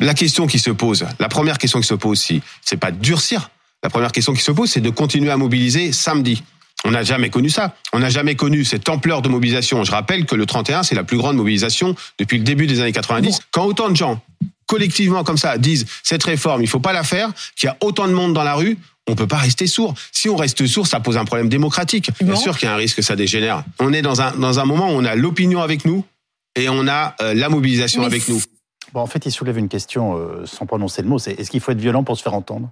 La 0.00 0.14
question 0.14 0.46
qui 0.46 0.58
se 0.58 0.70
pose, 0.70 1.06
la 1.20 1.28
première 1.28 1.58
question 1.58 1.80
qui 1.80 1.86
se 1.86 1.94
pose, 1.94 2.18
si 2.20 2.42
c'est 2.60 2.76
pas 2.76 2.90
de 2.90 2.98
durcir. 2.98 3.50
La 3.82 3.90
première 3.90 4.12
question 4.12 4.32
qui 4.32 4.40
se 4.40 4.52
pose, 4.52 4.70
c'est 4.70 4.80
de 4.80 4.90
continuer 4.90 5.30
à 5.30 5.36
mobiliser 5.36 5.92
samedi. 5.92 6.42
On 6.84 6.90
n'a 6.90 7.02
jamais 7.02 7.30
connu 7.30 7.48
ça. 7.48 7.74
On 7.92 8.00
n'a 8.00 8.10
jamais 8.10 8.34
connu 8.34 8.64
cette 8.64 8.88
ampleur 8.88 9.22
de 9.22 9.28
mobilisation. 9.28 9.84
Je 9.84 9.92
rappelle 9.92 10.26
que 10.26 10.34
le 10.34 10.46
31, 10.46 10.82
c'est 10.82 10.94
la 10.94 11.04
plus 11.04 11.16
grande 11.16 11.36
mobilisation 11.36 11.94
depuis 12.18 12.38
le 12.38 12.44
début 12.44 12.66
des 12.66 12.80
années 12.80 12.92
90. 12.92 13.40
Quand 13.52 13.64
autant 13.64 13.88
de 13.88 13.96
gens, 13.96 14.20
collectivement 14.66 15.22
comme 15.22 15.36
ça, 15.36 15.58
disent 15.58 15.86
cette 16.02 16.24
réforme, 16.24 16.62
il 16.62 16.68
faut 16.68 16.80
pas 16.80 16.92
la 16.92 17.04
faire, 17.04 17.30
qu'il 17.56 17.68
y 17.68 17.70
a 17.70 17.76
autant 17.80 18.08
de 18.08 18.12
monde 18.12 18.32
dans 18.32 18.42
la 18.42 18.54
rue, 18.54 18.78
on 19.06 19.14
peut 19.14 19.26
pas 19.26 19.38
rester 19.38 19.66
sourd. 19.66 19.94
Si 20.12 20.28
on 20.28 20.36
reste 20.36 20.66
sourd, 20.66 20.86
ça 20.86 21.00
pose 21.00 21.16
un 21.16 21.24
problème 21.24 21.48
démocratique. 21.48 22.10
Bien 22.20 22.36
sûr 22.36 22.56
qu'il 22.56 22.68
y 22.68 22.70
a 22.70 22.74
un 22.74 22.78
risque 22.78 22.96
que 22.96 23.02
ça 23.02 23.16
dégénère. 23.16 23.64
On 23.78 23.92
est 23.92 24.02
dans 24.02 24.20
un, 24.20 24.32
dans 24.32 24.58
un 24.60 24.64
moment 24.64 24.88
où 24.88 24.94
on 24.94 25.04
a 25.04 25.14
l'opinion 25.14 25.60
avec 25.60 25.84
nous 25.84 26.04
et 26.54 26.68
on 26.68 26.86
a 26.88 27.14
euh, 27.20 27.34
la 27.34 27.48
mobilisation 27.48 28.04
avec 28.04 28.28
nous. 28.28 28.40
Bon, 28.92 29.00
en 29.00 29.06
fait, 29.06 29.26
il 29.26 29.32
soulève 29.32 29.58
une 29.58 29.68
question 29.68 30.16
euh, 30.16 30.46
sans 30.46 30.66
prononcer 30.66 31.02
le 31.02 31.08
mot. 31.08 31.18
C'est 31.18 31.32
est-ce 31.32 31.50
qu'il 31.50 31.60
faut 31.60 31.72
être 31.72 31.80
violent 31.80 32.04
pour 32.04 32.16
se 32.16 32.22
faire 32.22 32.34
entendre? 32.34 32.70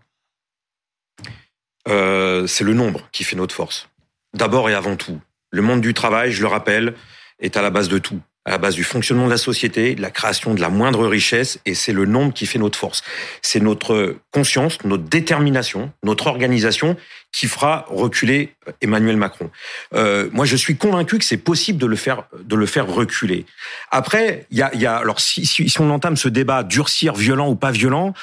Euh, 1.88 2.46
C'est 2.46 2.64
le 2.64 2.74
nombre 2.74 3.00
qui 3.12 3.24
fait 3.24 3.36
notre 3.36 3.54
force 3.54 3.89
d'abord 4.34 4.70
et 4.70 4.74
avant 4.74 4.96
tout. 4.96 5.20
Le 5.50 5.62
monde 5.62 5.80
du 5.80 5.94
travail, 5.94 6.32
je 6.32 6.42
le 6.42 6.48
rappelle, 6.48 6.94
est 7.40 7.56
à 7.56 7.62
la 7.62 7.70
base 7.70 7.88
de 7.88 7.98
tout, 7.98 8.20
à 8.44 8.50
la 8.50 8.58
base 8.58 8.74
du 8.74 8.84
fonctionnement 8.84 9.26
de 9.26 9.30
la 9.30 9.36
société, 9.36 9.94
de 9.94 10.02
la 10.02 10.10
création 10.10 10.54
de 10.54 10.60
la 10.60 10.68
moindre 10.68 11.06
richesse, 11.06 11.58
et 11.66 11.74
c'est 11.74 11.92
le 11.92 12.06
nombre 12.06 12.32
qui 12.32 12.46
fait 12.46 12.58
notre 12.58 12.78
force. 12.78 13.02
C'est 13.42 13.60
notre 13.60 14.16
conscience, 14.30 14.82
notre 14.84 15.04
détermination, 15.04 15.92
notre 16.02 16.26
organisation 16.26 16.96
qui 17.32 17.46
fera 17.46 17.84
reculer 17.88 18.54
Emmanuel 18.80 19.16
Macron. 19.16 19.50
Euh, 19.94 20.28
moi, 20.32 20.46
je 20.46 20.56
suis 20.56 20.76
convaincu 20.76 21.18
que 21.18 21.24
c'est 21.24 21.36
possible 21.36 21.78
de 21.78 21.86
le 21.86 21.96
faire, 21.96 22.24
de 22.42 22.56
le 22.56 22.66
faire 22.66 22.86
reculer. 22.86 23.46
Après, 23.90 24.46
il 24.50 24.58
y 24.58 24.62
a, 24.62 24.74
y 24.74 24.86
a, 24.86 24.96
alors 24.96 25.20
si, 25.20 25.44
si, 25.46 25.80
on 25.80 25.90
entame 25.90 26.16
ce 26.16 26.28
débat 26.28 26.62
durcir, 26.62 27.14
violent 27.14 27.48
ou 27.48 27.56
pas 27.56 27.70
violent, 27.70 28.14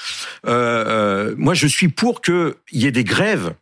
euh, 0.45 0.85
euh, 0.87 1.35
moi, 1.37 1.53
je 1.53 1.67
suis 1.67 1.89
pour 1.89 2.21
qu'il 2.21 2.55
y 2.71 2.85
ait 2.87 2.91
des 2.91 3.03
grèves 3.03 3.53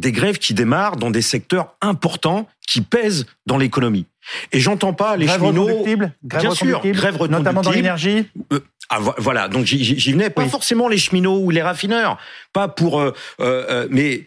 des 0.00 0.12
grèves 0.12 0.38
qui 0.38 0.54
démarrent 0.54 0.96
dans 0.96 1.10
des 1.10 1.22
secteurs 1.22 1.74
importants 1.82 2.48
qui 2.66 2.80
pèsent 2.80 3.26
dans 3.46 3.58
l'économie. 3.58 4.06
Et 4.52 4.60
j'entends 4.60 4.94
pas 4.94 5.16
les 5.16 5.26
grève 5.26 5.40
cheminots. 5.40 5.84
Grève 5.84 6.10
bien 6.24 6.54
sûr, 6.54 6.80
grève 6.82 7.22
notamment 7.26 7.60
dans 7.60 7.70
l'énergie. 7.70 8.26
Euh, 8.52 8.60
ah, 8.88 8.98
voilà, 9.18 9.48
donc 9.48 9.66
j'y 9.66 10.12
venais. 10.12 10.30
Pas 10.30 10.46
forcément 10.46 10.88
les 10.88 10.98
cheminots 10.98 11.38
ou 11.38 11.50
les 11.50 11.62
raffineurs, 11.62 12.18
pas 12.52 12.68
pour. 12.68 13.00
Euh, 13.00 13.12
euh, 13.40 13.86
mais 13.90 14.24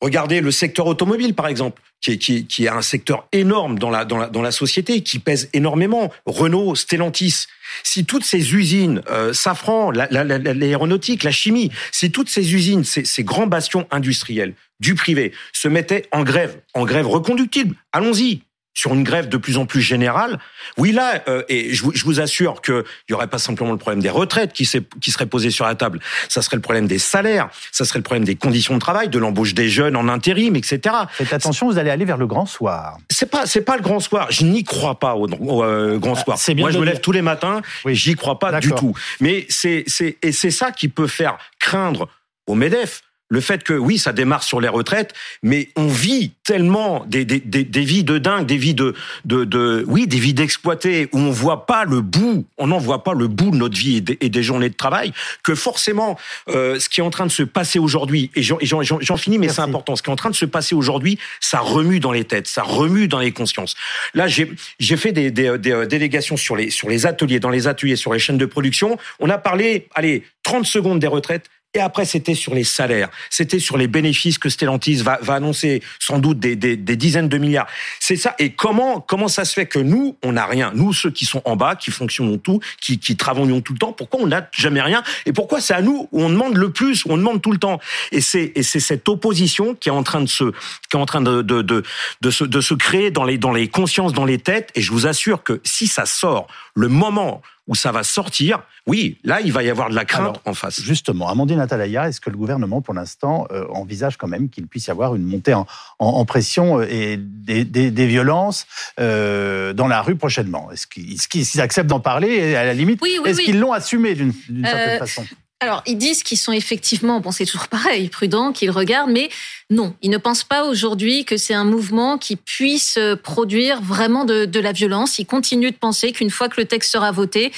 regardez 0.00 0.40
le 0.40 0.50
secteur 0.50 0.86
automobile, 0.86 1.34
par 1.34 1.48
exemple, 1.48 1.80
qui 2.00 2.12
est, 2.12 2.18
qui, 2.18 2.46
qui 2.46 2.66
est 2.66 2.68
un 2.68 2.82
secteur 2.82 3.26
énorme 3.32 3.78
dans 3.78 3.90
la, 3.90 4.04
dans 4.04 4.18
la, 4.18 4.28
dans 4.28 4.42
la 4.42 4.52
société, 4.52 5.02
qui 5.02 5.18
pèse 5.18 5.48
énormément. 5.52 6.12
Renault, 6.26 6.74
Stellantis. 6.74 7.46
Si 7.82 8.04
toutes 8.04 8.24
ces 8.24 8.54
usines, 8.54 9.02
Safran, 9.32 9.90
l'aéronautique, 9.90 11.24
la, 11.24 11.32
chimie, 11.32 11.72
si 11.90 12.12
toutes 12.12 12.28
ces 12.28 12.54
usines, 12.54 12.84
ces, 12.84 13.04
ces 13.04 13.24
grands 13.24 13.46
bastions 13.46 13.86
industriels 13.90 14.54
du 14.84 14.94
privé 14.94 15.32
se 15.52 15.66
mettaient 15.66 16.06
en 16.12 16.24
grève, 16.24 16.60
en 16.74 16.84
grève 16.84 17.06
reconductible. 17.06 17.74
Allons-y 17.92 18.42
sur 18.74 18.92
une 18.92 19.04
grève 19.04 19.28
de 19.28 19.36
plus 19.36 19.56
en 19.56 19.66
plus 19.66 19.80
générale. 19.80 20.38
Oui, 20.76 20.90
là, 20.90 21.22
euh, 21.28 21.44
et 21.48 21.72
je 21.72 21.82
vous, 21.84 21.92
je 21.94 22.04
vous 22.04 22.20
assure 22.20 22.60
qu'il 22.60 22.82
n'y 23.08 23.14
aurait 23.14 23.28
pas 23.28 23.38
simplement 23.38 23.70
le 23.70 23.78
problème 23.78 24.02
des 24.02 24.10
retraites 24.10 24.52
qui, 24.52 24.68
qui 25.00 25.10
serait 25.12 25.26
posé 25.26 25.50
sur 25.50 25.64
la 25.64 25.76
table, 25.76 26.00
ça 26.28 26.42
serait 26.42 26.56
le 26.56 26.62
problème 26.62 26.88
des 26.88 26.98
salaires, 26.98 27.48
ça 27.70 27.84
serait 27.84 28.00
le 28.00 28.02
problème 28.02 28.24
des 28.24 28.34
conditions 28.34 28.74
de 28.74 28.80
travail, 28.80 29.08
de 29.08 29.18
l'embauche 29.18 29.54
des 29.54 29.68
jeunes 29.68 29.96
en 29.96 30.08
intérim, 30.08 30.56
etc. 30.56 30.80
Faites 31.12 31.32
attention, 31.32 31.68
vous 31.70 31.78
allez 31.78 31.90
aller 31.90 32.04
vers 32.04 32.16
le 32.18 32.26
grand 32.26 32.46
soir. 32.46 32.98
C'est 33.10 33.30
pas, 33.30 33.46
c'est 33.46 33.62
pas 33.62 33.76
le 33.76 33.82
grand 33.82 34.00
soir. 34.00 34.26
Je 34.30 34.44
n'y 34.44 34.64
crois 34.64 34.98
pas 34.98 35.14
au, 35.14 35.28
euh, 35.62 35.98
grand 35.98 36.16
soir. 36.16 36.36
Ah, 36.36 36.54
Moi, 36.56 36.72
je 36.72 36.78
me 36.78 36.84
lève 36.84 37.00
tous 37.00 37.12
les 37.12 37.22
matins, 37.22 37.62
oui. 37.84 37.94
j'y 37.94 38.16
crois 38.16 38.40
pas 38.40 38.58
du 38.58 38.72
tout. 38.72 38.94
Mais 39.20 39.46
c'est, 39.48 39.84
c'est, 39.86 40.18
et 40.20 40.32
c'est 40.32 40.50
ça 40.50 40.72
qui 40.72 40.88
peut 40.88 41.06
faire 41.06 41.38
craindre 41.60 42.08
au 42.48 42.56
Medef 42.56 43.02
le 43.28 43.40
fait 43.40 43.62
que 43.64 43.72
oui, 43.72 43.98
ça 43.98 44.12
démarre 44.12 44.42
sur 44.42 44.60
les 44.60 44.68
retraites, 44.68 45.14
mais 45.42 45.68
on 45.76 45.88
vit 45.88 46.32
tellement 46.44 47.04
des, 47.06 47.24
des, 47.24 47.40
des, 47.40 47.64
des 47.64 47.80
vies 47.80 48.04
de 48.04 48.18
dingue, 48.18 48.46
des 48.46 48.56
vies 48.56 48.74
de, 48.74 48.94
de, 49.24 49.44
de 49.44 49.84
oui, 49.88 50.06
des 50.06 50.18
vies 50.18 50.34
d'exploités 50.34 51.08
où 51.12 51.18
on 51.18 51.30
voit 51.30 51.66
pas 51.66 51.84
le 51.84 52.00
bout, 52.00 52.46
on 52.58 52.66
n'en 52.66 52.78
voit 52.78 53.02
pas 53.02 53.14
le 53.14 53.26
bout 53.26 53.50
de 53.50 53.56
notre 53.56 53.76
vie 53.76 53.96
et 53.96 54.00
des, 54.00 54.18
et 54.20 54.28
des 54.28 54.42
journées 54.42 54.68
de 54.68 54.74
travail, 54.74 55.12
que 55.42 55.54
forcément, 55.54 56.18
euh, 56.48 56.78
ce 56.78 56.88
qui 56.88 57.00
est 57.00 57.04
en 57.04 57.10
train 57.10 57.26
de 57.26 57.32
se 57.32 57.42
passer 57.42 57.78
aujourd'hui, 57.78 58.30
et 58.36 58.42
j'en 58.42 59.16
finis, 59.16 59.38
mais 59.38 59.48
c'est 59.48 59.62
important, 59.62 59.96
ce 59.96 60.02
qui 60.02 60.10
est 60.10 60.12
en 60.12 60.16
train 60.16 60.30
de 60.30 60.34
se 60.34 60.46
passer 60.46 60.74
aujourd'hui, 60.74 61.18
ça 61.40 61.60
remue 61.60 62.00
dans 62.00 62.12
les 62.12 62.24
têtes, 62.24 62.46
ça 62.46 62.62
remue 62.62 63.08
dans 63.08 63.20
les 63.20 63.32
consciences. 63.32 63.74
Là, 64.12 64.26
j'ai 64.28 64.96
fait 64.96 65.12
des, 65.12 65.30
des, 65.30 65.58
des 65.58 65.86
délégations 65.86 66.36
sur 66.36 66.56
les, 66.56 66.70
sur 66.70 66.88
les 66.88 67.06
ateliers, 67.06 67.40
dans 67.40 67.50
les 67.50 67.66
ateliers, 67.66 67.96
sur 67.96 68.12
les 68.12 68.18
chaînes 68.18 68.38
de 68.38 68.46
production. 68.46 68.98
On 69.18 69.30
a 69.30 69.38
parlé, 69.38 69.88
allez, 69.94 70.24
30 70.42 70.66
secondes 70.66 70.98
des 70.98 71.06
retraites 71.06 71.48
Et 71.74 71.80
après, 71.80 72.04
c'était 72.04 72.34
sur 72.34 72.54
les 72.54 72.64
salaires, 72.64 73.10
c'était 73.30 73.58
sur 73.58 73.76
les 73.76 73.88
bénéfices 73.88 74.38
que 74.38 74.48
Stellantis 74.48 75.02
va, 75.02 75.18
va 75.20 75.34
annoncer, 75.34 75.82
sans 75.98 76.18
doute 76.20 76.38
des, 76.38 76.54
des, 76.54 76.76
des 76.76 76.96
dizaines 76.96 77.28
de 77.28 77.36
milliards. 77.36 77.66
C'est 77.98 78.16
ça. 78.16 78.34
Et 78.38 78.52
comment 78.52 79.00
comment 79.00 79.28
ça 79.28 79.44
se 79.44 79.52
fait 79.52 79.66
que 79.66 79.80
nous, 79.80 80.16
on 80.22 80.32
n'a 80.32 80.46
rien? 80.46 80.70
Nous, 80.74 80.92
ceux 80.92 81.10
qui 81.10 81.24
sont 81.24 81.42
en 81.44 81.56
bas, 81.56 81.74
qui 81.74 81.90
fonctionnent 81.90 82.38
tout, 82.38 82.60
qui, 82.80 82.98
qui 82.98 83.16
travaillons 83.16 83.60
tout 83.60 83.72
le 83.72 83.78
temps, 83.78 83.92
pourquoi 83.92 84.20
on 84.20 84.28
n'a 84.28 84.48
jamais 84.52 84.80
rien? 84.80 85.02
Et 85.26 85.32
pourquoi 85.32 85.60
c'est 85.60 85.74
à 85.74 85.82
nous 85.82 86.08
où 86.12 86.22
on 86.22 86.30
demande 86.30 86.56
le 86.56 86.70
plus, 86.70 87.04
où 87.04 87.10
on 87.10 87.16
demande 87.16 87.42
tout 87.42 87.52
le 87.52 87.58
temps? 87.58 87.80
Et 88.12 88.20
c'est 88.20 88.52
c'est 88.62 88.80
cette 88.80 89.08
opposition 89.08 89.74
qui 89.74 89.88
est 89.88 89.92
en 89.92 90.04
train 90.04 90.20
de 90.20 90.28
se 90.28 90.52
qui 90.88 90.96
est 90.96 91.00
en 91.00 91.06
train 91.06 91.20
de 91.22 91.42
de 91.42 91.62
de, 91.62 91.82
de 92.20 92.30
se 92.30 92.44
de 92.44 92.60
se 92.60 92.74
créer 92.74 93.10
dans 93.10 93.24
les 93.24 93.36
dans 93.36 93.52
les 93.52 93.68
consciences, 93.68 94.12
dans 94.12 94.24
les 94.24 94.38
têtes. 94.38 94.70
Et 94.76 94.80
je 94.80 94.92
vous 94.92 95.06
assure 95.06 95.42
que 95.42 95.60
si 95.64 95.88
ça 95.88 96.06
sort, 96.06 96.46
le 96.74 96.88
moment 96.88 97.42
où 97.66 97.74
ça 97.74 97.92
va 97.92 98.02
sortir, 98.02 98.62
oui, 98.86 99.18
là, 99.24 99.40
il 99.40 99.50
va 99.52 99.62
y 99.62 99.70
avoir 99.70 99.88
de 99.88 99.94
la 99.94 100.04
crainte 100.04 100.38
en 100.44 100.52
face. 100.52 100.80
Justement, 100.82 101.28
Amandine 101.30 101.60
Atalaya, 101.60 102.08
est-ce 102.08 102.20
que 102.20 102.28
le 102.28 102.36
gouvernement, 102.36 102.82
pour 102.82 102.92
l'instant, 102.92 103.46
euh, 103.50 103.64
envisage 103.70 104.18
quand 104.18 104.28
même 104.28 104.50
qu'il 104.50 104.66
puisse 104.66 104.86
y 104.88 104.90
avoir 104.90 105.14
une 105.14 105.24
montée 105.24 105.54
en, 105.54 105.66
en, 105.98 106.24
pression 106.26 106.80
euh, 106.80 106.86
et 106.90 107.16
des, 107.16 107.64
des, 107.64 107.90
des 107.90 108.06
violences 108.06 108.66
euh, 109.00 109.72
dans 109.72 109.88
la 109.88 110.02
rue 110.02 110.16
prochainement? 110.16 110.70
Est-ce 110.72 110.86
qu'ils 111.28 111.60
acceptent 111.60 111.88
d'en 111.88 112.00
parler 112.00 112.28
et 112.28 112.56
à 112.56 112.64
la 112.64 112.74
limite, 112.74 113.00
oui, 113.00 113.18
oui, 113.22 113.30
est-ce 113.30 113.38
oui. 113.38 113.44
qu'ils 113.46 113.58
l'ont 113.58 113.72
assumé 113.72 114.14
d'une 114.14 114.32
Euh, 114.50 114.62
certaine 114.64 114.98
façon? 114.98 115.24
Alors, 115.64 115.82
ils 115.86 115.96
disent 115.96 116.22
qu'ils 116.22 116.36
sont 116.36 116.52
effectivement, 116.52 117.20
bon, 117.20 117.30
c'est 117.30 117.46
toujours 117.46 117.68
pareil, 117.68 118.10
prudents, 118.10 118.52
qu'ils 118.52 118.70
regardent, 118.70 119.10
mais 119.10 119.30
non, 119.70 119.94
ils 120.02 120.10
ne 120.10 120.18
pensent 120.18 120.44
pas 120.44 120.66
aujourd'hui 120.66 121.24
que 121.24 121.38
c'est 121.38 121.54
un 121.54 121.64
mouvement 121.64 122.18
qui 122.18 122.36
puisse 122.36 122.98
produire 123.22 123.80
vraiment 123.80 124.26
de, 124.26 124.44
de 124.44 124.60
la 124.60 124.72
violence. 124.72 125.18
Ils 125.18 125.24
continuent 125.24 125.70
de 125.70 125.76
penser 125.76 126.12
qu'une 126.12 126.28
fois 126.28 126.50
que 126.50 126.60
le 126.60 126.66
texte 126.66 126.92
sera 126.92 127.12
voté, 127.12 127.50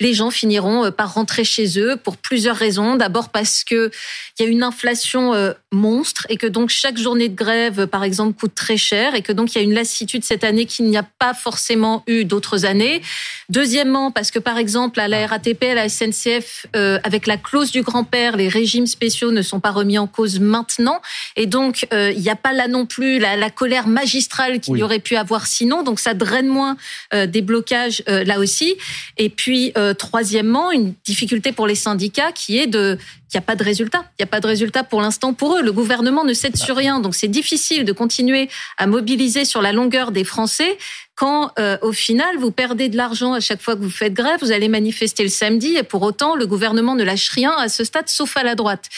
les 0.00 0.14
gens 0.14 0.30
finiront 0.30 0.84
euh, 0.86 0.90
par 0.90 1.14
rentrer 1.14 1.44
chez 1.44 1.78
eux 1.80 1.96
pour 1.96 2.16
plusieurs 2.16 2.56
raisons. 2.56 2.96
D'abord 2.96 3.30
parce 3.30 3.64
que 3.64 3.90
il 4.38 4.44
y 4.44 4.48
a 4.48 4.50
une 4.50 4.62
inflation 4.62 5.34
euh, 5.34 5.52
monstre 5.72 6.26
et 6.28 6.36
que 6.36 6.46
donc 6.46 6.70
chaque 6.70 6.96
journée 6.98 7.28
de 7.28 7.34
grève, 7.34 7.86
par 7.86 8.04
exemple, 8.04 8.38
coûte 8.38 8.54
très 8.54 8.76
cher 8.76 9.14
et 9.14 9.22
que 9.22 9.32
donc 9.32 9.54
il 9.54 9.58
y 9.58 9.60
a 9.60 9.64
une 9.64 9.74
lassitude 9.74 10.24
cette 10.24 10.44
année 10.44 10.66
qu'il 10.66 10.86
n'y 10.86 10.96
a 10.96 11.02
pas 11.18 11.34
forcément 11.34 12.04
eu 12.06 12.24
d'autres 12.24 12.64
années. 12.64 13.02
Deuxièmement, 13.48 14.10
parce 14.10 14.30
que 14.30 14.38
par 14.38 14.58
exemple 14.58 15.00
à 15.00 15.08
la 15.08 15.26
RATP, 15.26 15.64
à 15.64 15.74
la 15.74 15.88
SNCF, 15.88 16.66
euh, 16.76 16.98
avec 17.02 17.26
la 17.26 17.36
clause 17.36 17.70
du 17.70 17.82
grand-père, 17.82 18.36
les 18.36 18.48
régimes 18.48 18.86
spéciaux 18.86 19.32
ne 19.32 19.42
sont 19.42 19.58
pas 19.60 19.70
remis 19.70 19.98
en 19.98 20.06
cause 20.06 20.38
maintenant 20.38 21.00
et 21.36 21.46
donc 21.46 21.86
euh, 21.92 22.12
il 22.14 22.20
n'y 22.20 22.28
a 22.30 22.36
pas 22.36 22.52
là 22.52 22.68
non 22.68 22.86
plus 22.86 23.18
la, 23.18 23.36
la 23.36 23.50
colère 23.50 23.88
magistrale 23.88 24.60
qu'il 24.60 24.74
Oui. 24.74 24.80
y 24.80 24.82
aurait 24.82 24.98
pu 24.98 25.16
avoir 25.16 25.46
sinon. 25.46 25.82
Donc 25.82 25.98
ça 25.98 26.14
draine 26.14 26.46
moins 26.46 26.76
euh, 27.14 27.26
des 27.26 27.42
blocages 27.42 28.02
là 28.06 28.38
aussi. 28.38 28.76
Et 29.16 29.28
puis 29.30 29.72
euh, 29.88 29.94
troisièmement, 29.94 30.70
une 30.70 30.94
difficulté 31.04 31.52
pour 31.52 31.66
les 31.66 31.74
syndicats 31.74 32.32
qui 32.32 32.58
est 32.58 32.66
de 32.66 32.98
qu'il 33.28 33.38
n'y 33.38 33.44
a 33.44 33.46
pas 33.46 33.56
de 33.56 33.64
résultat. 33.64 34.04
Il 34.18 34.22
n'y 34.22 34.24
a 34.24 34.26
pas 34.26 34.40
de 34.40 34.46
résultat 34.46 34.84
pour 34.84 35.02
l'instant 35.02 35.34
pour 35.34 35.56
eux. 35.56 35.62
Le 35.62 35.72
gouvernement 35.72 36.24
ne 36.24 36.32
cède 36.32 36.56
sur 36.56 36.76
rien. 36.76 36.98
Donc 37.00 37.14
c'est 37.14 37.28
difficile 37.28 37.84
de 37.84 37.92
continuer 37.92 38.48
à 38.78 38.86
mobiliser 38.86 39.44
sur 39.44 39.60
la 39.60 39.72
longueur 39.72 40.12
des 40.12 40.24
Français 40.24 40.78
quand 41.14 41.50
euh, 41.58 41.76
au 41.82 41.92
final 41.92 42.38
vous 42.38 42.50
perdez 42.50 42.88
de 42.88 42.96
l'argent 42.96 43.34
à 43.34 43.40
chaque 43.40 43.60
fois 43.60 43.74
que 43.74 43.80
vous 43.80 43.90
faites 43.90 44.14
grève, 44.14 44.38
vous 44.40 44.52
allez 44.52 44.68
manifester 44.68 45.24
le 45.24 45.28
samedi 45.28 45.76
et 45.76 45.82
pour 45.82 46.02
autant 46.02 46.36
le 46.36 46.46
gouvernement 46.46 46.94
ne 46.94 47.02
lâche 47.02 47.28
rien 47.30 47.50
à 47.50 47.68
ce 47.68 47.84
stade 47.84 48.08
sauf 48.08 48.36
à 48.36 48.44
la 48.44 48.54
droite. 48.54 48.88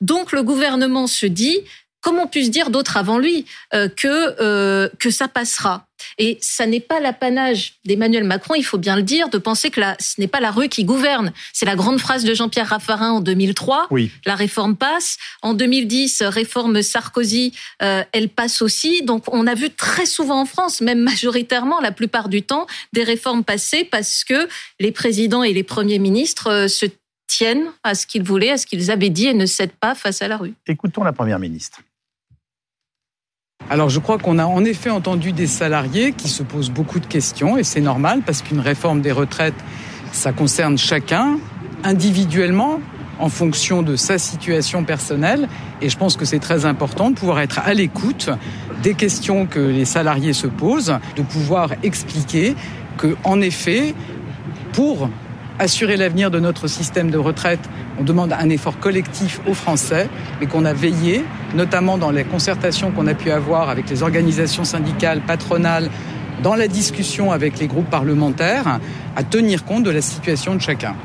Donc 0.00 0.32
le 0.32 0.42
gouvernement 0.42 1.06
se 1.06 1.26
dit 1.26 1.60
comment 2.02 2.26
puis-je 2.26 2.50
dire 2.50 2.68
d'autre 2.68 2.98
avant 2.98 3.16
lui 3.16 3.46
euh, 3.72 3.88
que 3.88 4.36
euh, 4.42 4.90
que 4.98 5.10
ça 5.10 5.28
passera 5.28 5.86
et 6.18 6.36
ça 6.40 6.66
n'est 6.66 6.80
pas 6.80 7.00
l'apanage 7.00 7.74
d'Emmanuel 7.84 8.24
Macron, 8.24 8.54
il 8.54 8.64
faut 8.64 8.76
bien 8.76 8.96
le 8.96 9.02
dire, 9.02 9.28
de 9.28 9.38
penser 9.38 9.70
que 9.70 9.80
la, 9.80 9.96
ce 10.00 10.20
n'est 10.20 10.26
pas 10.26 10.40
la 10.40 10.50
rue 10.50 10.68
qui 10.68 10.84
gouverne. 10.84 11.32
C'est 11.52 11.64
la 11.64 11.76
grande 11.76 12.00
phrase 12.00 12.24
de 12.24 12.34
Jean-Pierre 12.34 12.68
Raffarin 12.68 13.12
en 13.12 13.20
2003. 13.20 13.86
Oui. 13.90 14.10
La 14.26 14.34
réforme 14.34 14.76
passe. 14.76 15.16
En 15.42 15.54
2010, 15.54 16.22
réforme 16.22 16.82
Sarkozy, 16.82 17.52
euh, 17.82 18.02
elle 18.12 18.28
passe 18.28 18.62
aussi. 18.62 19.02
Donc 19.02 19.32
on 19.32 19.46
a 19.46 19.54
vu 19.54 19.70
très 19.70 20.06
souvent 20.06 20.40
en 20.40 20.44
France, 20.44 20.80
même 20.80 21.00
majoritairement, 21.00 21.80
la 21.80 21.92
plupart 21.92 22.28
du 22.28 22.42
temps, 22.42 22.66
des 22.92 23.04
réformes 23.04 23.44
passer 23.44 23.84
parce 23.84 24.24
que 24.24 24.48
les 24.80 24.92
présidents 24.92 25.42
et 25.42 25.52
les 25.52 25.62
premiers 25.62 25.98
ministres 25.98 26.66
se 26.68 26.86
tiennent 27.28 27.70
à 27.82 27.94
ce 27.94 28.06
qu'ils 28.06 28.22
voulaient, 28.22 28.50
à 28.50 28.58
ce 28.58 28.66
qu'ils 28.66 28.90
avaient 28.90 29.10
dit 29.10 29.26
et 29.26 29.34
ne 29.34 29.46
cèdent 29.46 29.70
pas 29.72 29.94
face 29.94 30.20
à 30.20 30.28
la 30.28 30.36
rue. 30.36 30.54
Écoutons 30.66 31.02
la 31.02 31.12
Première 31.12 31.38
ministre. 31.38 31.80
Alors 33.70 33.88
je 33.88 33.98
crois 33.98 34.18
qu'on 34.18 34.38
a 34.38 34.44
en 34.44 34.64
effet 34.64 34.90
entendu 34.90 35.32
des 35.32 35.46
salariés 35.46 36.12
qui 36.12 36.28
se 36.28 36.42
posent 36.42 36.70
beaucoup 36.70 37.00
de 37.00 37.06
questions 37.06 37.56
et 37.56 37.64
c'est 37.64 37.80
normal 37.80 38.20
parce 38.24 38.42
qu'une 38.42 38.60
réforme 38.60 39.00
des 39.00 39.12
retraites, 39.12 39.54
ça 40.12 40.32
concerne 40.32 40.76
chacun 40.76 41.38
individuellement 41.84 42.80
en 43.18 43.28
fonction 43.28 43.82
de 43.82 43.96
sa 43.96 44.18
situation 44.18 44.84
personnelle. 44.84 45.48
Et 45.80 45.88
je 45.88 45.96
pense 45.96 46.16
que 46.16 46.24
c'est 46.24 46.38
très 46.38 46.66
important 46.66 47.10
de 47.10 47.14
pouvoir 47.14 47.40
être 47.40 47.60
à 47.60 47.72
l'écoute 47.72 48.30
des 48.82 48.94
questions 48.94 49.46
que 49.46 49.60
les 49.60 49.84
salariés 49.84 50.32
se 50.32 50.48
posent, 50.48 50.98
de 51.16 51.22
pouvoir 51.22 51.70
expliquer 51.82 52.54
que 52.98 53.16
en 53.24 53.40
effet 53.40 53.94
pour 54.72 55.08
assurer 55.62 55.96
l'avenir 55.96 56.32
de 56.32 56.40
notre 56.40 56.66
système 56.66 57.10
de 57.10 57.18
retraite, 57.18 57.60
on 57.98 58.02
demande 58.02 58.32
un 58.32 58.50
effort 58.50 58.80
collectif 58.80 59.40
aux 59.46 59.54
Français, 59.54 60.08
mais 60.40 60.46
qu'on 60.46 60.64
a 60.64 60.72
veillé, 60.72 61.24
notamment 61.54 61.98
dans 61.98 62.10
les 62.10 62.24
concertations 62.24 62.90
qu'on 62.90 63.06
a 63.06 63.14
pu 63.14 63.30
avoir 63.30 63.70
avec 63.70 63.88
les 63.88 64.02
organisations 64.02 64.64
syndicales, 64.64 65.20
patronales, 65.20 65.88
dans 66.42 66.56
la 66.56 66.66
discussion 66.66 67.30
avec 67.30 67.60
les 67.60 67.68
groupes 67.68 67.88
parlementaires, 67.88 68.80
à 69.14 69.22
tenir 69.22 69.64
compte 69.64 69.84
de 69.84 69.90
la 69.90 70.00
situation 70.00 70.56
de 70.56 70.60
chacun. 70.60 70.96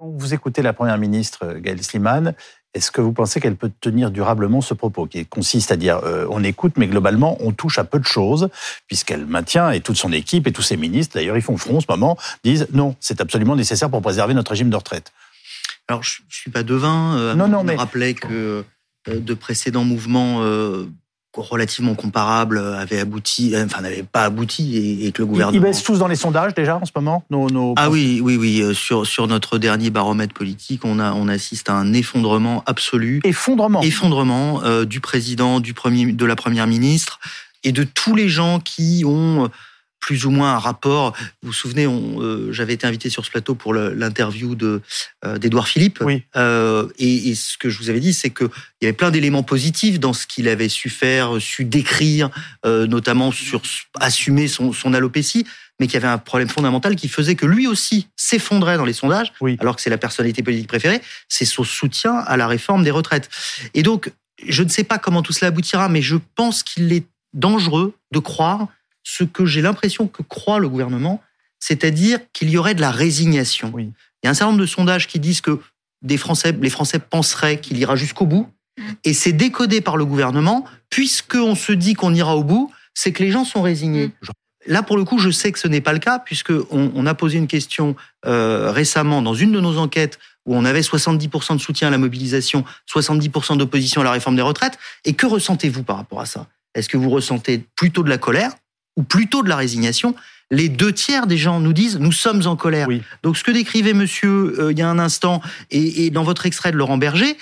Vous 0.00 0.32
écoutez 0.32 0.62
la 0.62 0.72
Première 0.72 0.96
ministre 0.96 1.58
Gaëlle 1.58 1.82
Sliman, 1.82 2.34
est-ce 2.74 2.90
que 2.90 3.00
vous 3.00 3.12
pensez 3.12 3.40
qu'elle 3.40 3.56
peut 3.56 3.70
tenir 3.80 4.10
durablement 4.10 4.60
ce 4.60 4.74
propos 4.74 5.06
qui 5.06 5.24
consiste 5.24 5.72
à 5.72 5.76
dire 5.76 6.00
euh, 6.04 6.26
on 6.30 6.44
écoute, 6.44 6.74
mais 6.76 6.86
globalement 6.86 7.36
on 7.40 7.52
touche 7.52 7.78
à 7.78 7.84
peu 7.84 7.98
de 7.98 8.04
choses, 8.04 8.48
puisqu'elle 8.86 9.24
maintient, 9.26 9.70
et 9.70 9.80
toute 9.80 9.96
son 9.96 10.12
équipe 10.12 10.46
et 10.46 10.52
tous 10.52 10.62
ses 10.62 10.76
ministres, 10.76 11.14
d'ailleurs 11.14 11.36
ils 11.36 11.42
font 11.42 11.56
front 11.56 11.78
en 11.78 11.80
ce 11.80 11.86
moment, 11.88 12.18
disent 12.44 12.66
non, 12.72 12.94
c'est 13.00 13.20
absolument 13.20 13.56
nécessaire 13.56 13.88
pour 13.90 14.02
préserver 14.02 14.34
notre 14.34 14.50
régime 14.50 14.70
de 14.70 14.76
retraite. 14.76 15.12
Alors, 15.88 16.02
je 16.02 16.20
ne 16.22 16.26
suis 16.32 16.50
pas 16.50 16.64
devin. 16.64 17.16
Euh, 17.16 17.34
Non, 17.34 17.46
non, 17.48 17.60
on 17.60 17.64
mais- 17.64 17.76
rappelait 17.76 18.14
que 18.14 18.64
euh, 19.08 19.20
de 19.20 19.34
précédents 19.34 19.84
mouvements 19.84 20.42
euh, 20.42 20.86
relativement 21.36 21.94
comparables 21.94 22.58
avaient 22.58 23.00
abouti, 23.00 23.54
euh, 23.54 23.64
enfin 23.64 23.80
n'avaient 23.82 24.02
pas 24.02 24.24
abouti, 24.24 24.76
et, 24.76 25.06
et 25.06 25.12
que 25.12 25.22
le 25.22 25.26
gouvernement. 25.26 25.56
ils 25.56 25.62
baissent 25.62 25.82
tous 25.82 25.98
dans 25.98 26.08
les 26.08 26.16
sondages 26.16 26.54
déjà 26.54 26.76
en 26.76 26.84
ce 26.84 26.92
moment 26.94 27.24
nos, 27.30 27.48
nos- 27.50 27.74
Ah 27.76 27.90
oui, 27.90 28.20
oui, 28.22 28.36
oui. 28.36 28.60
euh, 28.62 28.74
Sur, 28.74 29.06
sur 29.06 29.26
notre 29.26 29.58
dernier 29.58 29.90
baromètre 29.90 30.34
politique, 30.34 30.82
on, 30.84 30.98
a, 30.98 31.12
on 31.12 31.28
assiste 31.28 31.68
à 31.70 31.74
un 31.74 31.92
effondrement 31.92 32.62
absolu. 32.66 33.20
Effondrement. 33.24 33.82
Effondrement 33.82 34.62
euh, 34.64 34.84
du 34.84 35.00
président, 35.00 35.60
du 35.60 35.74
premier, 35.74 36.12
de 36.12 36.24
la 36.26 36.36
première 36.36 36.66
ministre 36.66 37.18
et 37.64 37.72
de 37.72 37.84
tous 37.84 38.14
les 38.14 38.28
gens 38.28 38.60
qui 38.60 39.02
ont 39.06 39.44
euh, 39.44 39.48
plus 40.06 40.24
ou 40.24 40.30
moins 40.30 40.54
un 40.54 40.58
rapport. 40.60 41.16
Vous 41.42 41.48
vous 41.48 41.52
souvenez, 41.52 41.84
euh, 41.84 42.52
j'avais 42.52 42.74
été 42.74 42.86
invité 42.86 43.10
sur 43.10 43.24
ce 43.24 43.30
plateau 43.32 43.56
pour 43.56 43.74
l'interview 43.74 44.54
de 44.54 44.80
euh, 45.24 45.36
d'Édouard 45.36 45.66
Philippe. 45.66 46.00
Euh, 46.36 46.86
et, 47.00 47.30
et 47.30 47.34
ce 47.34 47.58
que 47.58 47.68
je 47.68 47.76
vous 47.78 47.90
avais 47.90 47.98
dit, 47.98 48.12
c'est 48.12 48.30
que 48.30 48.44
il 48.44 48.84
y 48.84 48.86
avait 48.86 48.96
plein 48.96 49.10
d'éléments 49.10 49.42
positifs 49.42 49.98
dans 49.98 50.12
ce 50.12 50.28
qu'il 50.28 50.46
avait 50.46 50.68
su 50.68 50.90
faire, 50.90 51.40
su 51.40 51.64
décrire, 51.64 52.30
notamment 52.64 53.32
sur 53.32 53.62
assumer 53.98 54.46
son, 54.48 54.72
son 54.72 54.92
alopécie, 54.92 55.44
mais 55.80 55.86
qu'il 55.86 55.94
y 55.94 55.96
avait 55.96 56.12
un 56.12 56.18
problème 56.18 56.48
fondamental 56.48 56.94
qui 56.94 57.08
faisait 57.08 57.34
que 57.34 57.46
lui 57.46 57.66
aussi 57.66 58.06
s'effondrait 58.16 58.76
dans 58.76 58.84
les 58.84 58.92
sondages, 58.92 59.32
alors 59.58 59.74
que 59.74 59.82
c'est 59.82 59.90
la 59.90 59.98
personnalité 59.98 60.42
politique 60.42 60.68
préférée, 60.68 61.00
c'est 61.28 61.46
son 61.46 61.64
soutien 61.64 62.18
à 62.18 62.36
la 62.36 62.46
réforme 62.46 62.84
des 62.84 62.90
retraites. 62.92 63.28
Et 63.72 63.82
donc, 63.82 64.12
je 64.46 64.62
ne 64.62 64.68
sais 64.68 64.84
pas 64.84 64.98
comment 64.98 65.22
tout 65.22 65.32
cela 65.32 65.48
aboutira, 65.48 65.88
mais 65.88 66.02
je 66.02 66.16
pense 66.36 66.62
qu'il 66.62 66.92
est 66.92 67.06
dangereux 67.32 67.94
de 68.12 68.18
croire 68.18 68.68
ce 69.08 69.22
que 69.22 69.46
j'ai 69.46 69.62
l'impression 69.62 70.08
que 70.08 70.22
croit 70.22 70.58
le 70.58 70.68
gouvernement, 70.68 71.22
c'est-à-dire 71.60 72.18
qu'il 72.32 72.50
y 72.50 72.58
aurait 72.58 72.74
de 72.74 72.80
la 72.80 72.90
résignation. 72.90 73.72
Il 73.78 73.92
y 74.24 74.26
a 74.26 74.30
un 74.30 74.34
certain 74.34 74.50
nombre 74.50 74.60
de 74.60 74.66
sondages 74.66 75.06
qui 75.06 75.20
disent 75.20 75.40
que 75.40 75.60
des 76.02 76.16
Français, 76.16 76.52
les 76.60 76.70
Français 76.70 76.98
penseraient 76.98 77.60
qu'il 77.60 77.78
ira 77.78 77.94
jusqu'au 77.94 78.26
bout, 78.26 78.48
et 79.04 79.14
c'est 79.14 79.32
décodé 79.32 79.80
par 79.80 79.96
le 79.96 80.04
gouvernement, 80.04 80.64
puisqu'on 80.90 81.54
se 81.54 81.70
dit 81.70 81.94
qu'on 81.94 82.14
ira 82.14 82.36
au 82.36 82.42
bout, 82.42 82.72
c'est 82.94 83.12
que 83.12 83.22
les 83.22 83.30
gens 83.30 83.44
sont 83.44 83.62
résignés. 83.62 84.10
Là, 84.66 84.82
pour 84.82 84.96
le 84.96 85.04
coup, 85.04 85.20
je 85.20 85.30
sais 85.30 85.52
que 85.52 85.60
ce 85.60 85.68
n'est 85.68 85.80
pas 85.80 85.92
le 85.92 86.00
cas, 86.00 86.18
puisque 86.18 86.50
on, 86.50 86.90
on 86.92 87.06
a 87.06 87.14
posé 87.14 87.38
une 87.38 87.46
question 87.46 87.94
euh, 88.26 88.72
récemment 88.72 89.22
dans 89.22 89.34
une 89.34 89.52
de 89.52 89.60
nos 89.60 89.78
enquêtes 89.78 90.18
où 90.46 90.56
on 90.56 90.64
avait 90.64 90.80
70% 90.80 91.54
de 91.54 91.60
soutien 91.60 91.88
à 91.88 91.90
la 91.92 91.98
mobilisation, 91.98 92.64
70% 92.92 93.56
d'opposition 93.56 94.00
à 94.00 94.04
la 94.04 94.10
réforme 94.10 94.34
des 94.34 94.42
retraites. 94.42 94.78
Et 95.04 95.12
que 95.12 95.26
ressentez-vous 95.26 95.84
par 95.84 95.96
rapport 95.96 96.20
à 96.20 96.26
ça? 96.26 96.48
Est-ce 96.74 96.88
que 96.88 96.96
vous 96.96 97.10
ressentez 97.10 97.64
plutôt 97.76 98.02
de 98.02 98.08
la 98.08 98.18
colère 98.18 98.52
ou 98.96 99.02
plutôt 99.02 99.42
de 99.42 99.48
la 99.48 99.56
résignation 99.56 100.14
les 100.50 100.68
deux 100.68 100.92
tiers 100.92 101.26
des 101.26 101.38
gens 101.38 101.60
nous 101.60 101.72
disent 101.72 101.98
nous 101.98 102.12
sommes 102.12 102.46
en 102.46 102.56
colère. 102.56 102.88
Donc 103.22 103.36
ce 103.36 103.44
que 103.44 103.50
décrivait 103.50 103.94
monsieur 103.94 104.60
euh, 104.60 104.72
il 104.72 104.78
y 104.78 104.82
a 104.82 104.88
un 104.88 104.98
instant 104.98 105.42
et, 105.70 106.06
et 106.06 106.10
dans 106.10 106.22
votre 106.22 106.46
extrait 106.46 106.72
de 106.72 106.76
Laurent 106.76 106.98
Berger, 106.98 107.36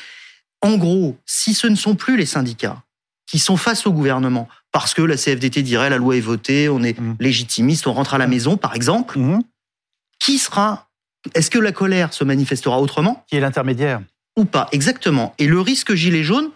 en 0.62 0.76
gros, 0.76 1.18
si 1.26 1.54
ce 1.54 1.66
ne 1.66 1.76
sont 1.76 1.94
plus 1.94 2.16
les 2.16 2.26
syndicats 2.26 2.82
qui 3.26 3.38
sont 3.38 3.56
face 3.56 3.86
au 3.86 3.92
gouvernement 3.92 4.48
parce 4.72 4.94
que 4.94 5.02
la 5.02 5.16
CFDT 5.16 5.62
dirait 5.62 5.90
la 5.90 5.98
loi 5.98 6.16
est 6.16 6.20
votée, 6.20 6.68
on 6.68 6.82
est 6.82 6.96
légitimiste, 7.20 7.86
on 7.86 7.92
rentre 7.92 8.14
à 8.14 8.18
la 8.18 8.26
maison 8.26 8.56
par 8.56 8.74
exemple, 8.74 9.18
qui 10.18 10.38
sera 10.38 10.88
Est-ce 11.34 11.50
que 11.50 11.58
la 11.58 11.72
colère 11.72 12.12
se 12.14 12.24
manifestera 12.24 12.80
autrement? 12.80 13.24
Qui 13.28 13.36
est 13.36 13.40
l'intermédiaire 13.40 14.00
ou 14.36 14.44
pas. 14.44 14.68
Exactement. 14.72 15.32
Et 15.38 15.46
le 15.46 15.60
risque 15.60 15.94
gilet 15.94 16.24
jaune, 16.24 16.50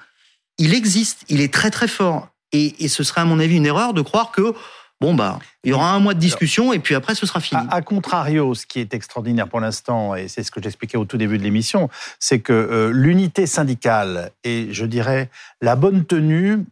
il 0.59 0.75
existe, 0.75 1.25
il 1.29 1.41
est 1.41 1.53
très 1.53 1.71
très 1.71 1.87
fort. 1.87 2.29
Et, 2.51 2.85
et 2.85 2.89
ce 2.89 3.05
serait 3.05 3.21
à 3.21 3.25
mon 3.25 3.39
avis 3.39 3.57
une 3.57 3.67
erreur 3.67 3.95
de 3.95 4.01
croire 4.01 4.33
que 4.33 4.55
bon 5.01 5.15
bah 5.15 5.39
il 5.65 5.71
y 5.71 5.73
aura 5.73 5.93
un 5.93 5.99
mois 5.99 6.15
de 6.15 6.19
discussion 6.19 6.73
et 6.73 6.79
puis 6.79 6.95
après 6.95 7.15
ce 7.15 7.27
sera 7.27 7.41
fini. 7.41 7.61
À, 7.71 7.83
contrario, 7.83 8.55
ce 8.55 8.67
qui 8.67 8.81
est 8.81 8.95
extraordinaire 8.95 9.49
pour 9.49 9.61
l'instant, 9.61 10.15
et 10.15 10.29
c'est 10.29 10.43
ce 10.43 10.51
que 10.51 10.63
j'expliquais 10.63 10.97
au 10.97 11.05
tout 11.05 11.19
début 11.19 11.39
de 11.39 11.43
l'émission, 11.43 11.91
c'est 12.19 12.41
que 12.41 12.53
euh, 12.53 12.91
l'unité 12.91 13.47
syndicale 13.47 14.31
et 14.45 14.69
je 14.73 14.87
dirais 14.87 15.31
la 15.61 15.77
bonne 15.77 16.05
tenue 16.05 16.65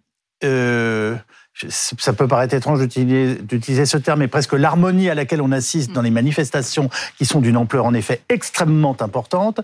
euh, 0.45 1.17
ça 1.69 2.13
peut 2.13 2.29
paraître 2.29 2.55
étrange 2.55 2.87
d'utiliser 2.87 3.87
ce 3.87 3.97
terme, 3.97 4.21
mais 4.21 4.29
presque 4.29 4.53
l'harmonie 4.53 5.09
à 5.09 5.15
laquelle 5.15 5.41
on 5.41 5.53
assiste 5.53 5.93
dans 5.93 6.03
les 6.03 6.11
manifestations, 6.11 6.91
qui 7.17 7.25
sont 7.25 7.41
d'une 7.41 7.57
ampleur 7.57 7.87
en 7.87 7.95
effet 7.95 8.21
extrêmement 8.29 8.97
importante, 9.01 9.61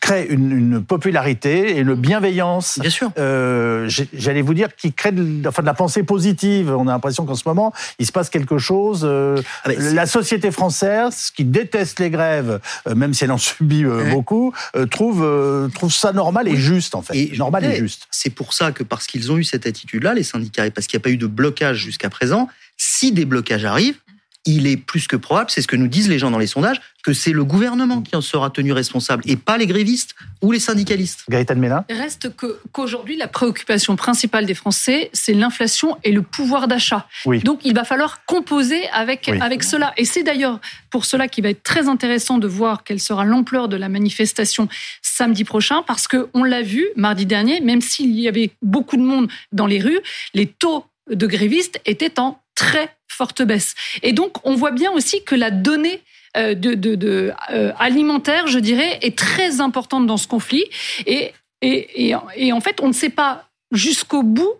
crée 0.00 0.26
une, 0.28 0.82
popularité 0.82 1.76
et 1.76 1.80
une 1.80 1.94
bienveillance. 1.94 2.78
Bien 2.78 2.90
sûr. 2.90 3.10
Euh, 3.18 3.88
J'allais 4.14 4.42
vous 4.42 4.54
dire 4.54 4.74
qui 4.74 4.92
crée 4.92 5.12
de, 5.12 5.46
enfin, 5.46 5.62
de 5.62 5.66
la 5.66 5.74
pensée 5.74 6.02
positive. 6.02 6.74
On 6.74 6.88
a 6.88 6.92
l'impression 6.92 7.26
qu'en 7.26 7.34
ce 7.34 7.46
moment, 7.46 7.72
il 7.98 8.06
se 8.06 8.12
passe 8.12 8.30
quelque 8.30 8.58
chose. 8.58 9.02
Euh, 9.04 9.40
ah 9.64 9.70
la 9.72 10.06
société 10.06 10.50
française, 10.50 11.30
qui 11.34 11.44
déteste 11.44 12.00
les 12.00 12.10
grèves, 12.10 12.60
euh, 12.88 12.94
même 12.94 13.12
si 13.14 13.24
elle 13.24 13.32
en 13.32 13.38
subit 13.38 13.84
beaucoup, 14.10 14.52
trouve 14.90 15.26
trouve 15.74 15.92
ça 15.92 16.12
normal 16.12 16.48
et 16.48 16.56
juste 16.56 16.94
en 16.94 17.02
fait. 17.02 17.16
Et 17.16 17.36
normal 17.36 17.64
et 17.64 17.76
juste. 17.76 18.06
C'est 18.10 18.30
pour 18.30 18.52
ça 18.52 18.72
que 18.72 18.82
parce 18.82 19.06
qu'ils 19.06 19.30
ont 19.30 19.36
eu 19.36 19.44
cette 19.44 19.66
attitude-là, 19.66 20.14
les 20.14 20.22
syndicats, 20.22 20.66
et 20.66 20.70
parce 20.70 20.86
qu'il 20.86 20.98
n'y 20.98 21.02
a 21.02 21.04
pas 21.04 21.10
eu 21.10 21.16
de 21.16 21.25
blocage 21.28 21.78
jusqu'à 21.78 22.10
présent. 22.10 22.48
Si 22.76 23.12
des 23.12 23.24
blocages 23.24 23.64
arrivent, 23.64 23.98
il 24.46 24.66
est 24.66 24.76
plus 24.76 25.08
que 25.08 25.16
probable, 25.16 25.50
c'est 25.50 25.60
ce 25.60 25.66
que 25.66 25.76
nous 25.76 25.88
disent 25.88 26.08
les 26.08 26.18
gens 26.18 26.30
dans 26.30 26.38
les 26.38 26.46
sondages, 26.46 26.80
que 27.02 27.12
c'est 27.12 27.32
le 27.32 27.44
gouvernement 27.44 28.00
qui 28.00 28.14
en 28.16 28.20
sera 28.20 28.50
tenu 28.50 28.72
responsable 28.72 29.22
et 29.26 29.36
pas 29.36 29.58
les 29.58 29.66
grévistes 29.66 30.14
ou 30.40 30.52
les 30.52 30.60
syndicalistes. 30.60 31.24
Gaëtan 31.28 31.56
Mélin 31.56 31.84
Reste 31.90 32.30
qu'aujourd'hui, 32.72 33.16
la 33.16 33.28
préoccupation 33.28 33.96
principale 33.96 34.46
des 34.46 34.54
Français, 34.54 35.10
c'est 35.12 35.34
l'inflation 35.34 35.98
et 36.04 36.12
le 36.12 36.22
pouvoir 36.22 36.68
d'achat. 36.68 37.08
Donc, 37.44 37.60
il 37.64 37.74
va 37.74 37.84
falloir 37.84 38.24
composer 38.24 38.88
avec, 38.90 39.28
avec 39.28 39.64
cela. 39.64 39.92
Et 39.96 40.04
c'est 40.04 40.22
d'ailleurs 40.22 40.60
pour 40.90 41.04
cela 41.04 41.28
qu'il 41.28 41.42
va 41.42 41.50
être 41.50 41.62
très 41.62 41.88
intéressant 41.88 42.38
de 42.38 42.46
voir 42.46 42.84
quelle 42.84 43.00
sera 43.00 43.24
l'ampleur 43.24 43.68
de 43.68 43.76
la 43.76 43.88
manifestation 43.88 44.68
samedi 45.02 45.44
prochain, 45.44 45.82
parce 45.82 46.06
qu'on 46.06 46.44
l'a 46.44 46.62
vu 46.62 46.86
mardi 46.94 47.26
dernier, 47.26 47.60
même 47.60 47.80
s'il 47.80 48.18
y 48.18 48.28
avait 48.28 48.50
beaucoup 48.62 48.96
de 48.96 49.02
monde 49.02 49.28
dans 49.52 49.66
les 49.66 49.80
rues, 49.80 50.00
les 50.34 50.46
taux 50.46 50.84
de 51.10 51.26
grévistes 51.26 51.80
étaient 51.84 52.18
en 52.18 52.40
très 52.54 52.96
forte 53.08 53.42
baisse. 53.42 53.74
Et 54.02 54.12
donc, 54.12 54.44
on 54.44 54.54
voit 54.54 54.72
bien 54.72 54.90
aussi 54.90 55.22
que 55.24 55.34
la 55.34 55.50
donnée 55.50 56.02
euh, 56.36 56.54
de, 56.54 57.32
euh, 57.50 57.72
alimentaire, 57.78 58.46
je 58.46 58.58
dirais, 58.58 58.98
est 59.02 59.16
très 59.16 59.60
importante 59.60 60.06
dans 60.06 60.16
ce 60.16 60.28
conflit. 60.28 60.64
Et, 61.06 61.32
et, 61.62 62.14
et, 62.36 62.52
en 62.52 62.60
fait, 62.60 62.80
on 62.80 62.88
ne 62.88 62.92
sait 62.92 63.10
pas 63.10 63.48
jusqu'au 63.72 64.22
bout, 64.22 64.54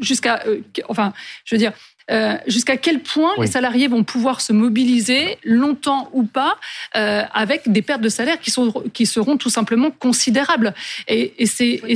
jusqu'à, 0.00 0.42
euh, 0.46 0.60
enfin, 0.88 1.12
je 1.44 1.54
veux 1.54 1.58
dire, 1.58 1.72
euh, 2.10 2.36
jusqu'à 2.46 2.76
quel 2.76 3.00
point 3.00 3.32
les 3.38 3.46
salariés 3.46 3.88
vont 3.88 4.04
pouvoir 4.04 4.42
se 4.42 4.52
mobiliser 4.52 5.38
longtemps 5.42 6.10
ou 6.12 6.24
pas 6.24 6.58
euh, 6.96 7.22
avec 7.32 7.70
des 7.72 7.80
pertes 7.80 8.02
de 8.02 8.10
salaire 8.10 8.38
qui, 8.40 8.50
sont, 8.50 8.72
qui 8.92 9.06
seront 9.06 9.38
tout 9.38 9.48
simplement 9.48 9.90
considérables. 9.90 10.74
Et, 11.08 11.32
et 11.38 11.46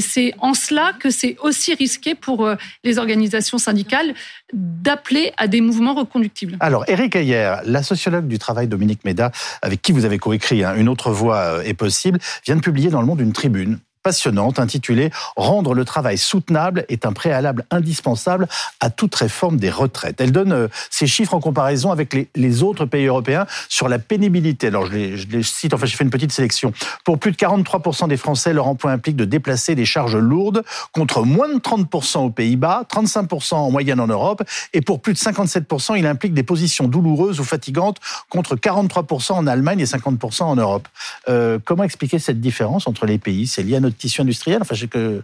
c'est 0.00 0.34
en 0.38 0.54
cela 0.54 0.94
que 0.98 1.10
c'est 1.10 1.36
aussi 1.42 1.74
risqué 1.74 2.14
pour 2.14 2.46
euh, 2.46 2.56
les 2.84 2.98
organisations 2.98 3.58
syndicales 3.58 4.14
d'appeler 4.54 5.32
à 5.36 5.46
des 5.46 5.60
mouvements 5.60 5.94
reconductibles. 5.94 6.56
Alors, 6.60 6.84
Eric 6.88 7.14
Ayer, 7.14 7.56
la 7.66 7.82
sociologue 7.82 8.28
du 8.28 8.38
travail 8.38 8.66
Dominique 8.66 9.04
Méda, 9.04 9.30
avec 9.60 9.82
qui 9.82 9.92
vous 9.92 10.06
avez 10.06 10.18
coécrit 10.18 10.64
hein, 10.64 10.74
Une 10.74 10.88
autre 10.88 11.10
voie 11.10 11.62
est 11.66 11.74
possible, 11.74 12.18
vient 12.46 12.56
de 12.56 12.62
publier 12.62 12.88
dans 12.88 13.00
le 13.00 13.06
monde 13.06 13.20
une 13.20 13.34
tribune 13.34 13.78
passionnante 14.02 14.58
intitulée 14.58 15.10
Rendre 15.36 15.74
le 15.74 15.84
travail 15.84 16.18
soutenable 16.18 16.84
est 16.88 17.06
un 17.06 17.12
préalable 17.12 17.64
indispensable 17.70 18.48
à 18.80 18.90
toute 18.90 19.14
réforme 19.14 19.56
des 19.56 19.70
retraites. 19.70 20.20
Elle 20.20 20.32
donne 20.32 20.52
euh, 20.52 20.68
ces 20.90 21.06
chiffres 21.06 21.34
en 21.34 21.40
comparaison 21.40 21.90
avec 21.90 22.14
les, 22.34 22.62
autres 22.62 22.86
pays 22.86 23.06
européens 23.06 23.46
sur 23.68 23.88
la 23.88 23.98
pénibilité. 23.98 24.68
Alors 24.68 24.86
je 24.86 24.92
les, 24.92 25.42
cite, 25.42 25.74
enfin 25.74 25.86
j'ai 25.86 25.96
fait 25.96 26.04
une 26.04 26.10
petite 26.10 26.32
sélection. 26.32 26.72
Pour 27.04 27.18
plus 27.18 27.32
de 27.32 27.36
43% 27.36 28.08
des 28.08 28.16
Français, 28.16 28.52
leur 28.52 28.66
emploi 28.66 28.90
implique 28.90 29.16
de 29.16 29.24
déplacer 29.24 29.74
des 29.74 29.84
charges 29.84 30.16
lourdes 30.16 30.64
contre 30.92 31.22
moins 31.22 31.48
de 31.48 31.58
30% 31.58 32.18
aux 32.18 32.30
Pays-Bas, 32.30 32.84
35% 32.92 33.54
en 33.54 33.70
moyenne 33.70 34.00
en 34.00 34.06
Europe 34.06 34.42
et 34.72 34.80
pour 34.80 35.00
plus 35.00 35.12
de 35.12 35.18
57%, 35.18 35.98
il 35.98 36.06
implique 36.06 36.34
des 36.34 36.42
positions 36.42 36.88
douloureuses 36.88 37.40
ou 37.40 37.44
fatigantes 37.44 37.98
contre 38.28 38.56
43% 38.56 39.32
en 39.32 39.46
Allemagne 39.46 39.80
et 39.80 39.84
50% 39.84 40.42
en 40.44 40.56
Europe. 40.56 40.88
Euh, 41.28 41.58
comment 41.64 41.84
expliquer 41.84 42.18
cette 42.18 42.40
différence 42.40 42.86
entre 42.86 43.06
les 43.06 43.18
pays? 43.18 43.46
C'est 43.46 43.62
tissu 43.90 44.20
industriel. 44.22 44.60
Enfin, 44.62 44.74
sais 44.82 44.88
que 44.88 45.22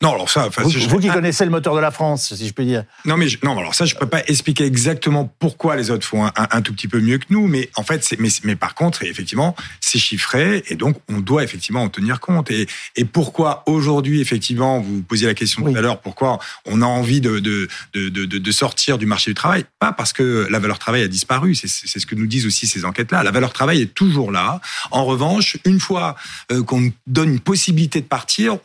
non, 0.00 0.14
alors 0.14 0.30
ça, 0.30 0.48
vous, 0.58 0.70
vous 0.70 0.98
qui 1.00 1.08
connaissez 1.08 1.44
le 1.44 1.50
moteur 1.50 1.74
de 1.74 1.80
la 1.80 1.90
France, 1.90 2.32
si 2.32 2.46
je 2.46 2.52
peux 2.52 2.64
dire. 2.64 2.84
Non, 3.04 3.16
mais 3.16 3.26
non, 3.42 3.58
alors 3.58 3.74
ça, 3.74 3.84
je 3.84 3.96
peux 3.96 4.06
pas 4.06 4.22
expliquer 4.28 4.64
exactement 4.64 5.28
pourquoi 5.40 5.74
les 5.74 5.90
autres 5.90 6.06
font 6.06 6.24
un, 6.36 6.62
tout 6.62 6.72
petit 6.72 6.86
peu 6.86 7.00
mieux 7.00 7.18
que 7.18 7.24
nous, 7.30 7.48
mais 7.48 7.68
en 7.74 7.82
fait, 7.82 8.14
mais, 8.20 8.28
mais 8.44 8.54
par 8.54 8.76
contre, 8.76 9.02
effectivement, 9.02 9.56
c'est 9.80 9.98
chiffré 9.98 10.62
et 10.68 10.76
donc 10.76 10.98
on 11.08 11.18
doit 11.18 11.42
effectivement 11.42 11.82
en 11.82 11.88
tenir 11.88 12.20
compte. 12.20 12.48
Et, 12.52 12.68
et 12.94 13.04
pourquoi 13.04 13.64
aujourd'hui, 13.66 14.20
effectivement, 14.20 14.78
vous 14.78 15.02
posiez 15.02 15.26
la 15.26 15.34
question 15.34 15.62
tout 15.62 15.76
à 15.76 15.80
l'heure, 15.80 16.00
pourquoi 16.00 16.38
on 16.64 16.80
a 16.80 16.86
envie 16.86 17.20
de 17.20 17.40
de, 17.40 17.68
de, 17.92 18.08
de, 18.08 18.24
de, 18.24 18.52
sortir 18.52 18.98
du 18.98 19.06
marché 19.06 19.32
du 19.32 19.34
travail? 19.34 19.64
Pas 19.80 19.90
parce 19.92 20.12
que 20.12 20.46
la 20.48 20.60
valeur 20.60 20.78
travail 20.78 21.02
a 21.02 21.08
disparu, 21.08 21.56
c'est 21.56 21.66
ce 21.66 22.06
que 22.06 22.14
nous 22.14 22.28
disent 22.28 22.46
aussi 22.46 22.68
ces 22.68 22.84
enquêtes-là. 22.84 23.24
La 23.24 23.32
valeur 23.32 23.52
travail 23.52 23.82
est 23.82 23.94
toujours 23.94 24.30
là. 24.30 24.60
En 24.92 25.04
revanche, 25.04 25.56
une 25.64 25.80
fois 25.80 26.14
euh, 26.52 26.62
qu'on 26.62 26.92
donne 27.08 27.30
une 27.30 27.40
possibilité 27.40 28.00
de 28.00 28.06
partir, 28.06 28.58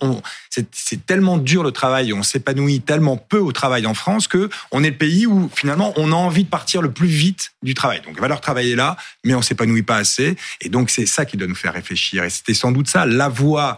c'est 0.71 1.05
tellement 1.07 1.22
dur 1.37 1.63
le 1.63 1.71
travail, 1.71 2.13
on 2.13 2.23
s'épanouit 2.23 2.81
tellement 2.81 3.17
peu 3.17 3.39
au 3.39 3.51
travail 3.51 3.85
en 3.85 3.93
France 3.93 4.27
que 4.27 4.49
on 4.71 4.83
est 4.83 4.91
le 4.91 4.97
pays 4.97 5.25
où 5.25 5.49
finalement 5.53 5.93
on 5.95 6.11
a 6.11 6.15
envie 6.15 6.43
de 6.43 6.49
partir 6.49 6.81
le 6.81 6.91
plus 6.91 7.07
vite 7.07 7.53
du 7.61 7.73
travail. 7.73 8.01
Donc 8.05 8.15
la 8.15 8.21
valeur 8.21 8.41
travail 8.41 8.71
est 8.71 8.75
là, 8.75 8.97
mais 9.23 9.33
on 9.35 9.41
s'épanouit 9.41 9.83
pas 9.83 9.97
assez. 9.97 10.35
Et 10.61 10.69
donc 10.69 10.89
c'est 10.89 11.05
ça 11.05 11.25
qui 11.25 11.37
doit 11.37 11.47
nous 11.47 11.55
faire 11.55 11.73
réfléchir. 11.73 12.23
Et 12.23 12.29
c'était 12.29 12.53
sans 12.53 12.71
doute 12.71 12.87
ça 12.87 13.05
la 13.05 13.29
voie 13.29 13.77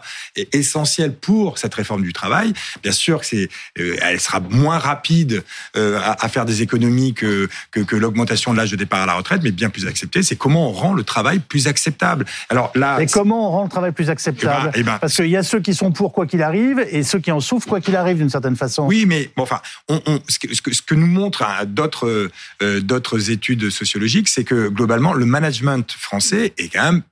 essentielle 0.52 1.14
pour 1.14 1.58
cette 1.58 1.74
réforme 1.74 2.02
du 2.02 2.12
travail. 2.12 2.52
Bien 2.82 2.92
sûr 2.92 3.20
que 3.20 3.26
c'est, 3.26 3.48
euh, 3.78 3.96
elle 4.02 4.20
sera 4.20 4.40
moins 4.40 4.78
rapide 4.78 5.44
euh, 5.76 6.00
à, 6.02 6.28
faire 6.28 6.44
des 6.44 6.62
économies 6.62 7.14
que 7.14 7.48
que, 7.70 7.80
que 7.80 7.96
l'augmentation 7.96 8.52
de 8.52 8.58
l'âge 8.58 8.70
de 8.70 8.76
départ 8.76 9.02
à 9.02 9.06
la 9.06 9.14
retraite, 9.14 9.40
mais 9.42 9.52
bien 9.52 9.70
plus 9.70 9.86
acceptée. 9.86 10.22
C'est 10.22 10.36
comment 10.36 10.68
on 10.68 10.72
rend 10.72 10.92
le 10.92 11.04
travail 11.04 11.38
plus 11.38 11.66
acceptable. 11.68 12.24
Alors 12.48 12.72
là, 12.74 12.98
et 13.00 13.06
comment 13.06 13.48
on 13.48 13.50
rend 13.52 13.62
le 13.64 13.68
travail 13.68 13.92
plus 13.92 14.10
acceptable? 14.10 14.70
Eh 14.74 14.78
ben, 14.78 14.80
eh 14.80 14.82
ben, 14.82 14.98
Parce 14.98 15.16
qu'il 15.16 15.28
y 15.28 15.36
a 15.36 15.42
ceux 15.42 15.60
qui 15.60 15.74
sont 15.74 15.92
pour 15.92 16.12
quoi 16.12 16.26
qu'il 16.26 16.42
arrive 16.42 16.84
et 16.90 17.02
ceux 17.02 17.18
qui 17.18 17.32
en 17.32 17.35
souffrent 17.40 17.68
quoi 17.68 17.80
qu'il 17.80 17.96
arrive 17.96 18.18
d'une 18.18 18.30
certaine 18.30 18.56
façon. 18.56 18.86
Oui, 18.86 19.04
mais 19.06 19.30
enfin, 19.36 19.60
on, 19.88 20.00
on, 20.06 20.20
ce, 20.28 20.38
que, 20.38 20.54
ce, 20.54 20.82
que, 20.82 20.94
nous 20.94 21.06
montrent 21.06 21.42
hein, 21.42 21.64
d'autres 21.66 22.30
euh, 22.62 22.80
d'autres 22.80 23.30
études 23.30 23.70
sociologiques, 23.70 24.28
c'est 24.28 24.44
que 24.44 24.68
globalement, 24.68 25.12
le 25.12 25.26
management 25.26 25.90
français 25.92 26.52
est 26.58 26.68
quand 26.68 26.84
même 26.84 27.02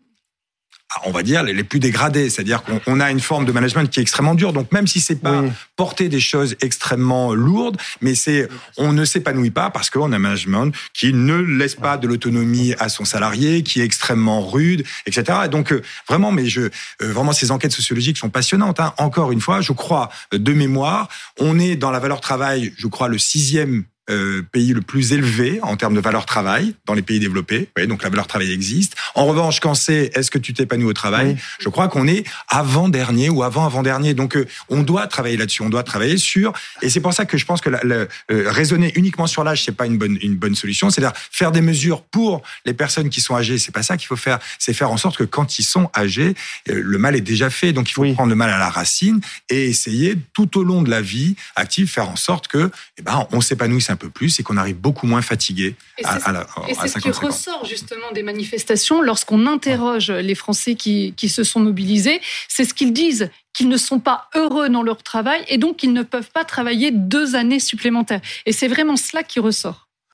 on 1.05 1.11
va 1.11 1.23
dire, 1.23 1.43
les 1.43 1.65
plus 1.65 1.81
dégradés. 1.81 2.31
C'est-à-dire 2.31 2.63
qu'on 2.63 3.01
a 3.01 3.11
une 3.11 3.21
forme 3.21 3.45
de 3.45 3.53
management 3.53 3.91
qui 3.91 4.01
est 4.01 4.03
extrêmement 4.03 4.35
dure. 4.35 4.53
Donc 4.53 4.73
même 4.73 4.87
si 4.87 5.01
c'est 5.01 5.17
pas 5.17 5.43
porter 5.77 6.09
des 6.09 6.21
choses 6.21 6.57
extrêmement 6.61 7.35
lourdes, 7.35 7.77
mais 8.01 8.15
c'est 8.15 8.49
on 8.77 8.93
ne 8.93 9.05
s'épanouit 9.05 9.51
pas 9.51 9.71
parce 9.71 9.91
qu'on 9.91 10.13
a 10.13 10.17
un 10.17 10.19
management 10.19 10.73
qui 10.93 11.13
ne 11.13 11.37
laisse 11.37 11.75
pas 11.75 11.97
de 11.97 12.07
l'autonomie 12.07 12.75
à 12.79 12.89
son 12.89 13.05
salarié, 13.05 13.63
qui 13.63 13.81
est 13.81 13.85
extrêmement 13.85 14.47
rude, 14.47 14.85
etc. 15.07 15.39
Et 15.47 15.49
donc 15.49 15.73
euh, 15.73 15.83
vraiment, 16.09 16.33
mais 16.33 16.47
je 16.47 16.63
euh, 16.63 16.71
vraiment 17.01 17.33
ces 17.33 17.51
enquêtes 17.51 17.73
sociologiques 17.73 18.19
sont 18.19 18.31
passionnantes. 18.31 18.81
Hein. 18.81 18.95
Encore 18.99 19.33
une 19.33 19.41
fois, 19.41 19.61
je 19.61 19.73
crois 19.73 20.11
de 20.33 20.53
mémoire, 20.53 21.09
on 21.39 21.59
est 21.59 21.77
dans 21.77 21.91
la 21.91 21.99
valeur 21.99 22.21
travail, 22.21 22.73
je 22.77 22.87
crois 22.87 23.09
le 23.09 23.19
sixième 23.19 23.85
euh, 24.11 24.43
pays 24.53 24.73
le 24.75 24.83
plus 24.83 25.13
élevé 25.13 25.61
en 25.63 25.77
termes 25.77 25.95
de 25.95 26.01
valeur 26.01 26.27
travail 26.27 26.75
dans 26.85 26.93
les 26.93 27.03
pays 27.03 27.21
développés. 27.21 27.71
Oui, 27.77 27.87
donc 27.87 28.03
la 28.03 28.11
valeur 28.11 28.27
travail 28.27 28.53
existe. 28.53 28.95
En 29.15 29.25
revanche, 29.25 29.61
quand 29.61 29.75
c'est 29.75 30.11
est-ce 30.15 30.31
que 30.31 30.39
tu 30.39 30.53
t'épanouis 30.53 30.85
au 30.85 30.93
travail, 30.93 31.37
je 31.59 31.69
crois 31.71 31.89
qu'on 31.89 32.07
est 32.07 32.25
avant 32.49 32.91
dernier 32.91 33.31
ou 33.31 33.43
avant 33.43 33.65
avant 33.65 33.83
dernier. 33.83 34.13
Donc 34.13 34.37
euh, 34.37 34.47
on 34.69 34.83
doit 34.83 35.07
travailler 35.07 35.39
là-dessus. 35.39 35.63
On 35.63 35.71
doit 35.71 35.83
travailler 35.83 36.19
sur. 36.19 36.53
Et 36.83 36.91
c'est 36.91 37.01
pour 37.01 37.15
ça 37.15 37.25
que 37.25 37.39
je 37.39 37.47
pense 37.47 37.61
que 37.63 37.71
la, 37.71 37.81
euh, 37.85 38.07
raisonner 38.29 38.93
uniquement 38.95 39.27
sur 39.27 39.43
l'âge 39.43 39.65
c'est 39.65 39.73
pas 39.73 39.87
une 39.87 39.97
bonne 39.97 40.19
une 40.21 40.37
bonne 40.37 40.55
solution. 40.55 40.91
C'est-à-dire 40.91 41.17
faire 41.31 41.51
des 41.51 41.63
mesures 41.63 42.03
pour 42.03 42.43
les 42.67 42.75
personnes 42.75 43.09
qui 43.09 43.23
sont 43.23 43.35
âgées. 43.35 43.57
C'est 43.59 43.73
pas 43.73 43.83
ça 43.83 43.97
qu'il 43.97 44.07
faut 44.07 44.17
faire. 44.17 44.39
C'est 44.59 44.75
faire 44.75 44.91
en 44.91 44.99
sorte 44.99 45.17
que 45.17 45.25
quand 45.25 45.59
ils 45.59 45.65
sont 45.65 45.91
âgés, 45.97 46.35
le 46.67 46.99
mal 46.99 47.17
est 47.17 47.23
déjà 47.23 47.49
fait. 47.49 47.73
Donc 47.73 47.89
il 47.89 47.95
faut 47.95 48.05
prendre 48.13 48.31
le 48.31 48.37
mal 48.37 48.51
à 48.51 48.59
la 48.59 48.69
racine 48.69 49.21
et 49.49 49.65
essayer 49.65 50.17
tout 50.35 50.59
au 50.59 50.63
long 50.63 50.83
de 50.83 50.91
la 50.91 51.01
vie 51.01 51.37
active 51.57 51.89
faire 51.89 52.09
en 52.09 52.17
sorte 52.17 52.49
que 52.49 52.71
eh 52.99 53.03
ben 53.03 53.27
on 53.33 53.41
s'épanouisse 53.41 53.91
un 53.95 53.97
peu 53.97 54.11
plus 54.11 54.39
et 54.39 54.43
qu'on 54.43 54.57
arrive 54.57 54.77
beaucoup 54.77 55.07
moins 55.07 55.23
fatigué 55.23 55.77
à, 56.05 56.17
à, 56.29 56.33
la, 56.33 56.47
et 56.69 56.75
c'est 56.75 56.89
ce 56.89 56.99
qui 56.99 57.11
ressort 57.11 57.65
justement 57.65 58.13
des 58.13 58.23
manifestations 58.23 59.01
lorsqu'on 59.01 59.47
interroge 59.47 60.11
les 60.11 60.35
Français 60.35 60.75
qui, 60.75 61.15
qui 61.17 61.29
se 61.29 61.43
sont 61.45 61.61
mobilisés. 61.61 62.21
C'est 62.49 62.65
ce 62.65 62.75
qu'ils 62.75 62.93
disent 62.93 63.31
qu'ils 63.55 63.69
ne 63.69 63.77
sont 63.77 64.01
pas 64.01 64.29
heureux 64.35 64.69
dans 64.69 64.83
leur 64.83 65.03
travail 65.03 65.43
et 65.49 65.59
donc 65.59 65.77
qu'ils 65.79 65.93
ne 65.93 66.03
peuvent 66.03 66.31
pas 66.31 66.45
travailler 66.45 66.91
deux 66.91 67.37
années 67.37 67.61
supplémentaires. 67.61 68.21
Et 68.47 68.53
c'est 68.53 68.69
vraiment 68.69 68.97
cela 68.97 69.23
qui 69.23 69.41
ressort. 69.41 69.84